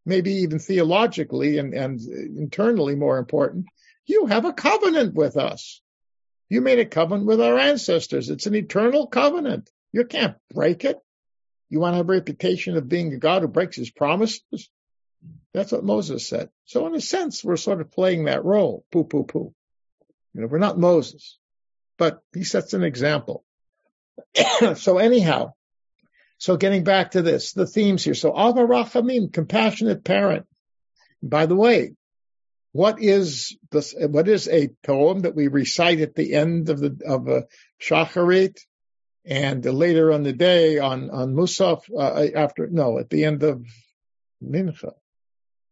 maybe 0.05 0.31
even 0.33 0.59
theologically 0.59 1.57
and, 1.57 1.73
and 1.73 1.99
internally 2.01 2.95
more 2.95 3.17
important, 3.17 3.65
you 4.05 4.27
have 4.27 4.45
a 4.45 4.53
covenant 4.53 5.13
with 5.15 5.37
us. 5.37 5.81
You 6.49 6.61
made 6.61 6.79
a 6.79 6.85
covenant 6.85 7.25
with 7.25 7.41
our 7.41 7.57
ancestors. 7.57 8.29
It's 8.29 8.45
an 8.45 8.55
eternal 8.55 9.07
covenant. 9.07 9.69
You 9.91 10.05
can't 10.05 10.35
break 10.53 10.85
it. 10.85 10.99
You 11.69 11.79
want 11.79 11.93
to 11.93 11.97
have 11.97 12.09
a 12.09 12.13
reputation 12.13 12.77
of 12.77 12.87
being 12.87 13.13
a 13.13 13.17
God 13.17 13.41
who 13.41 13.47
breaks 13.47 13.75
his 13.75 13.89
promises? 13.89 14.69
That's 15.53 15.71
what 15.71 15.83
Moses 15.83 16.27
said. 16.27 16.49
So 16.65 16.85
in 16.85 16.93
a 16.93 17.01
sense, 17.01 17.43
we're 17.43 17.57
sort 17.57 17.81
of 17.81 17.91
playing 17.91 18.25
that 18.25 18.45
role. 18.45 18.85
Poo, 18.91 19.05
poo, 19.05 19.23
poo. 19.23 19.53
You 20.33 20.41
know, 20.41 20.47
we're 20.47 20.59
not 20.59 20.77
Moses, 20.77 21.39
but 21.97 22.21
he 22.33 22.43
sets 22.43 22.73
an 22.73 22.83
example. 22.83 23.43
so 24.75 24.97
anyhow, 24.99 25.53
so 26.37 26.57
getting 26.57 26.83
back 26.83 27.11
to 27.11 27.21
this, 27.21 27.53
the 27.53 27.65
themes 27.65 28.03
here. 28.03 28.13
So 28.13 28.29
Ava 28.29 28.65
Rachamim, 28.65 29.31
compassionate 29.31 30.03
parent. 30.03 30.45
By 31.21 31.45
the 31.45 31.55
way, 31.55 31.93
what 32.71 33.01
is 33.01 33.57
this, 33.71 33.95
what 33.97 34.27
is 34.27 34.49
a 34.49 34.69
poem 34.83 35.21
that 35.21 35.35
we 35.35 35.47
recite 35.47 36.01
at 36.01 36.13
the 36.13 36.33
end 36.33 36.69
of 36.69 36.79
the, 36.79 36.97
of 37.07 37.27
a 37.29 37.45
shacharit 37.81 38.59
and 39.25 39.63
later 39.65 40.11
on 40.11 40.23
the 40.23 40.33
day 40.33 40.77
on, 40.77 41.09
on 41.09 41.33
Musaf, 41.33 41.83
uh, 41.97 42.37
after, 42.37 42.67
no, 42.67 42.99
at 42.99 43.09
the 43.09 43.23
end 43.25 43.43
of 43.43 43.65
Mincha. 44.43 44.91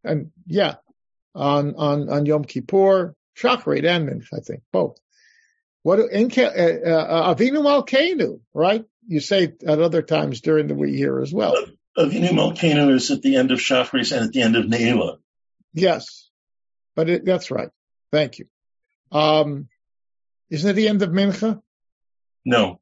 And 0.04 0.32
yeah, 0.48 0.76
on, 1.36 1.76
on, 1.76 2.10
on 2.10 2.26
Yom 2.26 2.46
Kippur, 2.46 3.16
shacharit 3.38 3.86
and 3.86 4.10
Mincha, 4.10 4.38
I 4.38 4.40
think, 4.40 4.64
both. 4.72 4.98
What, 5.84 6.00
in, 6.00 6.32
uh, 6.38 6.42
uh, 6.42 7.36
Avinu 7.36 7.62
Malkeinu, 7.62 8.40
right? 8.54 8.86
You 9.06 9.20
say 9.20 9.54
at 9.68 9.80
other 9.80 10.02
times 10.02 10.42
during 10.42 10.68
the 10.68 10.76
year 10.90 11.22
as 11.22 11.34
well. 11.34 11.56
Avinu 11.98 12.30
Malkeinu 12.30 12.92
is 12.94 13.12
at 13.12 13.22
the 13.22 13.36
end 13.36 13.52
of 13.52 13.60
Shacharit 13.60 14.12
and 14.16 14.26
at 14.26 14.32
the 14.32 14.42
end 14.42 14.56
of 14.56 14.66
Ne'ilah. 14.66 15.18
Yes. 15.74 16.30
But 16.96 17.10
it, 17.10 17.26
that's 17.26 17.52
right. 17.52 17.70
Thank 18.12 18.40
you. 18.40 18.46
Um, 19.12 19.68
isn't 20.50 20.70
it 20.70 20.74
the 20.74 20.88
end 20.88 21.02
of 21.02 21.10
Mincha? 21.10 21.62
No. 22.46 22.80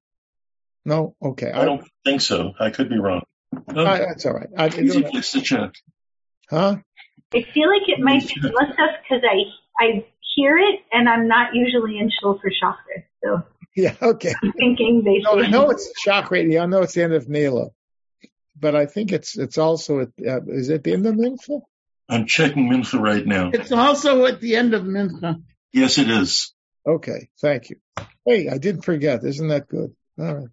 No? 0.86 1.16
Okay. 1.22 1.52
I, 1.52 1.62
I 1.62 1.66
don't 1.66 1.88
think 2.06 2.22
so. 2.22 2.54
I 2.60 2.70
could 2.70 2.90
be 2.90 3.00
wrong. 3.00 3.24
No. 3.74 3.86
I, 3.86 4.00
that's 4.00 4.26
all 4.26 4.34
right. 4.34 4.50
I, 4.56 4.68
Easy 4.68 5.04
place 5.04 5.32
to 5.34 5.42
check. 5.42 5.74
Huh? 6.50 6.78
I 7.34 7.46
feel 7.54 7.70
like 7.70 7.88
it 7.88 8.00
might 8.00 8.28
be 8.28 8.36
Musaf 8.42 8.98
because 9.02 9.24
I 9.24 9.44
I 9.80 10.06
hear 10.36 10.58
it 10.58 10.80
and 10.92 11.10
I'm 11.10 11.28
not 11.28 11.54
usually 11.54 11.98
in 12.00 12.10
shul 12.22 12.40
for 12.42 12.50
chakra. 12.50 13.04
So 13.24 13.44
yeah, 13.76 13.96
okay. 14.02 14.34
I'm 14.42 14.52
thinking 14.54 15.04
they. 15.04 15.20
No, 15.20 15.40
I 15.42 15.48
know 15.48 15.70
it's 15.70 15.92
chakra. 16.02 16.40
I 16.40 16.66
know 16.66 16.82
it's 16.82 16.94
the 16.94 17.04
end 17.04 17.14
of 17.14 17.30
Nila, 17.30 17.70
but 18.60 18.76
I 18.76 18.86
think 18.86 19.12
it's 19.12 19.38
it's 19.38 19.58
also 19.58 20.02
at, 20.02 20.10
uh, 20.26 20.42
is 20.48 20.70
it 20.70 20.84
the 20.84 20.94
end 20.94 21.06
of 21.06 21.16
Mincha? 21.16 21.62
I'm 22.10 22.26
checking 22.26 22.70
Mincha 22.70 23.00
right 23.00 23.26
now. 23.26 23.52
It's 23.54 23.72
also 23.72 24.26
at 24.26 24.42
the 24.42 24.58
end 24.58 24.74
of 24.74 24.84
Mincha. 24.84 25.42
Yes, 25.72 25.98
it 25.98 26.10
is. 26.10 26.54
Okay, 26.86 27.30
thank 27.40 27.70
you. 27.70 27.78
Hey, 28.26 28.50
I 28.50 28.58
didn't 28.58 28.82
forget. 28.82 29.24
Isn't 29.24 29.48
that 29.48 29.68
good? 29.68 29.96
All 30.20 30.26
right. 30.26 30.48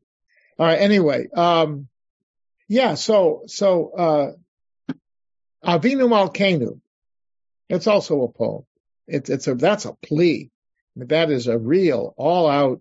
All 0.59 0.67
right. 0.67 0.81
Anyway, 0.81 1.29
um, 1.35 1.89
yeah. 2.69 2.95
So, 2.95 3.43
so, 3.47 3.91
uh, 3.91 4.93
Avinu 5.65 6.09
Malkeinu. 6.09 6.81
It's 7.69 7.87
also 7.87 8.23
a 8.23 8.29
poem. 8.29 8.65
It's, 9.09 9.31
it's 9.31 9.49
a, 9.49 9.55
that's 9.55 9.85
a 9.85 9.95
plea. 9.95 10.51
That 10.97 11.31
is 11.31 11.47
a 11.47 11.59
real 11.59 12.15
all 12.17 12.49
out. 12.49 12.81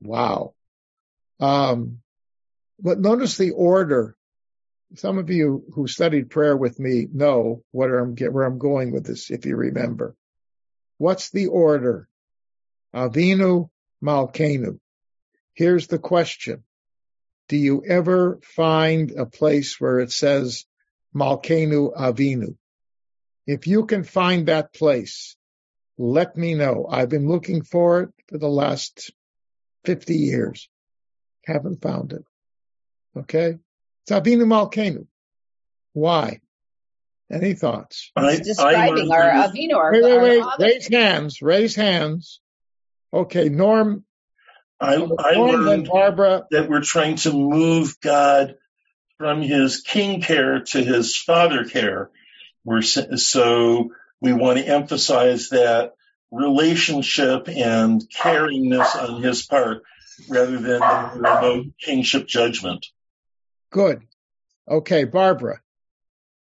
Wow. 0.00 0.54
Um, 1.40 1.98
but 2.80 3.00
notice 3.00 3.36
the 3.36 3.50
order 3.50 4.16
some 4.96 5.18
of 5.18 5.30
you 5.30 5.64
who 5.74 5.86
studied 5.86 6.30
prayer 6.30 6.56
with 6.56 6.78
me 6.78 7.06
know 7.12 7.62
what 7.70 7.88
I'm 7.88 8.14
where 8.16 8.44
I'm 8.44 8.58
going 8.58 8.92
with 8.92 9.06
this, 9.06 9.30
if 9.30 9.46
you 9.46 9.56
remember. 9.56 10.14
What's 10.98 11.30
the 11.30 11.46
order? 11.46 12.08
Avinu 12.94 13.70
Malkenu. 14.02 14.78
Here's 15.54 15.86
the 15.86 15.98
question. 15.98 16.64
Do 17.48 17.56
you 17.56 17.82
ever 17.86 18.38
find 18.42 19.12
a 19.12 19.26
place 19.26 19.80
where 19.80 20.00
it 20.00 20.12
says 20.12 20.64
Malkenu 21.14 21.96
Avinu? 21.96 22.56
If 23.46 23.66
you 23.66 23.86
can 23.86 24.04
find 24.04 24.46
that 24.46 24.72
place, 24.72 25.36
let 25.98 26.36
me 26.36 26.54
know. 26.54 26.86
I've 26.90 27.08
been 27.08 27.28
looking 27.28 27.62
for 27.62 28.02
it 28.02 28.10
for 28.28 28.38
the 28.38 28.48
last 28.48 29.10
50 29.84 30.14
years. 30.14 30.68
Haven't 31.44 31.82
found 31.82 32.12
it. 32.12 32.24
Okay. 33.16 33.58
Avinu 34.10 34.44
Malkenu. 34.44 35.06
Why? 35.92 36.40
Any 37.30 37.54
thoughts? 37.54 38.10
He's 38.18 38.40
describing 38.40 39.10
our 39.10 39.22
Avinu. 39.22 39.74
Our, 39.74 39.92
wait, 39.92 40.02
wait, 40.02 40.20
wait. 40.20 40.44
Raise 40.58 40.88
hands. 40.88 41.40
Raise 41.40 41.74
hands. 41.74 42.40
Okay, 43.12 43.48
Norm. 43.48 44.04
I, 44.80 44.94
I 44.94 45.34
Norm 45.34 45.62
learned 45.62 45.88
Barbara. 45.88 46.46
that 46.50 46.68
we're 46.68 46.82
trying 46.82 47.16
to 47.16 47.32
move 47.32 47.98
God 48.00 48.56
from 49.18 49.40
his 49.40 49.80
king 49.80 50.20
care 50.20 50.60
to 50.60 50.82
his 50.84 51.16
father 51.16 51.64
care. 51.64 52.10
We're 52.64 52.82
so 52.82 53.90
we 54.22 54.32
want 54.32 54.58
to 54.58 54.64
emphasize 54.64 55.48
that 55.48 55.94
relationship 56.30 57.48
and 57.48 58.00
caringness 58.08 58.94
on 58.96 59.20
his 59.20 59.42
part 59.42 59.82
rather 60.28 60.58
than 60.58 60.80
the 60.80 61.10
remote 61.16 61.66
kingship 61.78 62.28
judgment. 62.28 62.86
Good. 63.70 64.02
Okay, 64.70 65.04
Barbara. 65.04 65.60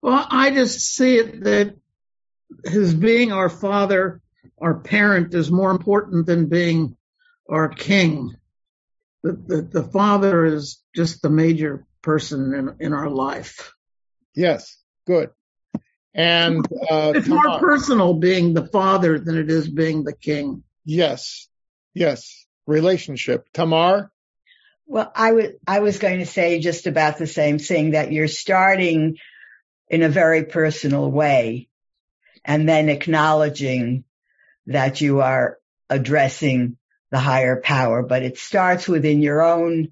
Well, 0.01 0.25
I 0.29 0.51
just 0.51 0.79
see 0.79 1.17
it 1.17 1.43
that 1.43 1.75
his 2.63 2.93
being 2.93 3.33
our 3.33 3.49
father, 3.49 4.21
our 4.57 4.75
parent 4.75 5.33
is 5.33 5.51
more 5.51 5.71
important 5.71 6.25
than 6.25 6.47
being 6.47 6.95
our 7.49 7.67
king. 7.67 8.35
The, 9.21 9.33
the, 9.33 9.61
the 9.61 9.83
father 9.83 10.45
is 10.45 10.81
just 10.95 11.21
the 11.21 11.29
major 11.29 11.85
person 12.01 12.53
in, 12.53 12.87
in 12.87 12.93
our 12.93 13.09
life. 13.09 13.73
Yes, 14.33 14.77
good. 15.05 15.31
And 16.15 16.65
uh, 16.89 17.11
it's 17.13 17.27
more 17.27 17.59
personal 17.59 18.13
being 18.13 18.53
the 18.53 18.65
father 18.65 19.19
than 19.19 19.37
it 19.37 19.51
is 19.51 19.67
being 19.67 20.05
the 20.05 20.15
king. 20.15 20.63
Yes, 20.85 21.49
yes. 21.93 22.45
Relationship. 22.65 23.47
Tamar? 23.53 24.11
Well, 24.87 25.11
I 25.13 25.33
was 25.33 25.47
I 25.67 25.79
was 25.79 25.99
going 25.99 26.19
to 26.19 26.25
say 26.25 26.59
just 26.59 26.87
about 26.87 27.17
the 27.17 27.27
same 27.27 27.59
thing 27.59 27.91
that 27.91 28.13
you're 28.13 28.29
starting 28.29 29.17
in 29.89 30.03
a 30.03 30.09
very 30.09 30.45
personal 30.45 31.11
way 31.11 31.67
and 32.45 32.67
then 32.69 32.87
acknowledging 32.87 34.05
that 34.67 35.01
you 35.01 35.21
are 35.21 35.57
addressing 35.89 36.77
the 37.11 37.19
higher 37.19 37.59
power, 37.59 38.03
but 38.03 38.23
it 38.23 38.37
starts 38.37 38.87
within 38.87 39.21
your 39.21 39.43
own 39.43 39.91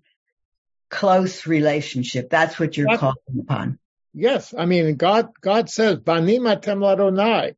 close 0.90 1.48
relationship. 1.48 2.30
That's 2.30 2.60
what 2.60 2.78
you're 2.78 2.98
calling 2.98 3.40
upon. 3.42 3.80
Yes. 4.14 4.54
I 4.58 4.66
mean, 4.66 4.96
God, 4.96 5.30
God 5.42 5.70
says, 5.70 5.98
Banim 5.98 6.44
atem 6.44 6.80
ladonai, 6.80 7.56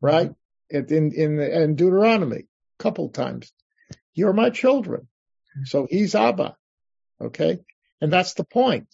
right? 0.00 0.32
in, 0.70 1.12
in, 1.12 1.40
in 1.40 1.76
Deuteronomy, 1.76 2.46
a 2.78 2.82
couple 2.82 3.08
times. 3.10 3.52
You're 4.14 4.32
my 4.32 4.50
children. 4.50 5.08
So 5.64 5.86
he's 5.88 6.14
Abba. 6.14 6.56
Okay. 7.20 7.60
And 8.00 8.12
that's 8.12 8.34
the 8.34 8.44
point. 8.44 8.88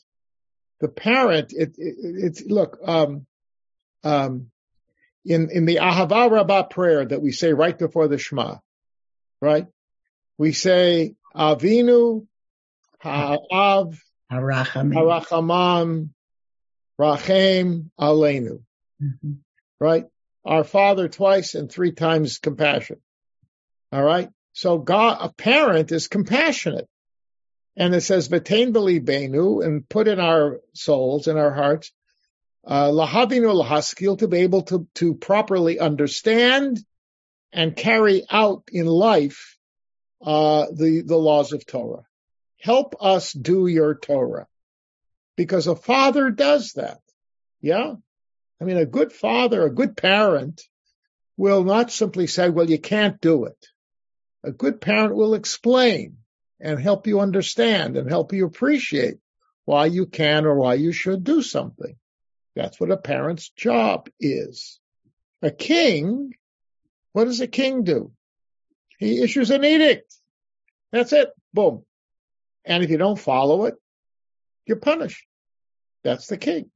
The 0.81 0.89
parent, 0.89 1.53
it, 1.53 1.75
it 1.79 1.95
it's, 1.99 2.43
look, 2.45 2.79
um, 2.85 3.27
um, 4.05 4.51
in, 5.25 5.51
in 5.51 5.67
the 5.67 5.77
Ahava 5.77 6.31
Rabbah 6.31 6.65
prayer 6.65 7.05
that 7.05 7.21
we 7.21 7.33
say 7.33 7.53
right 7.53 7.79
before 7.79 8.09
the 8.09 8.19
Shema, 8.19 8.57
right? 9.41 9.67
We 10.39 10.53
say, 10.53 11.15
Avinu, 11.35 12.27
Ha'av, 13.01 13.99
Harachamam, 14.95 16.11
Rachem, 17.01 17.91
Aleinu. 17.99 18.61
Mm-hmm. 19.03 19.33
Right? 19.81 20.05
Our 20.45 20.65
Father 20.65 21.09
twice 21.09 21.55
and 21.55 21.71
three 21.71 21.93
times 21.93 22.39
compassion. 22.39 23.01
All 23.91 24.03
right? 24.03 24.29
So 24.53 24.79
God, 24.79 25.19
a 25.21 25.33
parent 25.33 25.93
is 25.93 26.09
compassionate. 26.09 26.89
And 27.77 27.95
it 27.95 28.03
says, 28.03 28.29
Vatain 28.29 28.73
benu 28.73 29.65
and 29.65 29.89
put 29.89 30.09
in 30.09 30.21
our 30.21 30.61
souls, 30.75 31.29
in 31.29 31.39
our 31.39 31.55
hearts, 31.55 31.93
uh, 32.67 32.89
lahavinu 32.89 33.65
lahaskil, 33.65 34.19
to 34.19 34.29
be 34.29 34.39
able 34.39 34.63
to, 34.65 34.87
to 34.97 35.15
properly 35.15 35.79
understand 35.79 36.79
and 37.53 37.75
carry 37.75 38.27
out 38.31 38.65
in 38.71 38.85
life, 38.87 39.57
uh, 40.23 40.67
the, 40.71 41.03
the 41.07 41.17
laws 41.17 41.53
of 41.53 41.65
Torah. 41.65 42.05
Help 42.61 42.95
us 43.01 43.33
do 43.33 43.67
your 43.67 43.95
Torah. 43.95 44.47
Because 45.41 45.67
a 45.67 45.75
father 45.75 46.31
does 46.31 46.75
that. 46.75 47.01
Yeah? 47.63 47.95
I 48.61 48.65
mean, 48.65 48.77
a 48.77 48.85
good 48.85 49.11
father, 49.11 49.65
a 49.65 49.75
good 49.75 49.97
parent 49.97 50.61
will 51.39 51.65
not 51.65 51.91
simply 51.91 52.27
say, 52.27 52.51
well, 52.51 52.69
you 52.69 52.79
can't 52.79 53.19
do 53.23 53.47
it. 53.47 53.57
A 54.45 54.53
good 54.53 54.83
parent 54.83 55.15
will 55.15 55.33
explain 55.33 56.19
and 56.61 56.79
help 56.79 57.07
you 57.07 57.21
understand 57.21 57.97
and 57.97 58.07
help 58.07 58.35
you 58.35 58.45
appreciate 58.45 59.15
why 59.65 59.87
you 59.87 60.05
can 60.05 60.45
or 60.45 60.57
why 60.57 60.75
you 60.75 60.93
should 60.93 61.25
do 61.25 61.41
something. 61.41 61.97
That's 62.55 62.79
what 62.79 62.91
a 62.91 62.99
parent's 62.99 63.49
job 63.49 64.11
is. 64.21 64.79
A 65.41 65.51
king, 65.51 66.35
what 67.13 67.25
does 67.25 67.41
a 67.41 67.47
king 67.47 67.85
do? 67.85 68.13
He 68.99 69.23
issues 69.23 69.51
an 69.51 69.65
edict. 69.65 70.15
That's 70.93 71.15
it. 71.15 71.31
Boom. 71.55 71.87
And 72.63 72.85
if 72.85 72.91
you 72.91 72.99
don't 72.99 73.19
follow 73.19 73.65
it, 73.65 73.77
you're 74.67 74.77
punished. 74.77 75.25
That's 76.03 76.27
the 76.27 76.37
king. 76.37 76.71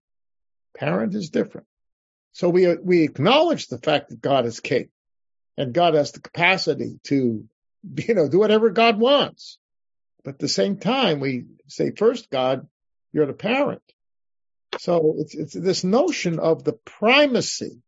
Parent 0.77 1.14
is 1.14 1.31
different. 1.31 1.66
So 2.33 2.49
we, 2.49 2.75
we 2.77 3.05
acknowledge 3.05 3.68
the 3.68 3.79
fact 3.79 4.11
that 4.11 4.20
God 4.20 4.45
is 4.47 4.61
king 4.61 4.89
and 5.57 5.72
God 5.72 5.95
has 5.95 6.12
the 6.12 6.20
capacity 6.20 6.99
to, 7.05 7.45
you 7.97 8.14
know, 8.14 8.29
do 8.29 8.39
whatever 8.39 8.70
God 8.70 8.99
wants. 8.99 9.59
But 10.25 10.35
at 10.35 10.41
the 10.41 10.49
same 10.49 10.79
time, 10.79 11.20
we 11.20 11.45
say, 11.68 11.93
first, 11.93 12.31
God, 12.31 12.66
you're 13.12 13.27
the 13.27 13.35
parent. 13.35 13.83
So 14.79 15.14
it's, 15.18 15.35
it's 15.35 15.53
this 15.53 15.85
notion 15.85 16.41
of 16.41 16.64
the 16.64 16.72
primacy. 16.72 17.83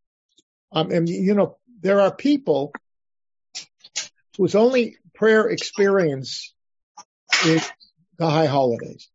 Um, 0.71 0.93
and 0.93 1.09
you 1.09 1.35
know, 1.35 1.57
there 1.81 2.01
are 2.01 2.15
people 2.15 2.73
whose 4.37 4.55
only 4.55 4.97
prayer 5.15 5.49
experience 5.49 6.55
is 7.45 7.69
the 8.19 8.29
high 8.29 8.47
holidays. 8.47 9.09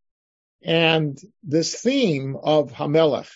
And 0.63 1.19
this 1.43 1.79
theme 1.79 2.37
of 2.41 2.71
Hamelech, 2.71 3.29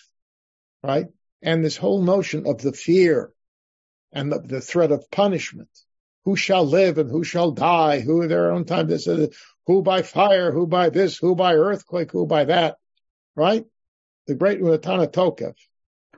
right? 0.82 1.06
And 1.42 1.64
this 1.64 1.76
whole 1.76 2.02
notion 2.02 2.46
of 2.46 2.62
the 2.62 2.72
fear 2.72 3.32
and 4.12 4.32
the, 4.32 4.40
the 4.40 4.60
threat 4.60 4.92
of 4.92 5.10
punishment. 5.10 5.68
Who 6.24 6.36
shall 6.36 6.64
live 6.64 6.98
and 6.98 7.10
who 7.10 7.22
shall 7.22 7.52
die? 7.52 8.00
Who 8.00 8.22
in 8.22 8.28
their 8.28 8.50
own 8.50 8.64
time 8.64 8.88
they 8.88 8.98
said, 8.98 9.32
who 9.66 9.82
by 9.82 10.02
fire, 10.02 10.52
who 10.52 10.66
by 10.66 10.90
this, 10.90 11.16
who 11.16 11.34
by 11.34 11.54
earthquake, 11.54 12.10
who 12.12 12.26
by 12.26 12.44
that, 12.44 12.76
right? 13.34 13.64
The 14.26 14.34
great 14.34 14.60
Unetaneh 14.60 15.12
Tokef. 15.12 15.54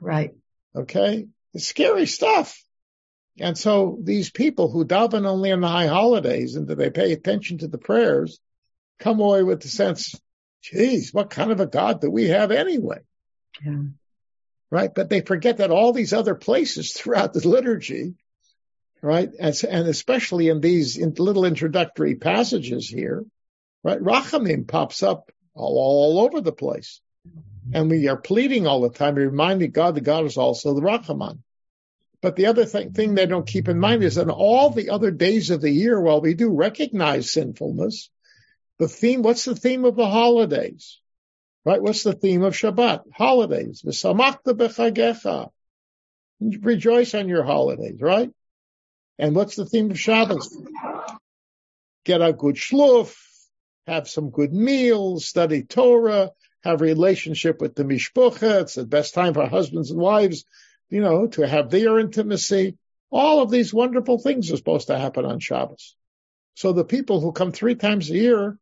Right. 0.01 0.31
Okay. 0.75 1.27
It's 1.53 1.67
scary 1.67 2.05
stuff. 2.05 2.63
And 3.39 3.57
so 3.57 3.97
these 4.01 4.29
people 4.29 4.69
who 4.69 4.85
daven 4.85 5.25
only 5.25 5.51
on 5.51 5.61
the 5.61 5.67
high 5.67 5.87
holidays 5.87 6.55
and 6.55 6.67
that 6.67 6.77
they 6.77 6.89
pay 6.89 7.11
attention 7.11 7.59
to 7.59 7.67
the 7.67 7.77
prayers 7.77 8.39
come 8.99 9.19
away 9.19 9.43
with 9.43 9.61
the 9.61 9.67
sense, 9.67 10.15
geez, 10.61 11.13
what 11.13 11.29
kind 11.29 11.51
of 11.51 11.59
a 11.59 11.67
God 11.67 12.01
do 12.01 12.09
we 12.09 12.29
have 12.29 12.51
anyway? 12.51 12.99
Yeah 13.63 13.83
right? 14.71 14.93
But 14.93 15.09
they 15.09 15.21
forget 15.21 15.57
that 15.57 15.71
all 15.71 15.93
these 15.93 16.13
other 16.13 16.35
places 16.35 16.93
throughout 16.97 17.33
the 17.33 17.47
liturgy, 17.47 18.15
right? 19.01 19.29
And, 19.39 19.63
and 19.69 19.87
especially 19.87 20.49
in 20.49 20.61
these 20.61 20.97
in 20.97 21.13
little 21.17 21.45
introductory 21.45 22.15
passages 22.15 22.87
here, 22.87 23.25
right? 23.83 23.99
Rachamim 23.99 24.67
pops 24.67 25.03
up 25.03 25.31
all, 25.53 25.77
all 25.77 26.19
over 26.25 26.41
the 26.41 26.51
place. 26.51 27.01
And 27.71 27.89
we 27.89 28.07
are 28.07 28.17
pleading 28.17 28.65
all 28.65 28.81
the 28.81 28.89
time, 28.89 29.15
reminding 29.15 29.71
God 29.71 29.95
that 29.95 30.01
God 30.01 30.25
is 30.25 30.37
also 30.37 30.73
the 30.73 30.81
Rachaman. 30.81 31.39
But 32.21 32.35
the 32.35 32.47
other 32.47 32.65
thing, 32.65 32.93
thing 32.93 33.13
they 33.13 33.27
don't 33.27 33.47
keep 33.47 33.67
in 33.67 33.79
mind 33.79 34.03
is 34.03 34.15
that 34.15 34.27
all 34.27 34.71
the 34.71 34.89
other 34.89 35.11
days 35.11 35.51
of 35.51 35.61
the 35.61 35.69
year, 35.69 36.01
while 36.01 36.19
we 36.19 36.33
do 36.33 36.49
recognize 36.49 37.31
sinfulness, 37.31 38.09
the 38.79 38.87
theme, 38.87 39.21
what's 39.21 39.45
the 39.45 39.55
theme 39.55 39.85
of 39.85 39.95
the 39.95 40.07
holidays? 40.07 40.99
Right? 41.65 41.81
What's 41.81 42.03
the 42.03 42.13
theme 42.13 42.43
of 42.43 42.53
Shabbat? 42.53 43.03
Holidays. 43.13 43.83
V'samachta 43.85 44.53
b'chagecha. 44.53 45.49
Rejoice 46.39 47.13
on 47.13 47.27
your 47.27 47.43
holidays, 47.43 48.01
right? 48.01 48.31
And 49.17 49.35
what's 49.35 49.57
the 49.57 49.65
theme 49.65 49.91
of 49.91 49.99
Shabbos? 49.99 50.57
Get 52.05 52.21
a 52.21 52.31
good 52.31 52.55
shluf, 52.55 53.13
have 53.85 54.07
some 54.07 54.29
good 54.29 54.53
meals, 54.53 55.25
study 55.25 55.63
Torah, 55.63 56.31
have 56.63 56.81
a 56.81 56.85
relationship 56.85 57.59
with 57.59 57.75
the 57.75 57.83
mishpucha. 57.83 58.61
It's 58.61 58.75
the 58.75 58.85
best 58.85 59.13
time 59.13 59.33
for 59.33 59.45
husbands 59.45 59.91
and 59.91 59.99
wives, 59.99 60.45
you 60.89 61.01
know, 61.01 61.27
to 61.27 61.45
have 61.45 61.69
their 61.69 61.99
intimacy. 61.99 62.77
All 63.11 63.41
of 63.41 63.51
these 63.51 63.73
wonderful 63.73 64.19
things 64.19 64.49
are 64.51 64.57
supposed 64.57 64.87
to 64.87 64.97
happen 64.97 65.25
on 65.25 65.39
Shabbos. 65.39 65.95
So 66.55 66.71
the 66.71 66.85
people 66.85 67.19
who 67.19 67.33
come 67.33 67.51
three 67.51 67.75
times 67.75 68.09
a 68.09 68.15
year 68.15 68.57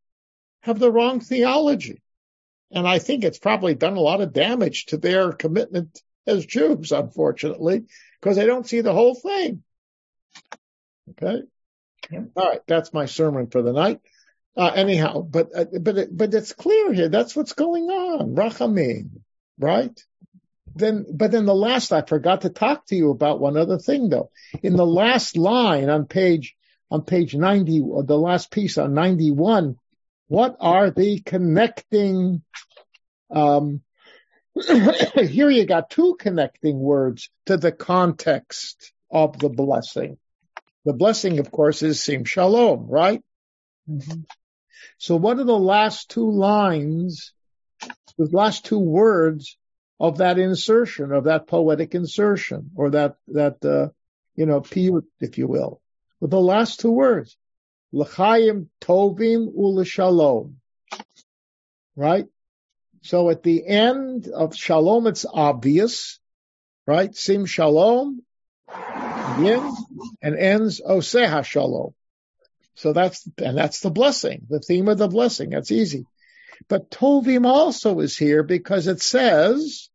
have 0.67 0.79
the 0.79 0.91
wrong 0.91 1.21
theology. 1.21 2.01
And 2.71 2.85
I 2.85 2.99
think 2.99 3.23
it's 3.23 3.39
probably 3.39 3.73
done 3.73 3.95
a 3.95 4.01
lot 4.01 4.21
of 4.21 4.33
damage 4.33 4.87
to 4.87 4.97
their 4.97 5.31
commitment 5.31 6.01
as 6.27 6.45
Jews, 6.45 6.91
unfortunately, 6.91 7.85
because 8.19 8.35
they 8.35 8.45
don't 8.45 8.67
see 8.67 8.81
the 8.81 8.93
whole 8.93 9.15
thing. 9.15 9.63
Okay. 11.11 11.43
Yeah. 12.11 12.23
All 12.35 12.49
right. 12.49 12.61
That's 12.67 12.93
my 12.93 13.05
sermon 13.05 13.47
for 13.47 13.61
the 13.61 13.71
night. 13.71 14.01
Uh, 14.57 14.71
anyhow, 14.75 15.21
but, 15.21 15.55
uh, 15.55 15.65
but, 15.79 15.97
it, 15.97 16.09
but 16.15 16.33
it's 16.33 16.51
clear 16.51 16.91
here. 16.91 17.09
That's 17.09 17.35
what's 17.35 17.53
going 17.53 17.85
on. 17.85 18.35
Rachamim, 18.35 19.21
right? 19.57 19.97
Then, 20.75 21.05
but 21.13 21.31
then 21.31 21.45
the 21.45 21.55
last, 21.55 21.93
I 21.93 22.01
forgot 22.01 22.41
to 22.41 22.49
talk 22.49 22.87
to 22.87 22.95
you 22.95 23.11
about 23.11 23.39
one 23.39 23.55
other 23.55 23.77
thing 23.77 24.09
though. 24.09 24.31
In 24.61 24.75
the 24.75 24.85
last 24.85 25.37
line 25.37 25.89
on 25.89 26.07
page, 26.07 26.55
on 26.91 27.03
page 27.03 27.35
90, 27.35 27.81
or 27.81 28.03
the 28.03 28.17
last 28.17 28.51
piece 28.51 28.77
on 28.77 28.93
91, 28.93 29.77
what 30.27 30.57
are 30.59 30.91
the 30.91 31.19
connecting? 31.19 32.43
Um, 33.29 33.81
here 35.15 35.49
you 35.49 35.65
got 35.65 35.89
two 35.89 36.15
connecting 36.19 36.79
words 36.79 37.29
to 37.45 37.57
the 37.57 37.71
context 37.71 38.91
of 39.11 39.37
the 39.39 39.49
blessing. 39.49 40.17
The 40.85 40.93
blessing, 40.93 41.39
of 41.39 41.51
course, 41.51 41.83
is 41.83 42.01
sim 42.01 42.23
shalom, 42.23 42.87
right? 42.87 43.21
Mm-hmm. 43.89 44.21
So 44.97 45.15
what 45.15 45.39
are 45.39 45.43
the 45.43 45.57
last 45.57 46.09
two 46.09 46.31
lines 46.31 47.33
The 48.17 48.29
last 48.31 48.65
two 48.65 48.79
words 48.79 49.57
of 49.99 50.17
that 50.19 50.39
insertion, 50.39 51.11
of 51.11 51.25
that 51.25 51.47
poetic 51.47 51.95
insertion, 51.95 52.71
or 52.75 52.91
that, 52.91 53.15
that, 53.29 53.63
uh, 53.63 53.89
you 54.35 54.45
know, 54.45 54.61
piyut, 54.61 55.03
if 55.19 55.37
you 55.37 55.47
will. 55.47 55.81
With 56.19 56.31
the 56.31 56.39
last 56.39 56.79
two 56.79 56.91
words. 56.91 57.37
L'chaim 57.91 58.69
tovim 58.81 59.53
u'l'shalom. 59.55 60.53
Right? 61.95 62.25
So 63.01 63.29
at 63.29 63.43
the 63.43 63.65
end 63.65 64.27
of 64.27 64.55
shalom, 64.55 65.07
it's 65.07 65.25
obvious, 65.31 66.19
right? 66.85 67.15
Sim 67.15 67.45
shalom 67.45 68.21
begins 68.67 69.77
and 70.21 70.35
ends 70.35 70.81
oseha 70.81 71.45
shalom. 71.45 71.93
So 72.75 72.93
that's, 72.93 73.27
and 73.37 73.57
that's 73.57 73.79
the 73.79 73.89
blessing, 73.89 74.45
the 74.49 74.59
theme 74.59 74.87
of 74.87 74.97
the 74.97 75.07
blessing. 75.07 75.51
That's 75.51 75.71
easy. 75.71 76.05
But 76.67 76.91
tovim 76.91 77.45
also 77.45 77.99
is 78.01 78.17
here 78.17 78.43
because 78.43 78.87
it 78.87 79.01
says, 79.01 79.89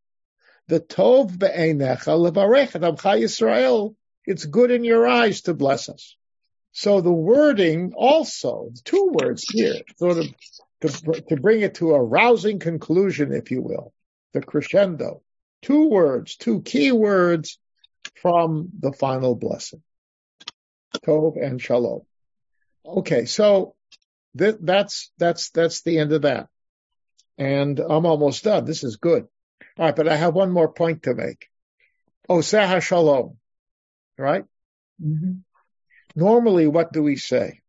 the 0.68 0.80
tov 0.80 1.38
be'enecha 1.38 2.16
levarech 2.16 2.72
amcha 2.72 3.20
Yisrael. 3.20 3.95
It's 4.24 4.45
good 4.45 4.70
in 4.70 4.84
your 4.84 5.07
eyes 5.07 5.43
to 5.43 5.55
bless 5.55 5.88
us. 5.88 6.16
So 6.73 7.01
the 7.03 7.12
wording 7.12 7.93
also, 7.95 8.70
two 8.85 9.12
words 9.12 9.45
here, 9.49 9.75
sort 9.97 10.18
of 10.18 10.27
to, 10.81 10.89
to 11.29 11.37
bring 11.37 11.61
it 11.61 11.75
to 11.77 11.93
a 11.93 12.03
rousing 12.03 12.59
conclusion, 12.59 13.33
if 13.33 13.51
you 13.51 13.61
will, 13.61 13.93
the 14.33 14.41
crescendo. 14.41 15.23
Two 15.61 15.89
words, 15.91 16.37
two 16.37 16.62
key 16.62 16.91
words 16.91 17.59
from 18.20 18.70
the 18.81 18.93
final 18.93 19.35
blessing. 19.37 19.83
Tov 21.07 21.41
and 21.41 21.61
Shalom. 21.61 22.01
Okay, 22.85 23.27
so 23.27 23.77
th- 24.37 24.57
that's, 24.61 25.12
that's, 25.18 25.51
that's 25.51 25.83
the 25.83 25.99
end 25.99 26.12
of 26.12 26.23
that. 26.23 26.49
And 27.39 27.79
I'm 27.79 28.07
almost 28.07 28.45
done. 28.45 28.64
This 28.64 28.83
is 28.83 28.97
good. 28.97 29.29
All 29.79 29.87
right, 29.87 29.97
but 29.97 30.09
I 30.09 30.16
have 30.16 30.35
one 30.35 30.51
more 30.51 30.73
point 30.73 31.05
to 31.05 31.14
make. 31.14 31.49
Oseha 32.29 32.81
Shalom. 32.83 33.37
Right? 34.18 34.45
Mm-hmm. 35.03 35.33
Normally, 36.15 36.67
what 36.67 36.93
do 36.93 37.03
we 37.03 37.17
say? 37.17 37.61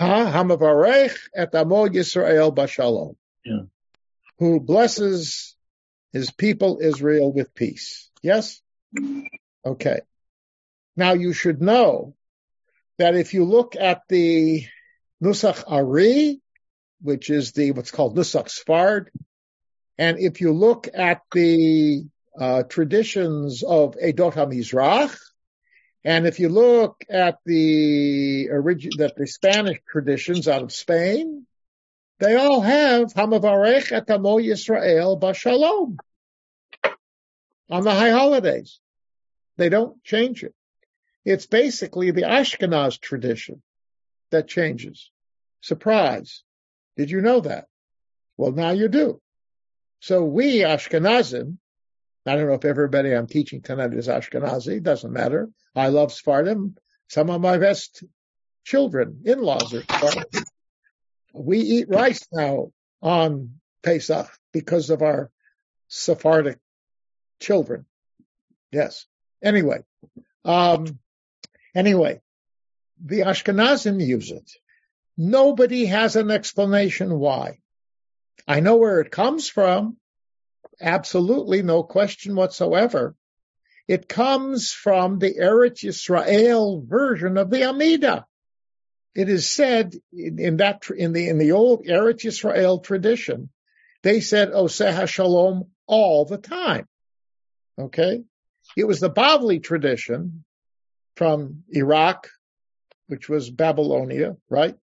Hamavarech 0.00 1.16
et 1.34 1.54
amo 1.54 1.88
Yisrael 1.88 2.54
bashalom. 2.54 3.16
Who 4.38 4.60
blesses 4.60 5.56
his 6.12 6.30
people 6.30 6.78
Israel 6.80 7.32
with 7.32 7.54
peace. 7.54 8.10
Yes? 8.22 8.60
Okay. 9.64 10.00
Now 10.96 11.14
you 11.14 11.32
should 11.32 11.62
know 11.62 12.14
that 12.98 13.14
if 13.14 13.32
you 13.34 13.44
look 13.44 13.76
at 13.76 14.02
the 14.08 14.66
Nusach 15.22 15.64
Ari, 15.66 16.40
which 17.00 17.30
is 17.30 17.52
the 17.52 17.72
what's 17.72 17.90
called 17.90 18.16
Nusach 18.16 18.48
Sfard, 18.48 19.06
and 19.98 20.18
if 20.18 20.40
you 20.40 20.52
look 20.52 20.88
at 20.92 21.22
the 21.32 22.04
uh, 22.38 22.62
traditions 22.64 23.62
of 23.62 23.96
Edot 23.96 24.34
HaMizrach, 24.34 25.16
and 26.04 26.26
if 26.26 26.40
you 26.40 26.48
look 26.48 27.04
at 27.08 27.38
the 27.44 28.48
origin, 28.50 28.90
that 28.98 29.14
the 29.16 29.26
Spanish 29.26 29.78
traditions 29.88 30.48
out 30.48 30.62
of 30.62 30.72
Spain, 30.72 31.46
they 32.18 32.34
all 32.34 32.60
have 32.60 33.12
Hamavarech 33.14 33.88
etamo 33.90 34.42
Yisrael 34.42 35.20
Bashalom 35.20 35.96
on 37.70 37.84
the 37.84 37.94
high 37.94 38.10
holidays. 38.10 38.80
They 39.56 39.68
don't 39.68 40.02
change 40.02 40.42
it. 40.42 40.54
It's 41.24 41.46
basically 41.46 42.10
the 42.10 42.22
Ashkenaz 42.22 43.00
tradition 43.00 43.62
that 44.30 44.48
changes. 44.48 45.10
Surprise. 45.60 46.42
Did 46.96 47.10
you 47.10 47.20
know 47.20 47.40
that? 47.40 47.66
Well, 48.36 48.52
now 48.52 48.70
you 48.70 48.88
do. 48.88 49.20
So 50.00 50.24
we 50.24 50.58
Ashkenazim 50.58 51.58
I 52.24 52.36
don't 52.36 52.46
know 52.46 52.54
if 52.54 52.64
everybody 52.64 53.12
I'm 53.12 53.26
teaching 53.26 53.62
tonight 53.62 53.94
is 53.94 54.08
Ashkenazi. 54.08 54.82
Doesn't 54.82 55.12
matter. 55.12 55.48
I 55.74 55.88
love 55.88 56.12
Sephardim. 56.12 56.76
Some 57.08 57.30
of 57.30 57.40
my 57.40 57.58
best 57.58 58.04
children, 58.64 59.22
in-laws 59.24 59.74
are 59.74 59.82
Sephardim. 59.82 60.44
We 61.34 61.58
eat 61.58 61.88
rice 61.88 62.26
now 62.32 62.72
on 63.00 63.60
Pesach 63.82 64.28
because 64.52 64.90
of 64.90 65.02
our 65.02 65.30
Sephardic 65.88 66.58
children. 67.40 67.86
Yes. 68.70 69.06
Anyway, 69.42 69.82
um, 70.44 70.98
anyway, 71.74 72.20
the 73.04 73.20
Ashkenazim 73.20 74.04
use 74.04 74.30
it. 74.30 74.50
Nobody 75.18 75.86
has 75.86 76.16
an 76.16 76.30
explanation 76.30 77.18
why. 77.18 77.58
I 78.46 78.60
know 78.60 78.76
where 78.76 79.00
it 79.00 79.10
comes 79.10 79.48
from. 79.48 79.96
Absolutely, 80.82 81.62
no 81.62 81.84
question 81.84 82.34
whatsoever. 82.34 83.14
It 83.86 84.08
comes 84.08 84.72
from 84.72 85.18
the 85.18 85.34
Eretz 85.34 85.84
Yisrael 85.84 86.84
version 86.86 87.36
of 87.36 87.50
the 87.50 87.68
Amida. 87.68 88.26
It 89.14 89.28
is 89.28 89.48
said 89.48 89.94
in, 90.12 90.38
in 90.38 90.56
that 90.58 90.88
in 90.90 91.12
the 91.12 91.28
in 91.28 91.38
the 91.38 91.52
old 91.52 91.86
Eretz 91.86 92.24
Yisrael 92.24 92.82
tradition, 92.82 93.50
they 94.02 94.20
said 94.20 94.50
Oseh 94.50 95.06
Shalom 95.06 95.70
all 95.86 96.24
the 96.24 96.38
time. 96.38 96.88
Okay, 97.78 98.24
it 98.76 98.84
was 98.84 99.00
the 99.00 99.10
Bavli 99.10 99.62
tradition 99.62 100.44
from 101.16 101.64
Iraq, 101.70 102.28
which 103.06 103.28
was 103.28 103.50
Babylonia, 103.50 104.36
right? 104.48 104.76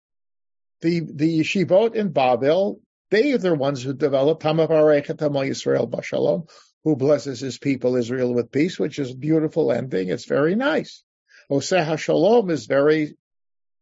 The 0.82 1.00
the 1.02 1.40
yeshivot 1.40 1.96
in 1.96 2.10
Babel 2.10 2.82
they 3.10 3.34
are 3.34 3.38
the 3.38 3.56
ones 3.56 3.84
who 3.84 3.94
developed 3.94 4.44
Hamavarech 4.44 5.08
Yisrael 5.08 5.90
Bashalom, 5.90 6.50
who 6.84 6.96
blesses 6.96 7.40
his 7.40 7.58
people 7.58 7.96
Israel 7.96 8.34
with 8.34 8.52
peace, 8.52 8.80
which 8.80 9.00
is 9.00 9.12
a 9.12 9.16
beautiful 9.16 9.72
ending. 9.72 10.10
It's 10.10 10.26
very 10.26 10.56
nice. 10.56 11.04
Oseh 11.52 11.98
Shalom 11.98 12.50
is 12.50 12.68
very 12.68 13.16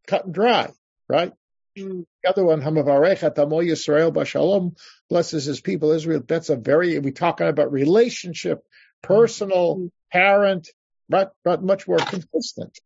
cut 0.08 0.26
and 0.26 0.34
dry, 0.34 0.70
right? 1.08 1.34
Mm. 1.78 2.06
The 2.24 2.30
other 2.30 2.46
one, 2.46 2.62
Hamavarech 2.62 3.20
Yisrael 3.20 4.14
Bashalom, 4.14 4.78
blesses 5.10 5.46
his 5.46 5.62
people 5.62 5.92
Israel. 5.92 6.24
That's 6.26 6.50
a 6.50 6.56
very, 6.56 6.98
we're 7.00 7.12
talking 7.12 7.48
about 7.48 7.72
relationship, 7.72 8.64
personal, 9.02 9.78
mm. 9.78 9.92
parent, 10.12 10.70
but, 11.10 11.34
but 11.44 11.64
much 11.64 11.88
more 11.88 11.98
consistent. 11.98 12.80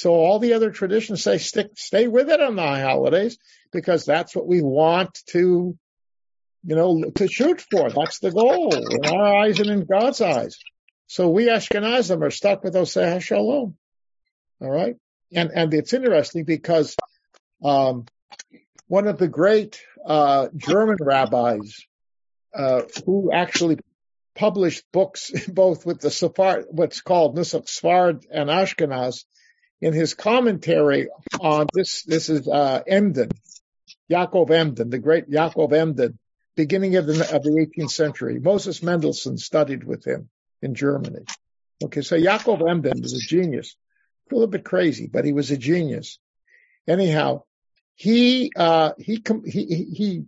So 0.00 0.14
all 0.14 0.38
the 0.38 0.54
other 0.54 0.70
traditions 0.70 1.22
say 1.22 1.36
stick, 1.36 1.72
stay 1.76 2.08
with 2.08 2.30
it 2.30 2.40
on 2.40 2.56
the 2.56 2.62
holidays 2.62 3.36
because 3.70 4.06
that's 4.06 4.34
what 4.34 4.46
we 4.46 4.62
want 4.62 5.18
to, 5.32 5.76
you 6.64 6.74
know, 6.74 7.04
to 7.16 7.28
shoot 7.28 7.62
for. 7.70 7.90
That's 7.90 8.18
the 8.18 8.30
goal 8.30 8.74
in 8.74 9.04
our 9.04 9.42
eyes 9.42 9.60
and 9.60 9.68
in 9.68 9.84
God's 9.84 10.22
eyes. 10.22 10.56
So 11.06 11.28
we 11.28 11.48
Ashkenazim 11.48 12.22
are 12.22 12.30
stuck 12.30 12.64
with 12.64 12.76
Oseh 12.76 13.20
Shalom. 13.20 13.76
All 14.62 14.70
right. 14.70 14.96
And, 15.34 15.50
and 15.54 15.74
it's 15.74 15.92
interesting 15.92 16.44
because, 16.44 16.96
um, 17.62 18.06
one 18.86 19.06
of 19.06 19.18
the 19.18 19.28
great, 19.28 19.82
uh, 20.06 20.48
German 20.56 20.96
rabbis, 20.98 21.84
uh, 22.54 22.82
who 23.04 23.32
actually 23.34 23.76
published 24.34 24.82
books 24.92 25.30
both 25.48 25.84
with 25.84 26.00
the 26.00 26.08
Sephard, 26.08 26.64
what's 26.70 27.02
called 27.02 27.36
Nusach 27.36 27.66
Sfard 27.66 28.24
and 28.30 28.48
Ashkenaz, 28.48 29.24
in 29.80 29.92
his 29.92 30.14
commentary 30.14 31.08
on 31.40 31.66
this, 31.72 32.02
this 32.02 32.28
is 32.28 32.46
uh, 32.46 32.82
Emden, 32.86 33.30
Yaakov 34.10 34.50
Emden, 34.50 34.90
the 34.90 34.98
great 34.98 35.30
Yaakov 35.30 35.72
Emden, 35.72 36.18
beginning 36.56 36.96
of 36.96 37.06
the, 37.06 37.34
of 37.34 37.42
the 37.42 37.50
18th 37.50 37.90
century. 37.90 38.38
Moses 38.38 38.82
Mendelssohn 38.82 39.38
studied 39.38 39.84
with 39.84 40.06
him 40.06 40.28
in 40.60 40.74
Germany. 40.74 41.24
Okay, 41.82 42.02
so 42.02 42.16
Yaakov 42.16 42.68
Emden 42.68 43.00
was 43.00 43.14
a 43.14 43.26
genius. 43.26 43.74
A 44.30 44.34
little 44.34 44.48
bit 44.48 44.64
crazy, 44.64 45.08
but 45.10 45.24
he 45.24 45.32
was 45.32 45.50
a 45.50 45.56
genius. 45.56 46.18
Anyhow, 46.86 47.44
he, 47.94 48.52
uh, 48.54 48.92
he, 48.98 49.22
he, 49.46 49.64
he 49.92 50.24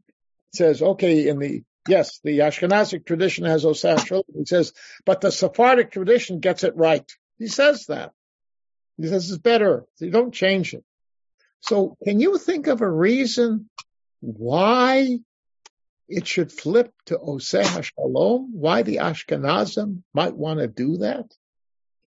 says, 0.55 0.83
okay, 0.83 1.29
in 1.29 1.39
the, 1.39 1.63
yes, 1.87 2.21
the 2.25 2.41
Ashkenazic 2.41 3.05
tradition 3.05 3.45
has 3.45 3.65
Osah 3.65 3.99
He 4.35 4.45
says, 4.45 4.73
but 5.05 5.21
the 5.21 5.31
Sephardic 5.31 5.93
tradition 5.93 6.41
gets 6.41 6.65
it 6.65 6.77
right. 6.77 7.11
He 7.39 7.49
says 7.49 7.87
that. 7.87 8.13
He 8.97 9.07
says 9.09 9.31
it's 9.31 9.41
better. 9.41 9.85
So 9.97 10.05
you 10.05 10.11
don't 10.11 10.35
change 10.35 10.75
it. 10.75 10.85
So 11.61 11.97
can 12.05 12.21
you 12.21 12.39
think 12.39 12.67
of 12.67 12.81
a 12.81 12.91
reason 12.91 13.71
why 14.21 15.19
it 16.09 16.27
should 16.27 16.53
flip 16.53 16.93
to 17.07 17.19
Oseh 17.19 17.63
HaShalom? 17.63 18.49
Why 18.53 18.83
the 18.83 18.97
Ashkenazim 18.97 20.03
might 20.13 20.37
want 20.37 20.61
to 20.61 20.67
do 20.67 20.99
that? 20.99 21.27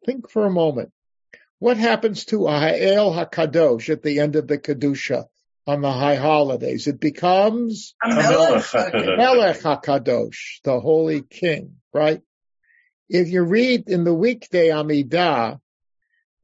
Think 0.05 0.31
for 0.31 0.45
a 0.45 0.51
moment. 0.51 0.93
What 1.59 1.77
happens 1.77 2.27
to 2.27 2.47
Ha'el 2.47 3.13
HaKadosh 3.13 3.89
at 3.89 4.03
the 4.03 4.21
end 4.21 4.37
of 4.37 4.47
the 4.47 4.59
Kedusha 4.59 5.25
on 5.67 5.81
the 5.81 5.93
high 5.93 6.17
holidays? 6.17 6.87
It 6.87 7.01
becomes 7.01 7.95
Melech 8.05 8.65
HaKadosh, 8.65 10.61
the 10.63 10.79
Holy 10.81 11.23
King, 11.23 11.77
right? 11.93 12.21
If 13.09 13.29
you 13.29 13.43
read 13.43 13.89
in 13.89 14.05
the 14.05 14.13
weekday 14.15 14.69
Amidah, 14.69 15.61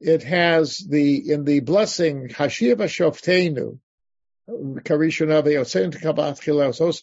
it 0.01 0.23
has 0.23 0.79
the, 0.79 1.31
in 1.33 1.45
the 1.45 1.61
blessing, 1.61 2.29
Hashiva 2.29 2.89
Shoftenu, 2.89 3.79
Karishona 4.49 5.43
ve'yosein 5.43 5.93
tekabat 5.93 6.41
chilosos. 6.41 7.03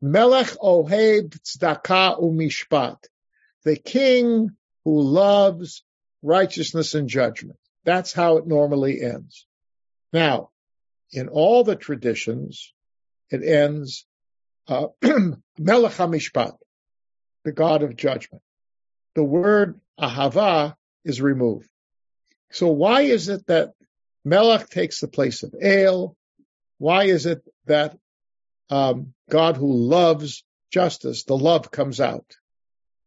Melech 0.00 0.56
oheb 0.62 1.38
tzedakah 1.40 2.22
umishpat. 2.22 2.98
The 3.64 3.76
king 3.76 4.50
who 4.84 5.02
loves 5.02 5.82
righteousness 6.22 6.94
and 6.94 7.08
judgment. 7.08 7.58
That's 7.84 8.12
how 8.12 8.36
it 8.36 8.46
normally 8.46 9.02
ends. 9.02 9.46
Now, 10.12 10.50
in 11.12 11.28
all 11.28 11.64
the 11.64 11.76
traditions, 11.76 12.72
it 13.30 13.42
ends 13.42 14.06
uh, 14.68 14.88
Melech 15.02 15.92
HaMishpat, 15.92 16.56
the 17.44 17.52
God 17.52 17.82
of 17.82 17.96
judgment. 17.96 18.42
The 19.14 19.24
word 19.24 19.80
Ahava 20.00 20.74
is 21.04 21.20
removed. 21.20 21.68
So 22.50 22.68
why 22.68 23.02
is 23.02 23.28
it 23.28 23.46
that 23.46 23.72
Melech 24.24 24.68
takes 24.68 25.00
the 25.00 25.08
place 25.08 25.42
of 25.42 25.54
El? 25.60 26.16
Why 26.78 27.04
is 27.04 27.26
it 27.26 27.42
that 27.66 27.96
um, 28.70 29.14
God 29.28 29.56
who 29.56 29.72
loves 29.72 30.44
justice, 30.72 31.24
the 31.24 31.36
love 31.36 31.70
comes 31.70 32.00
out? 32.00 32.26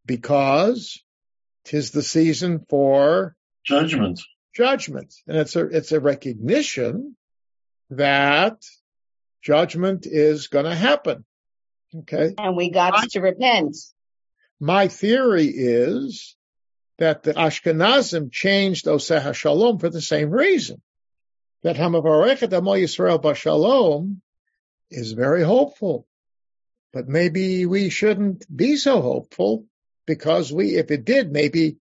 Because 0.05 1.01
tis 1.65 1.91
the 1.91 2.03
season 2.03 2.65
for 2.69 3.35
judgment. 3.65 4.21
Judgment, 4.55 5.15
and 5.25 5.37
it's 5.37 5.55
a 5.55 5.65
it's 5.65 5.91
a 5.91 5.99
recognition 5.99 7.15
that 7.89 8.57
judgment 9.41 10.05
is 10.05 10.47
going 10.47 10.65
to 10.65 10.75
happen. 10.75 11.25
Okay, 11.95 12.35
and 12.37 12.55
we 12.55 12.69
got 12.69 12.93
my, 12.93 13.07
to 13.11 13.19
repent. 13.19 13.75
My 14.59 14.89
theory 14.89 15.47
is 15.47 16.35
that 16.97 17.23
the 17.23 17.33
Ashkenazim 17.33 18.31
changed 18.31 18.85
Oseh 18.85 19.33
Shalom 19.33 19.79
for 19.79 19.89
the 19.89 20.01
same 20.01 20.29
reason. 20.29 20.81
That 21.63 21.77
Hamavarechet 21.77 22.53
Amo 22.53 22.73
Yisrael 22.73 23.21
Bashalom 23.21 24.17
is 24.91 25.13
very 25.13 25.43
hopeful. 25.43 26.05
But 26.91 27.07
maybe 27.07 27.65
we 27.65 27.89
shouldn't 27.89 28.45
be 28.55 28.75
so 28.75 29.01
hopeful 29.01 29.65
because 30.05 30.53
we, 30.53 30.75
if 30.75 30.91
it 30.91 31.05
did, 31.05 31.31
maybe, 31.31 31.77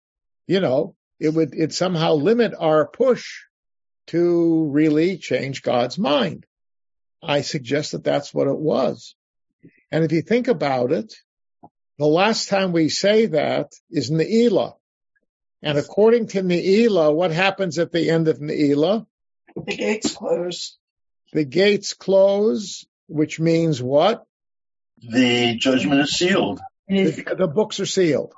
you 0.48 0.60
know, 0.60 0.96
it 1.20 1.30
would, 1.30 1.54
it 1.54 1.74
somehow 1.74 2.14
limit 2.14 2.54
our 2.58 2.88
push 2.88 3.42
to 4.08 4.70
really 4.70 5.18
change 5.18 5.62
God's 5.62 5.98
mind. 5.98 6.46
I 7.22 7.42
suggest 7.42 7.92
that 7.92 8.04
that's 8.04 8.34
what 8.34 8.48
it 8.48 8.58
was. 8.58 9.16
And 9.92 10.04
if 10.04 10.12
you 10.12 10.22
think 10.22 10.48
about 10.48 10.92
it, 10.92 11.14
the 11.98 12.08
last 12.08 12.50
time 12.50 12.72
we 12.72 12.90
say 12.90 13.28
that 13.28 13.74
is 13.90 14.10
Ne'ilah. 14.10 14.74
And 15.64 15.78
according 15.78 16.28
to 16.28 16.42
Ne'ilah, 16.42 17.14
what 17.14 17.32
happens 17.32 17.78
at 17.78 17.92
the 17.92 18.10
end 18.10 18.28
of 18.28 18.40
Ne'ilah? 18.40 19.06
The 19.56 19.76
gates 19.76 20.16
close. 20.16 20.78
The 21.34 21.46
gates 21.46 21.94
close, 21.94 22.86
which 23.08 23.40
means 23.40 23.82
what? 23.82 24.26
The 24.98 25.56
judgment 25.56 26.02
is 26.02 26.12
sealed. 26.12 26.60
The, 26.88 27.36
the 27.38 27.48
books 27.48 27.80
are 27.80 27.86
sealed. 27.86 28.34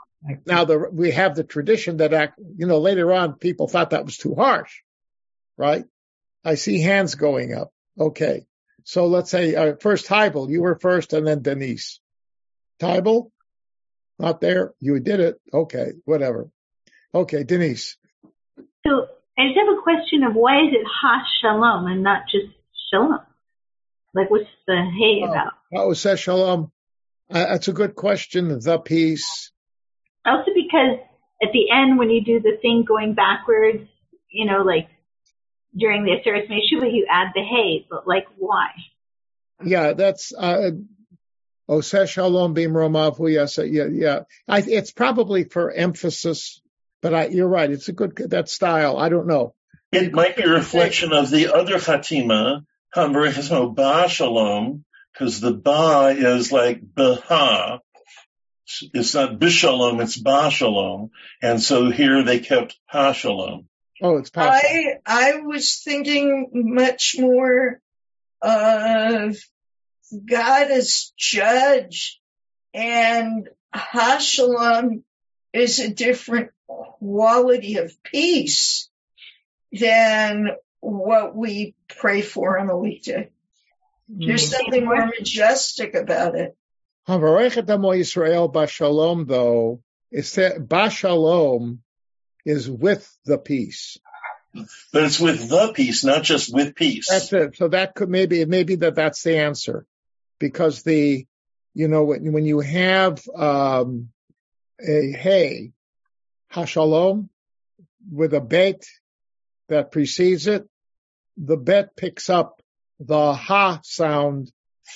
Now 0.46 0.66
the, 0.66 0.90
we 0.92 1.12
have 1.12 1.36
the 1.36 1.44
tradition 1.44 1.98
that, 1.98 2.14
act, 2.14 2.40
you 2.58 2.68
know, 2.68 2.80
later 2.80 3.12
on 3.12 3.34
people 3.34 3.68
thought 3.68 3.90
that 3.92 4.06
was 4.06 4.18
too 4.18 4.36
harsh, 4.36 4.82
right? 5.58 5.86
I 6.46 6.56
see 6.56 6.82
hands 6.82 7.16
going 7.16 7.54
up. 7.54 7.72
Okay. 8.00 8.46
So 8.84 9.08
let's 9.08 9.32
say 9.32 9.56
uh, 9.56 9.76
first 9.80 10.08
Tybal, 10.08 10.50
you 10.50 10.62
were 10.62 10.78
first 10.78 11.14
and 11.14 11.26
then 11.26 11.42
Denise. 11.42 12.00
Tybal? 12.80 13.32
Not 14.20 14.42
there. 14.42 14.74
You 14.80 15.00
did 15.00 15.20
it. 15.20 15.42
Okay. 15.54 15.94
Whatever. 16.06 16.50
Okay. 17.14 17.44
Denise. 17.44 17.98
So 18.86 19.08
I 19.38 19.48
just 19.48 19.58
have 19.58 19.78
a 19.78 19.82
question 19.82 20.24
of 20.24 20.36
why 20.36 20.60
is 20.60 20.74
it 20.74 20.86
Ha 20.86 21.26
Shalom 21.42 21.88
and 21.88 22.04
not 22.04 22.24
just 22.30 22.54
Shalom? 22.92 23.20
Like 24.14 24.30
what's 24.30 24.50
the 24.68 24.76
hey 24.76 25.22
oh, 25.24 25.32
about? 25.32 25.54
Oh, 25.74 25.94
says 25.94 26.20
Shalom. 26.20 26.72
Uh, 27.30 27.46
that's 27.46 27.68
a 27.68 27.74
good 27.74 27.96
question. 27.96 28.60
The 28.60 28.80
peace. 28.80 29.52
Also 30.26 30.52
because 30.54 31.00
at 31.42 31.50
the 31.52 31.72
end 31.72 31.98
when 31.98 32.10
you 32.10 32.24
do 32.24 32.40
the 32.40 32.58
thing 32.62 32.86
going 32.88 33.14
backwards, 33.14 33.88
you 34.30 34.46
know, 34.46 34.62
like 34.62 34.90
during 35.76 36.04
the 36.04 36.12
Aseret 36.12 36.48
Meshuva, 36.48 36.94
you 36.94 37.08
add 37.10 37.30
the 37.34 37.42
hey, 37.42 37.86
but 37.90 38.08
like 38.08 38.26
why? 38.38 38.68
Yeah, 39.64 39.94
that's 39.94 40.34
uh, 40.34 40.72
Oseh 41.70 42.08
Shalom 42.08 42.54
Bim 42.54 42.74
Romavu. 42.74 43.32
Yes, 43.32 43.58
yeah, 43.58 43.86
yeah. 43.90 44.20
I, 44.48 44.62
it's 44.62 44.92
probably 44.92 45.46
for 45.46 45.72
emphasis, 45.72 46.62
but 47.04 47.14
I, 47.14 47.28
you're 47.28 47.48
right. 47.48 47.70
It's 47.70 47.90
a 47.90 47.94
good 47.94 48.16
that 48.30 48.50
style. 48.50 48.98
I 48.98 49.10
don't 49.10 49.28
know. 49.28 49.54
It 49.92 50.14
might 50.14 50.38
be 50.38 50.44
a 50.44 50.50
reflection 50.50 51.14
of 51.14 51.30
the 51.30 51.54
other 51.54 51.76
Chatima, 51.76 52.66
Hambrechesmo 52.96 53.76
Ba 53.76 54.08
Shalom, 54.10 54.86
because 55.12 55.40
the 55.40 55.54
Ba 55.54 56.16
is 56.18 56.52
like 56.52 56.80
Baha. 56.82 57.82
It's 58.94 59.14
not 59.14 59.40
Bishalom, 59.40 60.02
it's 60.02 60.18
Ba 60.18 60.50
Shalom. 60.50 61.12
And 61.42 61.62
so 61.62 61.92
here 61.92 62.24
they 62.24 62.40
kept 62.40 62.80
Ha 62.88 63.12
Shalom. 63.12 63.68
Oh, 64.02 64.18
it's 64.18 64.30
possible. 64.30 64.68
I 64.68 64.96
I 65.06 65.42
was 65.42 65.76
thinking 65.76 66.50
much 66.54 67.18
more 67.20 67.82
of 68.42 69.38
God 70.26 70.72
as 70.72 71.12
judge 71.18 72.22
and 72.74 73.50
Hashalom 73.76 75.04
is 75.54 75.80
a 75.80 75.90
different 75.90 76.52
quality 77.04 77.78
of 77.78 78.02
peace 78.04 78.90
than 79.72 80.50
what 80.80 81.36
we 81.36 81.76
pray 81.90 82.22
for 82.22 82.58
on 82.58 82.70
a 82.70 82.78
weekday. 82.78 83.30
There's 84.08 84.50
something 84.50 84.86
more 84.86 85.06
majestic 85.08 85.96
about 85.96 86.36
it. 86.36 86.56
Havarech 87.08 88.00
Israel 88.00 88.52
Bashalom 88.52 89.28
though, 89.28 89.82
is 90.12 90.34
that 90.36 90.60
Bashalom 90.60 91.80
is 92.46 92.70
with 92.70 93.10
the 93.26 93.38
peace. 93.38 93.98
But 94.94 95.04
it's 95.04 95.20
with 95.20 95.50
the 95.50 95.74
peace, 95.74 96.04
not 96.04 96.24
just 96.24 96.54
with 96.54 96.76
peace. 96.76 97.10
That's 97.10 97.34
it. 97.34 97.58
So 97.58 97.68
that 97.70 97.96
could 97.96 98.10
maybe, 98.10 98.46
maybe 98.46 98.76
that 98.76 98.96
that's 98.96 99.24
the 99.24 99.40
answer 99.40 99.86
because 100.40 100.84
the, 100.84 101.26
you 101.74 101.88
know, 101.88 102.04
when, 102.04 102.32
when 102.32 102.46
you 102.46 102.60
have, 102.60 103.22
um, 103.36 104.10
a 104.80 105.12
hey, 105.12 105.72
hashalom 106.54 107.30
with 108.12 108.34
a 108.34 108.42
bet 108.42 108.84
that 109.70 109.92
precedes 109.92 110.48
it, 110.48 110.68
the 111.38 111.58
bet 111.58 111.96
picks 111.96 112.30
up 112.30 112.62
the 113.00 113.34
ha 113.34 113.80
sound 113.84 114.52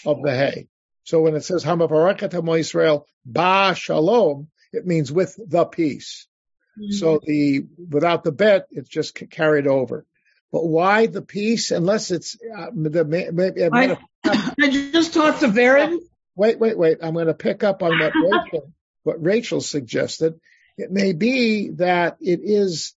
of 0.06 0.22
the 0.22 0.32
hey. 0.32 0.68
So 1.04 1.22
when 1.22 1.36
it 1.36 1.44
says 1.44 1.64
Hamavarakatamo 1.64 2.60
Israel 2.60 3.08
ba 3.26 3.74
shalom, 3.76 4.50
it 4.74 4.86
means 4.86 5.12
with 5.12 5.38
the 5.38 5.66
peace. 5.66 6.28
So 6.92 7.16
mm-hmm. 7.16 7.26
the 7.26 7.66
without 7.90 8.24
the 8.24 8.32
bet, 8.32 8.68
it's 8.72 8.90
just 8.90 9.16
carried 9.32 9.68
over. 9.68 10.06
But 10.52 10.66
why 10.66 11.08
the 11.08 11.22
peace? 11.22 11.72
Unless 11.72 12.12
it's 12.12 12.38
uh, 12.56 12.68
the 12.74 13.04
maybe. 13.04 13.64
I, 13.64 13.70
gonna, 13.70 14.00
I 14.24 14.70
just 14.70 15.14
talked 15.14 15.40
to 15.40 15.48
Baron. 15.48 16.00
Wait, 16.36 16.60
wait, 16.60 16.78
wait! 16.78 17.00
I'm 17.02 17.16
going 17.16 17.28
to 17.28 17.34
pick 17.34 17.64
up 17.64 17.82
on 17.82 17.98
what 18.00 18.14
Rachel, 18.46 18.72
what 19.04 19.24
Rachel 19.24 19.62
suggested. 19.62 20.40
It 20.78 20.92
may 20.92 21.14
be 21.14 21.70
that 21.72 22.18
it 22.22 22.42
is 22.44 22.94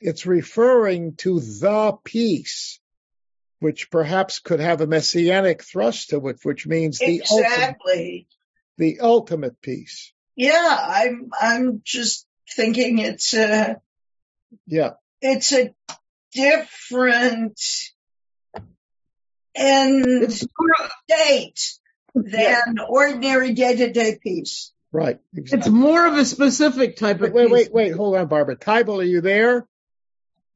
it's 0.00 0.26
referring 0.26 1.16
to 1.16 1.40
the 1.40 1.98
peace, 2.04 2.80
which 3.58 3.90
perhaps 3.90 4.38
could 4.38 4.60
have 4.60 4.80
a 4.80 4.86
messianic 4.86 5.62
thrust 5.62 6.10
to 6.10 6.28
it, 6.28 6.38
which 6.42 6.66
means 6.66 6.98
the 6.98 7.16
exactly 7.16 8.26
ultimate, 8.78 8.98
the 8.98 9.00
ultimate 9.00 9.60
peace. 9.60 10.12
Yeah, 10.36 10.78
I'm 10.80 11.30
I'm 11.38 11.82
just 11.84 12.26
thinking 12.54 12.98
it's 12.98 13.34
a 13.34 13.80
yeah 14.66 14.92
it's 15.20 15.52
a 15.52 15.74
different 16.32 17.60
end 19.54 20.32
state 20.32 21.78
than 22.14 22.32
yeah. 22.76 22.82
ordinary 22.88 23.52
day 23.52 23.76
to 23.76 23.92
day 23.92 24.18
peace. 24.22 24.72
Right. 24.92 25.18
Exactly. 25.36 25.58
It's 25.58 25.68
more 25.68 26.06
of 26.06 26.14
a 26.14 26.24
specific 26.24 26.96
type 26.96 27.20
of. 27.20 27.32
Wait, 27.32 27.44
peace. 27.48 27.52
wait, 27.52 27.72
wait. 27.72 27.90
Hold 27.90 28.16
on, 28.16 28.26
Barbara. 28.26 28.56
Tybal, 28.56 29.00
are 29.00 29.02
you 29.02 29.20
there? 29.20 29.66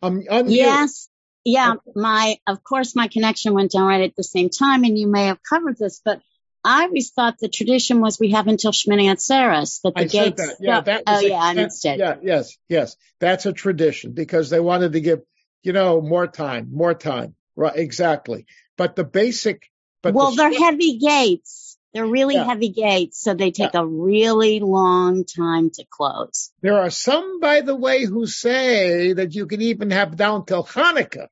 Um, 0.00 0.22
yes. 0.46 1.08
Yeah. 1.44 1.74
My, 1.94 2.36
of 2.46 2.64
course, 2.64 2.96
my 2.96 3.08
connection 3.08 3.54
went 3.54 3.72
down 3.72 3.86
right 3.86 4.02
at 4.02 4.16
the 4.16 4.24
same 4.24 4.48
time, 4.48 4.84
and 4.84 4.98
you 4.98 5.06
may 5.06 5.26
have 5.26 5.38
covered 5.42 5.76
this, 5.78 6.00
but 6.04 6.20
I 6.64 6.84
always 6.84 7.10
thought 7.10 7.38
the 7.38 7.48
tradition 7.48 8.00
was 8.00 8.20
we 8.20 8.30
have 8.30 8.46
until 8.46 8.70
Shmini 8.70 9.10
Atzeres 9.10 9.80
that 9.82 9.94
the 9.94 10.02
I 10.02 10.04
gates. 10.04 10.46
That. 10.46 10.56
Yeah, 10.60 10.80
that 10.80 11.02
oh 11.06 11.18
a, 11.18 11.28
yeah, 11.28 11.52
instead. 11.52 11.98
Yeah, 11.98 12.16
yes, 12.22 12.56
yes, 12.68 12.96
that's 13.18 13.46
a 13.46 13.52
tradition 13.52 14.12
because 14.12 14.48
they 14.48 14.60
wanted 14.60 14.92
to 14.92 15.00
give, 15.00 15.22
you 15.62 15.72
know, 15.72 16.00
more 16.00 16.26
time, 16.26 16.68
more 16.72 16.94
time. 16.94 17.34
Right, 17.56 17.76
exactly. 17.76 18.46
But 18.78 18.96
the 18.96 19.04
basic. 19.04 19.70
But 20.02 20.14
well, 20.14 20.30
the 20.30 20.36
they're 20.36 20.58
heavy 20.58 20.98
gates. 20.98 21.71
They're 21.94 22.06
really 22.06 22.36
yeah. 22.36 22.44
heavy 22.44 22.70
gates, 22.70 23.20
so 23.20 23.34
they 23.34 23.50
take 23.50 23.74
yeah. 23.74 23.80
a 23.80 23.86
really 23.86 24.60
long 24.60 25.24
time 25.24 25.70
to 25.70 25.84
close. 25.90 26.50
There 26.62 26.78
are 26.78 26.88
some, 26.88 27.38
by 27.38 27.60
the 27.60 27.76
way, 27.76 28.04
who 28.04 28.26
say 28.26 29.12
that 29.12 29.34
you 29.34 29.46
can 29.46 29.60
even 29.60 29.90
have 29.90 30.16
down 30.16 30.46
till 30.46 30.64
Hanukkah. 30.64 31.26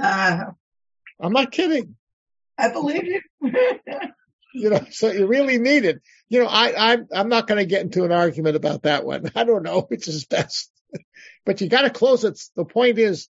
Uh, 0.00 0.44
I'm 1.20 1.32
not 1.32 1.50
kidding. 1.50 1.96
I 2.56 2.70
believe 2.70 3.04
you. 3.04 3.20
you 4.54 4.70
know, 4.70 4.86
so 4.90 5.10
you 5.10 5.26
really 5.26 5.58
need 5.58 5.84
it. 5.84 6.00
You 6.28 6.40
know, 6.40 6.46
I, 6.46 6.92
I'm, 6.92 7.08
I'm 7.12 7.28
not 7.28 7.48
going 7.48 7.58
to 7.58 7.66
get 7.66 7.82
into 7.82 8.04
an 8.04 8.12
argument 8.12 8.54
about 8.54 8.82
that 8.82 9.04
one. 9.04 9.30
I 9.34 9.42
don't 9.42 9.64
know 9.64 9.82
which 9.82 10.06
is 10.06 10.24
best, 10.24 10.70
but 11.44 11.60
you 11.60 11.68
got 11.68 11.82
to 11.82 11.90
close 11.90 12.24
it. 12.24 12.40
The 12.54 12.64
point 12.64 12.98
is 12.98 13.28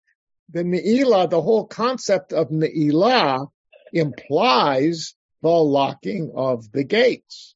the 0.51 0.65
Ne'ilah, 0.65 1.31
the 1.31 1.41
whole 1.41 1.67
concept 1.67 2.33
of 2.33 2.49
Ne'ilah 2.49 3.47
implies 3.93 5.15
the 5.43 5.49
locking 5.49 6.33
of 6.35 6.71
the 6.73 6.85
gates, 6.85 7.55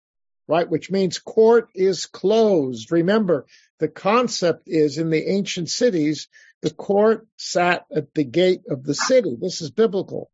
right? 0.49 0.69
Which 0.69 0.91
means 0.91 1.19
court 1.19 1.71
is 1.75 2.07
closed. 2.07 2.93
Remember, 2.93 3.47
the 3.79 3.89
concept 3.89 4.65
is 4.67 4.99
in 4.99 5.11
the 5.11 5.31
ancient 5.31 5.71
cities, 5.71 6.29
the 6.63 6.71
court 6.71 7.27
sat 7.37 7.85
at 7.95 8.13
the 8.15 8.25
gate 8.25 8.63
of 8.69 8.83
the 8.83 8.95
city. 8.95 9.37
This 9.41 9.61
is 9.61 9.71
biblical. 9.71 10.31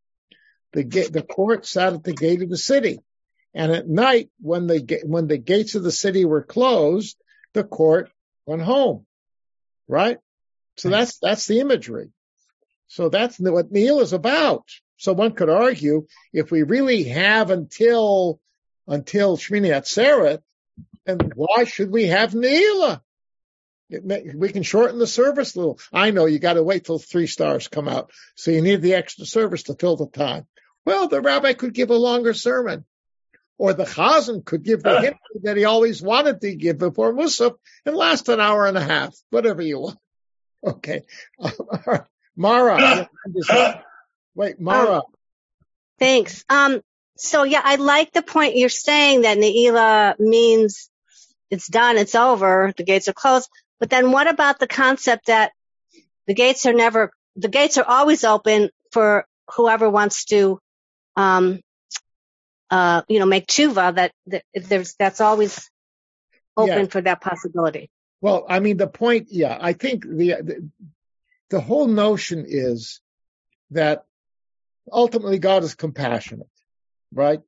The 0.72 0.84
gate, 0.84 1.12
the 1.12 1.22
court 1.22 1.66
sat 1.66 1.92
at 1.92 2.04
the 2.04 2.14
gate 2.14 2.42
of 2.42 2.48
the 2.48 2.56
city. 2.56 3.00
And 3.54 3.70
at 3.72 3.88
night, 3.88 4.30
when 4.40 4.66
the, 4.66 5.02
when 5.04 5.26
the 5.26 5.36
gates 5.36 5.74
of 5.74 5.82
the 5.82 5.92
city 5.92 6.24
were 6.24 6.42
closed, 6.42 7.18
the 7.52 7.64
court 7.64 8.10
went 8.46 8.62
home. 8.62 9.04
Right? 9.88 10.18
So 10.78 10.88
that's, 10.88 11.18
that's 11.18 11.46
the 11.46 11.60
imagery. 11.60 12.12
So 12.92 13.08
that's 13.08 13.38
what 13.38 13.72
Ne'ilah 13.72 14.02
is 14.02 14.12
about. 14.12 14.68
So 14.98 15.14
one 15.14 15.32
could 15.32 15.48
argue 15.48 16.06
if 16.30 16.50
we 16.50 16.62
really 16.62 17.04
have 17.04 17.50
until, 17.50 18.38
until 18.86 19.38
Shmini 19.38 19.70
Atzeret, 19.70 20.42
then 21.06 21.18
why 21.34 21.64
should 21.64 21.90
we 21.90 22.08
have 22.08 22.32
Ne'ilah? 22.32 23.00
May, 23.88 24.32
we 24.34 24.50
can 24.50 24.62
shorten 24.62 24.98
the 24.98 25.06
service 25.06 25.54
a 25.54 25.58
little. 25.58 25.78
I 25.90 26.10
know 26.10 26.26
you 26.26 26.38
got 26.38 26.54
to 26.54 26.62
wait 26.62 26.84
till 26.84 26.98
three 26.98 27.26
stars 27.26 27.66
come 27.66 27.88
out. 27.88 28.10
So 28.34 28.50
you 28.50 28.60
need 28.60 28.82
the 28.82 28.92
extra 28.92 29.24
service 29.24 29.62
to 29.64 29.74
fill 29.74 29.96
the 29.96 30.08
time. 30.08 30.46
Well, 30.84 31.08
the 31.08 31.22
rabbi 31.22 31.54
could 31.54 31.72
give 31.72 31.88
a 31.88 31.96
longer 31.96 32.34
sermon. 32.34 32.84
Or 33.56 33.72
the 33.72 33.84
chazan 33.84 34.44
could 34.44 34.64
give 34.64 34.82
the 34.82 35.00
hymn 35.00 35.14
that 35.44 35.56
he 35.56 35.64
always 35.64 36.02
wanted 36.02 36.42
to 36.42 36.54
give 36.54 36.76
before 36.76 37.14
Musaf 37.14 37.54
and 37.86 37.96
last 37.96 38.28
an 38.28 38.38
hour 38.38 38.66
and 38.66 38.76
a 38.76 38.84
half, 38.84 39.16
whatever 39.30 39.62
you 39.62 39.80
want. 39.80 39.98
Okay. 40.64 41.02
Mara. 42.36 43.08
Wait, 44.34 44.60
Mara. 44.60 44.96
Um, 44.96 45.02
thanks. 45.98 46.44
Um, 46.48 46.80
so 47.16 47.42
yeah, 47.44 47.60
I 47.62 47.76
like 47.76 48.12
the 48.12 48.22
point 48.22 48.56
you're 48.56 48.68
saying 48.68 49.22
that 49.22 49.38
Ne'ilah 49.38 50.18
means 50.18 50.90
it's 51.50 51.68
done, 51.68 51.98
it's 51.98 52.14
over, 52.14 52.72
the 52.76 52.84
gates 52.84 53.08
are 53.08 53.12
closed. 53.12 53.48
But 53.78 53.90
then 53.90 54.10
what 54.10 54.26
about 54.26 54.58
the 54.58 54.66
concept 54.66 55.26
that 55.26 55.52
the 56.26 56.34
gates 56.34 56.66
are 56.66 56.72
never, 56.72 57.12
the 57.36 57.48
gates 57.48 57.76
are 57.78 57.84
always 57.84 58.24
open 58.24 58.70
for 58.90 59.26
whoever 59.54 59.90
wants 59.90 60.24
to 60.26 60.58
um, 61.16 61.60
uh, 62.70 63.02
you 63.06 63.18
know, 63.18 63.26
make 63.26 63.46
tshuva, 63.46 63.94
that, 63.94 64.12
that 64.28 64.44
there's, 64.54 64.94
that's 64.94 65.20
always 65.20 65.70
open 66.56 66.78
yeah. 66.78 66.86
for 66.86 67.02
that 67.02 67.20
possibility. 67.20 67.90
Well, 68.22 68.46
I 68.48 68.60
mean, 68.60 68.78
the 68.78 68.86
point, 68.86 69.28
yeah, 69.30 69.58
I 69.60 69.74
think 69.74 70.04
the, 70.04 70.36
the, 70.40 70.70
the 71.52 71.60
whole 71.60 71.86
notion 71.86 72.46
is 72.48 73.00
that 73.72 74.04
ultimately 74.90 75.38
God 75.38 75.62
is 75.64 75.74
compassionate, 75.74 76.48
right? 77.12 77.40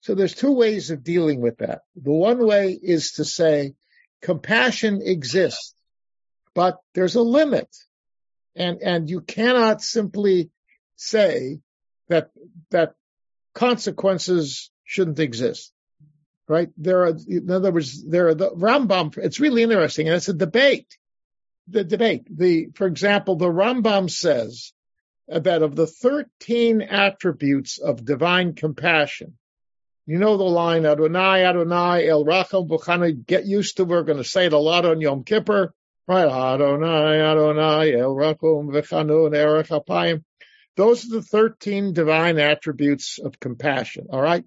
So 0.00 0.16
there's 0.16 0.34
two 0.34 0.50
ways 0.50 0.90
of 0.90 1.04
dealing 1.04 1.40
with 1.40 1.58
that. 1.58 1.82
The 1.94 2.10
one 2.10 2.44
way 2.44 2.72
is 2.72 3.12
to 3.12 3.24
say 3.24 3.74
compassion 4.20 5.00
exists, 5.00 5.76
but 6.54 6.80
there's 6.92 7.14
a 7.14 7.22
limit. 7.22 7.68
And, 8.56 8.82
and 8.82 9.08
you 9.08 9.20
cannot 9.20 9.80
simply 9.80 10.50
say 10.96 11.60
that, 12.08 12.30
that 12.72 12.94
consequences 13.54 14.72
shouldn't 14.82 15.20
exist. 15.20 15.72
Right? 16.48 16.70
There 16.76 17.04
are, 17.04 17.16
in 17.28 17.48
other 17.48 17.70
words, 17.70 18.04
there 18.04 18.26
are 18.26 18.34
the 18.34 18.50
Rambam, 18.50 19.16
it's 19.18 19.38
really 19.38 19.62
interesting 19.62 20.08
and 20.08 20.16
it's 20.16 20.28
a 20.28 20.34
debate. 20.34 20.98
The 21.72 21.84
debate, 21.84 22.26
the, 22.28 22.68
for 22.74 22.86
example, 22.86 23.36
the 23.36 23.46
Rambam 23.46 24.10
says 24.10 24.74
that 25.26 25.62
of 25.62 25.74
the 25.74 25.86
13 25.86 26.82
attributes 26.82 27.78
of 27.78 28.04
divine 28.04 28.54
compassion, 28.54 29.38
you 30.04 30.18
know 30.18 30.36
the 30.36 30.44
line, 30.44 30.84
Adonai, 30.84 31.44
Adonai, 31.44 32.06
El 32.06 32.26
Rachum, 32.26 32.68
Bukhana, 32.68 33.24
get 33.24 33.46
used 33.46 33.78
to, 33.78 33.86
we're 33.86 34.02
going 34.02 34.18
to 34.18 34.24
say 34.24 34.46
it 34.46 34.52
a 34.52 34.58
lot 34.58 34.84
on 34.84 35.00
Yom 35.00 35.24
Kippur, 35.24 35.72
right? 36.06 36.26
Adonai, 36.26 37.20
Adonai, 37.20 37.98
El 37.98 38.14
Rachum, 38.14 38.68
Bukhanu, 38.68 39.34
Erech 39.34 39.68
Apayim. 39.68 40.24
Those 40.76 41.06
are 41.06 41.16
the 41.16 41.22
13 41.22 41.94
divine 41.94 42.38
attributes 42.38 43.18
of 43.18 43.40
compassion. 43.40 44.08
All 44.10 44.20
right. 44.20 44.44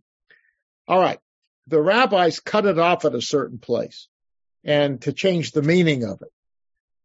All 0.88 1.00
right. 1.00 1.20
The 1.68 1.82
rabbis 1.82 2.40
cut 2.40 2.68
it 2.68 2.78
off 2.78 3.06
at 3.06 3.16
a 3.16 3.22
certain 3.22 3.58
place 3.58 4.08
and 4.64 5.02
to 5.02 5.14
change 5.14 5.52
the 5.52 5.64
meaning 5.64 6.04
of 6.04 6.22
it. 6.22 6.32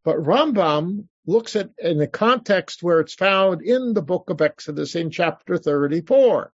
But 0.03 0.17
Rambam 0.17 1.09
looks 1.27 1.57
at 1.57 1.71
in 1.79 1.99
the 1.99 2.07
context 2.07 2.83
where 2.83 3.01
it's 3.01 3.15
found 3.15 3.63
in 3.63 3.93
the 3.93 4.03
book 4.03 4.31
of 4.31 4.41
Exodus 4.41 4.95
in 4.95 5.11
chapter 5.11 5.59
34. 5.59 6.53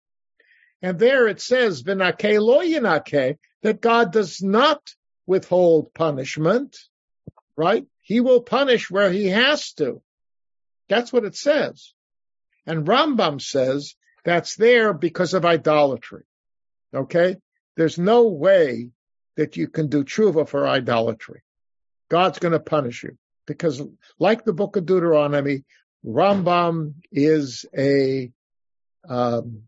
And 0.81 0.99
there 0.99 1.27
it 1.27 1.41
says, 1.41 1.83
Vinake 1.83 2.39
lo 2.39 2.59
yinake, 2.59 3.37
that 3.61 3.81
God 3.81 4.11
does 4.11 4.41
not 4.41 4.93
withhold 5.25 5.93
punishment, 5.93 6.77
right? 7.55 7.85
He 8.01 8.19
will 8.19 8.41
punish 8.41 8.89
where 8.89 9.11
he 9.11 9.27
has 9.27 9.73
to. 9.73 10.01
That's 10.87 11.13
what 11.13 11.25
it 11.25 11.35
says. 11.35 11.93
And 12.65 12.85
Rambam 12.85 13.41
says 13.41 13.95
that's 14.23 14.55
there 14.55 14.93
because 14.93 15.33
of 15.33 15.45
idolatry. 15.45 16.23
Okay? 16.93 17.37
There's 17.75 17.97
no 17.97 18.27
way 18.27 18.89
that 19.35 19.57
you 19.57 19.67
can 19.67 19.87
do 19.87 20.03
tshuva 20.03 20.47
for 20.47 20.67
idolatry. 20.67 21.41
God's 22.09 22.39
going 22.39 22.51
to 22.51 22.59
punish 22.59 23.03
you 23.03 23.17
because 23.51 23.81
like 24.19 24.43
the 24.45 24.53
book 24.53 24.75
of 24.75 24.85
Deuteronomy, 24.85 25.63
Rambam 26.05 26.93
is 27.11 27.65
a, 27.77 28.31
um, 29.07 29.63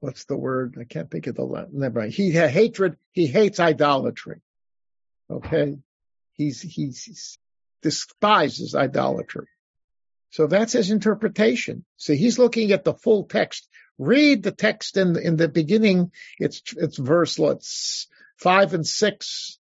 what's 0.00 0.24
the 0.26 0.36
word? 0.36 0.76
I 0.80 0.84
can't 0.84 1.10
think 1.10 1.26
of 1.26 1.36
the, 1.36 1.68
never 1.72 2.00
mind. 2.00 2.12
He 2.12 2.32
has 2.32 2.50
hatred. 2.50 2.96
He 3.12 3.26
hates 3.26 3.60
idolatry. 3.60 4.40
Okay. 5.30 5.76
He's, 6.34 6.60
he's, 6.60 7.02
he 7.02 7.14
despises 7.82 8.74
idolatry. 8.74 9.46
So 10.30 10.46
that's 10.46 10.72
his 10.72 10.90
interpretation. 10.90 11.84
So 11.96 12.12
he's 12.12 12.38
looking 12.38 12.72
at 12.72 12.84
the 12.84 12.94
full 12.94 13.24
text. 13.24 13.68
Read 13.98 14.42
the 14.42 14.50
text 14.52 14.98
in 14.98 15.18
in 15.18 15.36
the 15.36 15.48
beginning. 15.48 16.12
It's 16.38 16.60
it's 16.76 16.98
verse 16.98 17.38
let's 17.38 18.08
five 18.36 18.74
and 18.74 18.86
six 18.86 19.58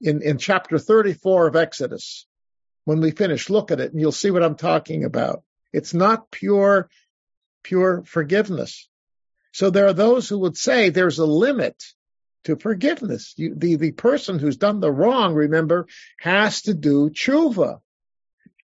in 0.00 0.22
in 0.22 0.38
chapter 0.38 0.78
thirty 0.78 1.14
four 1.14 1.48
of 1.48 1.56
Exodus. 1.56 2.26
When 2.84 3.00
we 3.00 3.10
finish, 3.10 3.50
look 3.50 3.70
at 3.70 3.80
it 3.80 3.92
and 3.92 4.00
you'll 4.00 4.12
see 4.12 4.30
what 4.30 4.42
I'm 4.42 4.56
talking 4.56 5.04
about. 5.04 5.42
It's 5.72 5.94
not 5.94 6.30
pure 6.30 6.88
pure 7.62 8.04
forgiveness. 8.04 8.88
So 9.52 9.70
there 9.70 9.86
are 9.86 9.94
those 9.94 10.28
who 10.28 10.40
would 10.40 10.56
say 10.56 10.90
there's 10.90 11.18
a 11.18 11.26
limit 11.26 11.82
to 12.44 12.56
forgiveness. 12.56 13.34
You, 13.36 13.54
the 13.56 13.76
the 13.76 13.92
person 13.92 14.38
who's 14.38 14.56
done 14.56 14.80
the 14.80 14.92
wrong, 14.92 15.34
remember, 15.34 15.86
has 16.20 16.62
to 16.62 16.74
do 16.74 17.10
tshuva. 17.10 17.80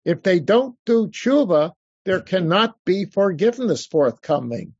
If 0.05 0.23
they 0.23 0.41
don't 0.41 0.77
do 0.85 1.09
tshuva, 1.09 1.73
there 2.05 2.21
cannot 2.21 2.77
be 2.85 3.05
forgiveness 3.07 3.87
forthcoming. 3.87 4.75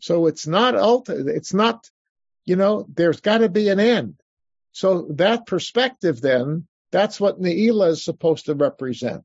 So 0.00 0.26
it's 0.26 0.46
not. 0.46 0.74
It's 1.08 1.54
not, 1.54 1.88
you 2.44 2.56
know, 2.56 2.86
there's 2.88 3.20
got 3.20 3.38
to 3.38 3.48
be 3.48 3.68
an 3.68 3.80
end. 3.80 4.14
So 4.72 5.08
that 5.16 5.46
perspective, 5.46 6.20
then, 6.20 6.66
that's 6.90 7.20
what 7.20 7.40
Ne'ilah 7.40 7.90
is 7.90 8.04
supposed 8.04 8.46
to 8.46 8.54
represent. 8.54 9.24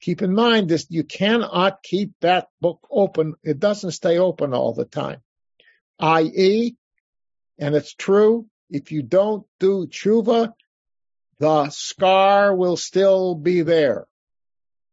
Keep 0.00 0.22
in 0.22 0.34
mind 0.34 0.68
this, 0.68 0.86
you 0.90 1.04
cannot 1.04 1.82
keep 1.82 2.12
that 2.20 2.48
book 2.60 2.86
open. 2.90 3.34
It 3.42 3.58
doesn't 3.58 3.92
stay 3.92 4.18
open 4.18 4.54
all 4.54 4.74
the 4.74 4.84
time. 4.84 5.22
I.e., 5.98 6.76
and 7.58 7.74
it's 7.74 7.94
true, 7.94 8.46
if 8.68 8.92
you 8.92 9.02
don't 9.02 9.46
do 9.58 9.86
tshuva, 9.86 10.52
the 11.38 11.70
scar 11.70 12.54
will 12.54 12.76
still 12.76 13.34
be 13.34 13.62
there 13.62 14.06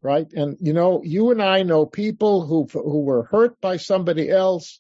right? 0.04 0.32
And 0.34 0.58
you 0.60 0.74
know, 0.74 1.02
you 1.04 1.32
and 1.32 1.42
I 1.42 1.64
know 1.64 1.86
people 1.86 2.46
who 2.46 2.68
who 2.72 3.02
were 3.02 3.24
hurt 3.24 3.60
by 3.62 3.78
somebody 3.78 4.30
else, 4.30 4.80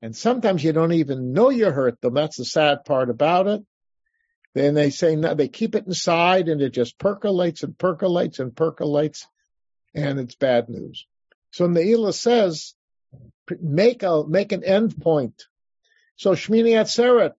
and 0.00 0.16
sometimes 0.16 0.64
you 0.64 0.72
don't 0.72 0.94
even 0.94 1.32
know 1.32 1.50
you 1.50 1.70
hurt 1.70 2.00
them. 2.00 2.14
That's 2.14 2.38
the 2.38 2.44
sad 2.44 2.84
part 2.84 3.10
about 3.10 3.46
it. 3.46 3.62
Then 4.54 4.74
they 4.74 4.90
say 4.90 5.16
no, 5.16 5.34
they 5.34 5.48
keep 5.48 5.74
it 5.74 5.86
inside, 5.86 6.48
and 6.48 6.60
it 6.60 6.70
just 6.70 6.98
percolates 6.98 7.62
and 7.62 7.76
percolates 7.76 8.38
and 8.38 8.54
percolates, 8.54 9.26
and 9.94 10.20
it's 10.20 10.34
bad 10.34 10.68
news. 10.68 11.06
So 11.52 11.66
Ne'ilah 11.66 12.12
says, 12.12 12.74
make 13.60 14.02
a 14.02 14.24
make 14.26 14.52
an 14.52 14.64
end 14.64 15.00
point. 15.00 15.46
So 16.16 16.32
Shmini 16.32 16.72
Atzeret 16.72 17.32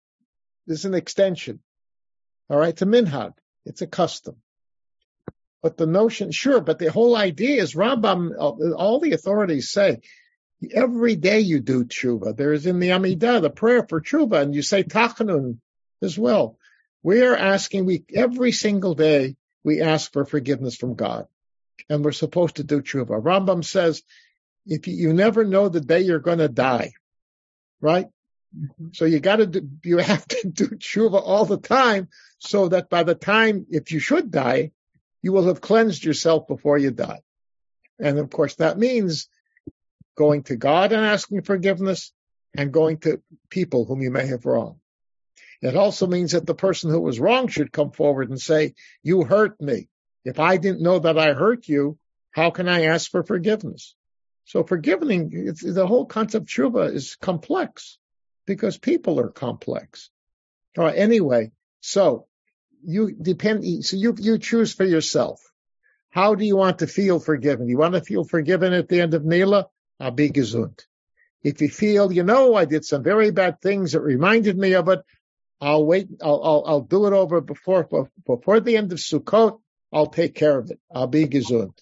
is 0.67 0.85
an 0.85 0.93
extension. 0.93 1.59
All 2.49 2.57
right, 2.57 2.69
it's 2.69 2.81
a 2.81 2.85
minhag. 2.85 3.33
It's 3.65 3.81
a 3.81 3.87
custom. 3.87 4.37
But 5.61 5.77
the 5.77 5.85
notion, 5.85 6.31
sure, 6.31 6.59
but 6.59 6.79
the 6.79 6.91
whole 6.91 7.15
idea 7.15 7.61
is 7.61 7.73
Rambam, 7.73 8.31
all 8.37 8.99
the 8.99 9.13
authorities 9.13 9.69
say 9.69 10.01
Every 10.71 11.15
day 11.15 11.39
you 11.39 11.59
do 11.59 11.83
tshuva. 11.83 12.35
There 12.35 12.53
is 12.53 12.65
in 12.65 12.79
the 12.79 12.89
Amidah, 12.89 13.41
the 13.41 13.49
prayer 13.49 13.85
for 13.87 14.01
tshuva, 14.01 14.41
and 14.41 14.55
you 14.55 14.61
say 14.61 14.83
tachanun 14.83 15.57
as 16.01 16.17
well. 16.17 16.57
We 17.03 17.21
are 17.21 17.35
asking, 17.35 17.85
we 17.85 18.05
every 18.13 18.53
single 18.53 18.95
day, 18.95 19.35
we 19.63 19.81
ask 19.81 20.11
for 20.11 20.25
forgiveness 20.25 20.75
from 20.75 20.95
God. 20.95 21.27
And 21.89 22.03
we're 22.03 22.13
supposed 22.13 22.55
to 22.55 22.63
do 22.63 22.81
tshuva. 22.81 23.21
Rambam 23.21 23.63
says, 23.63 24.01
if 24.65 24.87
you, 24.87 24.93
you 24.95 25.13
never 25.13 25.43
know 25.43 25.67
the 25.67 25.81
day 25.81 25.99
you're 25.99 26.19
going 26.19 26.37
to 26.37 26.47
die, 26.47 26.93
right? 27.81 28.07
Mm-hmm. 28.57 28.87
So 28.93 29.05
you 29.05 29.19
got 29.19 29.37
to 29.37 29.47
do, 29.47 29.67
you 29.83 29.97
have 29.97 30.25
to 30.27 30.47
do 30.47 30.67
tshuva 30.69 31.21
all 31.21 31.45
the 31.45 31.57
time 31.57 32.07
so 32.37 32.69
that 32.69 32.89
by 32.89 33.03
the 33.03 33.15
time, 33.15 33.65
if 33.69 33.91
you 33.91 33.99
should 33.99 34.31
die, 34.31 34.71
you 35.21 35.33
will 35.33 35.47
have 35.47 35.61
cleansed 35.61 36.03
yourself 36.03 36.47
before 36.47 36.77
you 36.77 36.91
die. 36.91 37.21
And 37.99 38.17
of 38.19 38.29
course, 38.29 38.55
that 38.55 38.77
means 38.77 39.27
going 40.15 40.43
to 40.43 40.55
God 40.55 40.93
and 40.93 41.05
asking 41.05 41.41
forgiveness 41.41 42.13
and 42.55 42.71
going 42.71 42.99
to 42.99 43.21
people 43.49 43.85
whom 43.85 44.01
you 44.01 44.11
may 44.11 44.27
have 44.27 44.45
wronged. 44.45 44.77
It 45.63 45.77
also 45.77 46.07
means 46.07 46.33
that 46.33 46.45
the 46.45 46.53
person 46.53 46.91
who 46.91 46.99
was 46.99 47.21
wrong 47.21 47.47
should 47.47 47.71
come 47.71 47.91
forward 47.91 48.29
and 48.29 48.39
say, 48.39 48.75
you 49.01 49.23
hurt 49.23 49.61
me. 49.61 49.87
If 50.25 50.37
I 50.37 50.57
didn't 50.57 50.83
know 50.83 50.99
that 50.99 51.17
I 51.17 51.31
hurt 51.31 51.69
you, 51.69 51.97
how 52.31 52.49
can 52.51 52.67
I 52.67 52.87
ask 52.87 53.09
for 53.09 53.23
forgiveness? 53.23 53.95
So 54.43 54.65
forgiving, 54.65 55.29
the 55.29 55.87
whole 55.87 56.05
concept 56.05 56.43
of 56.43 56.49
tshuva 56.49 56.93
is 56.93 57.15
complex 57.15 57.97
because 58.45 58.77
people 58.77 59.21
are 59.21 59.29
complex. 59.29 60.09
All 60.77 60.83
right, 60.83 60.97
anyway, 60.97 61.53
so 61.79 62.27
you 62.83 63.13
depend, 63.13 63.85
so 63.85 63.95
you, 63.95 64.15
you 64.19 64.39
choose 64.39 64.73
for 64.73 64.83
yourself. 64.83 65.39
How 66.09 66.35
do 66.35 66.43
you 66.43 66.57
want 66.57 66.79
to 66.79 66.87
feel 66.87 67.21
forgiven? 67.21 67.69
You 67.69 67.77
want 67.77 67.93
to 67.93 68.01
feel 68.01 68.25
forgiven 68.25 68.73
at 68.73 68.89
the 68.89 68.99
end 68.99 69.13
of 69.13 69.23
Ne'ilah? 69.23 69.67
I'll 69.97 70.11
be 70.11 70.29
gesund. 70.29 70.81
If 71.41 71.61
you 71.61 71.69
feel, 71.69 72.11
you 72.11 72.23
know, 72.23 72.53
I 72.53 72.65
did 72.65 72.83
some 72.83 73.01
very 73.01 73.31
bad 73.31 73.61
things 73.61 73.93
that 73.93 74.01
reminded 74.01 74.57
me 74.57 74.73
of 74.73 74.89
it, 74.89 74.99
I'll 75.63 75.85
wait, 75.85 76.09
I'll, 76.21 76.41
I'll, 76.43 76.63
I'll 76.67 76.81
do 76.81 77.07
it 77.07 77.13
over 77.13 77.39
before, 77.39 77.87
before 78.25 78.59
the 78.59 78.75
end 78.75 78.91
of 78.91 78.99
Sukkot. 78.99 79.59
I'll 79.93 80.07
take 80.07 80.35
care 80.35 80.57
of 80.59 80.69
it. 80.71 80.79
I'll 80.93 81.07
be 81.07 81.25
gesund. 81.25 81.77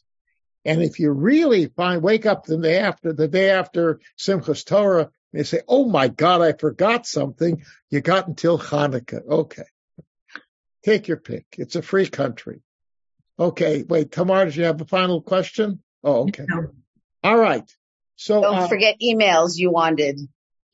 And 0.64 0.84
if 0.84 1.00
you 1.00 1.12
really 1.12 1.66
find, 1.66 2.04
wake 2.04 2.28
up 2.28 2.46
the 2.46 2.58
day 2.58 2.78
after, 2.78 3.12
the 3.12 3.28
day 3.28 3.50
after 3.50 4.00
Simchas 4.20 4.64
Torah, 4.66 5.10
and 5.34 5.40
you 5.40 5.44
say, 5.44 5.62
oh 5.68 5.86
my 5.90 6.10
God, 6.10 6.42
I 6.42 6.54
forgot 6.54 7.08
something, 7.08 7.64
you 7.90 8.02
got 8.02 8.28
until 8.28 8.60
Hanukkah. 8.60 9.26
Okay. 9.28 9.64
Take 10.84 11.08
your 11.08 11.18
pick. 11.18 11.46
It's 11.58 11.76
a 11.76 11.82
free 11.82 12.08
country. 12.08 12.62
Okay. 13.40 13.84
Wait, 13.88 14.12
Tamar, 14.12 14.46
did 14.46 14.56
you 14.58 14.66
have 14.66 14.82
a 14.82 14.86
final 14.86 15.22
question? 15.22 15.82
Oh, 16.04 16.28
okay. 16.28 16.46
No. 16.48 16.68
All 17.24 17.38
right. 17.38 17.68
So 18.16 18.42
don't 18.42 18.58
uh, 18.58 18.68
forget 18.68 18.98
emails 19.02 19.58
you 19.58 19.72
wanted. 19.72 20.20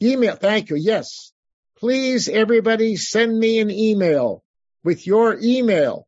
Email. 0.01 0.35
Thank 0.35 0.69
you. 0.69 0.75
Yes. 0.75 1.31
Please, 1.79 2.27
everybody 2.27 2.95
send 2.95 3.37
me 3.37 3.59
an 3.59 3.69
email 3.69 4.43
with 4.83 5.05
your 5.05 5.37
email 5.39 6.07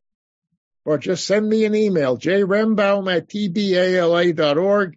or 0.84 0.98
just 0.98 1.26
send 1.26 1.48
me 1.48 1.64
an 1.64 1.76
email, 1.76 2.18
jrembaum 2.18 3.14
at 3.14 3.28
tbala.org. 3.28 4.96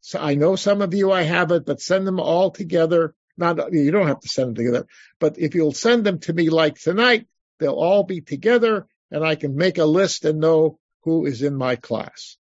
So 0.00 0.18
I 0.18 0.34
know 0.34 0.56
some 0.56 0.80
of 0.80 0.94
you 0.94 1.12
I 1.12 1.22
have 1.22 1.50
it, 1.52 1.66
but 1.66 1.80
send 1.80 2.06
them 2.06 2.20
all 2.20 2.50
together. 2.50 3.14
Not, 3.36 3.72
you 3.72 3.90
don't 3.90 4.06
have 4.06 4.20
to 4.20 4.28
send 4.28 4.48
them 4.48 4.54
together, 4.54 4.86
but 5.18 5.38
if 5.38 5.54
you'll 5.54 5.72
send 5.72 6.04
them 6.04 6.20
to 6.20 6.32
me 6.32 6.48
like 6.48 6.78
tonight, 6.78 7.26
they'll 7.58 7.74
all 7.74 8.04
be 8.04 8.22
together 8.22 8.86
and 9.10 9.22
I 9.24 9.34
can 9.34 9.56
make 9.56 9.76
a 9.76 9.84
list 9.84 10.24
and 10.24 10.40
know 10.40 10.78
who 11.02 11.26
is 11.26 11.42
in 11.42 11.54
my 11.54 11.76
class 11.76 12.38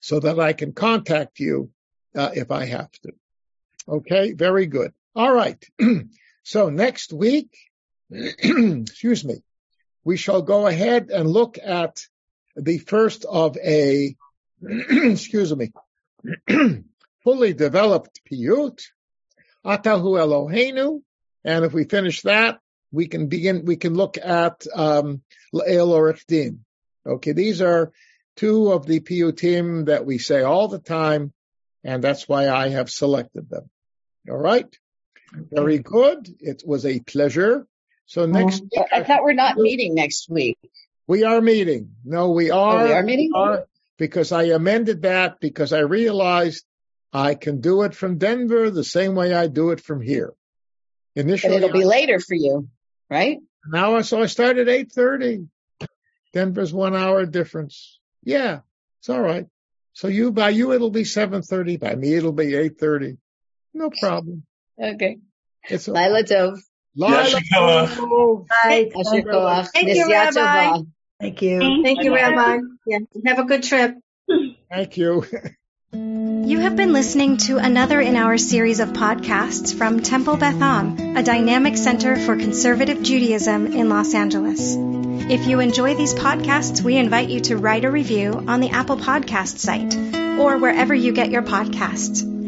so 0.00 0.20
that 0.20 0.40
I 0.40 0.54
can 0.54 0.72
contact 0.72 1.40
you 1.40 1.70
uh, 2.14 2.30
if 2.32 2.50
I 2.50 2.64
have 2.66 2.90
to. 3.02 3.12
Okay, 3.86 4.32
very 4.32 4.66
good. 4.66 4.92
All 5.14 5.32
right. 5.32 5.62
so 6.48 6.70
next 6.70 7.12
week, 7.12 7.54
excuse 8.10 9.22
me, 9.22 9.42
we 10.02 10.16
shall 10.16 10.40
go 10.40 10.66
ahead 10.66 11.10
and 11.10 11.28
look 11.28 11.58
at 11.62 12.00
the 12.56 12.78
first 12.78 13.26
of 13.26 13.58
a, 13.58 14.16
excuse 14.62 15.54
me, 15.54 15.72
fully 17.22 17.52
developed 17.52 18.22
piyut, 18.24 18.80
Atahu 19.62 20.16
Eloheinu, 20.16 21.02
and 21.44 21.66
if 21.66 21.74
we 21.74 21.84
finish 21.84 22.22
that, 22.22 22.60
we 22.90 23.08
can 23.08 23.26
begin, 23.26 23.66
we 23.66 23.76
can 23.76 23.92
look 23.92 24.16
at, 24.16 24.66
um, 24.74 25.20
Orech 25.54 26.24
Din. 26.26 26.64
Okay, 27.06 27.32
these 27.32 27.60
are 27.60 27.92
two 28.36 28.72
of 28.72 28.86
the 28.86 29.00
piyutim 29.00 29.84
that 29.84 30.06
we 30.06 30.16
say 30.16 30.40
all 30.40 30.68
the 30.68 30.78
time, 30.78 31.34
and 31.84 32.02
that's 32.02 32.26
why 32.26 32.48
I 32.48 32.70
have 32.70 32.88
selected 32.88 33.50
them. 33.50 33.68
All 34.30 34.38
right. 34.38 34.74
Very 35.32 35.78
good. 35.78 36.34
It 36.40 36.62
was 36.66 36.86
a 36.86 37.00
pleasure. 37.00 37.66
So 38.06 38.22
oh, 38.22 38.26
next, 38.26 38.62
week, 38.62 38.82
I 38.92 39.02
thought 39.02 39.22
we're 39.22 39.34
not 39.34 39.56
meeting 39.56 39.94
next 39.94 40.28
week. 40.30 40.58
We 41.06 41.24
are 41.24 41.40
meeting. 41.40 41.92
No, 42.04 42.30
we 42.30 42.50
are. 42.50 42.80
Oh, 42.80 42.84
we 42.84 42.92
are 42.92 43.02
meeting? 43.02 43.32
We 43.34 43.40
are, 43.40 43.66
because 43.98 44.32
I 44.32 44.44
amended 44.44 45.02
that 45.02 45.40
because 45.40 45.72
I 45.72 45.80
realized 45.80 46.64
I 47.12 47.34
can 47.34 47.60
do 47.60 47.82
it 47.82 47.94
from 47.94 48.18
Denver 48.18 48.70
the 48.70 48.84
same 48.84 49.14
way 49.14 49.34
I 49.34 49.46
do 49.46 49.70
it 49.70 49.80
from 49.80 50.00
here. 50.00 50.32
Initially, 51.14 51.56
but 51.56 51.64
it'll 51.64 51.78
be 51.78 51.84
later 51.84 52.20
for 52.20 52.34
you, 52.34 52.68
right? 53.10 53.38
Now, 53.66 54.00
so 54.02 54.22
I 54.22 54.26
start 54.26 54.58
at 54.58 54.66
8.30. 54.66 55.48
Denver's 56.32 56.72
one 56.72 56.94
hour 56.94 57.26
difference. 57.26 57.98
Yeah, 58.22 58.60
it's 59.00 59.08
all 59.08 59.20
right. 59.20 59.46
So 59.94 60.08
you, 60.08 60.30
by 60.30 60.50
you, 60.50 60.72
it'll 60.72 60.90
be 60.90 61.02
7.30. 61.02 61.80
By 61.80 61.94
me, 61.94 62.14
it'll 62.14 62.32
be 62.32 62.52
8.30. 62.52 63.18
No 63.74 63.90
problem. 63.90 64.44
Okay. 64.80 65.18
It's 65.68 65.88
Laila 65.88 66.22
Tov. 66.22 66.60
Laila 66.96 67.40
Tov. 67.52 68.46
Bye. 68.48 68.90
Thank 69.74 69.94
you, 69.94 70.08
Rabbi. 70.08 70.82
Thank 71.20 71.42
you. 71.42 71.58
Thank, 71.58 71.84
Thank 71.84 72.04
you, 72.04 72.14
Rabbi. 72.14 72.58
Yeah. 72.86 72.98
Have 73.26 73.38
a 73.40 73.44
good 73.44 73.64
trip. 73.64 73.96
Thank 74.70 74.96
you. 74.96 75.24
You 75.92 76.60
have 76.60 76.76
been 76.76 76.92
listening 76.92 77.38
to 77.48 77.58
another 77.58 78.00
in 78.00 78.14
our 78.14 78.38
series 78.38 78.80
of 78.80 78.90
podcasts 78.90 79.74
from 79.74 80.00
Temple 80.00 80.36
Beth 80.36 80.60
Am, 80.60 81.16
a 81.16 81.22
dynamic 81.22 81.76
center 81.76 82.16
for 82.16 82.36
conservative 82.36 83.02
Judaism 83.02 83.66
in 83.66 83.88
Los 83.88 84.14
Angeles. 84.14 84.76
If 85.30 85.46
you 85.46 85.60
enjoy 85.60 85.94
these 85.94 86.14
podcasts, 86.14 86.82
we 86.82 86.96
invite 86.96 87.28
you 87.28 87.40
to 87.40 87.56
write 87.56 87.84
a 87.84 87.90
review 87.90 88.44
on 88.46 88.60
the 88.60 88.70
Apple 88.70 88.96
Podcast 88.96 89.58
site 89.58 89.94
or 90.38 90.58
wherever 90.58 90.94
you 90.94 91.12
get 91.12 91.30
your 91.30 91.42
podcasts. 91.42 92.37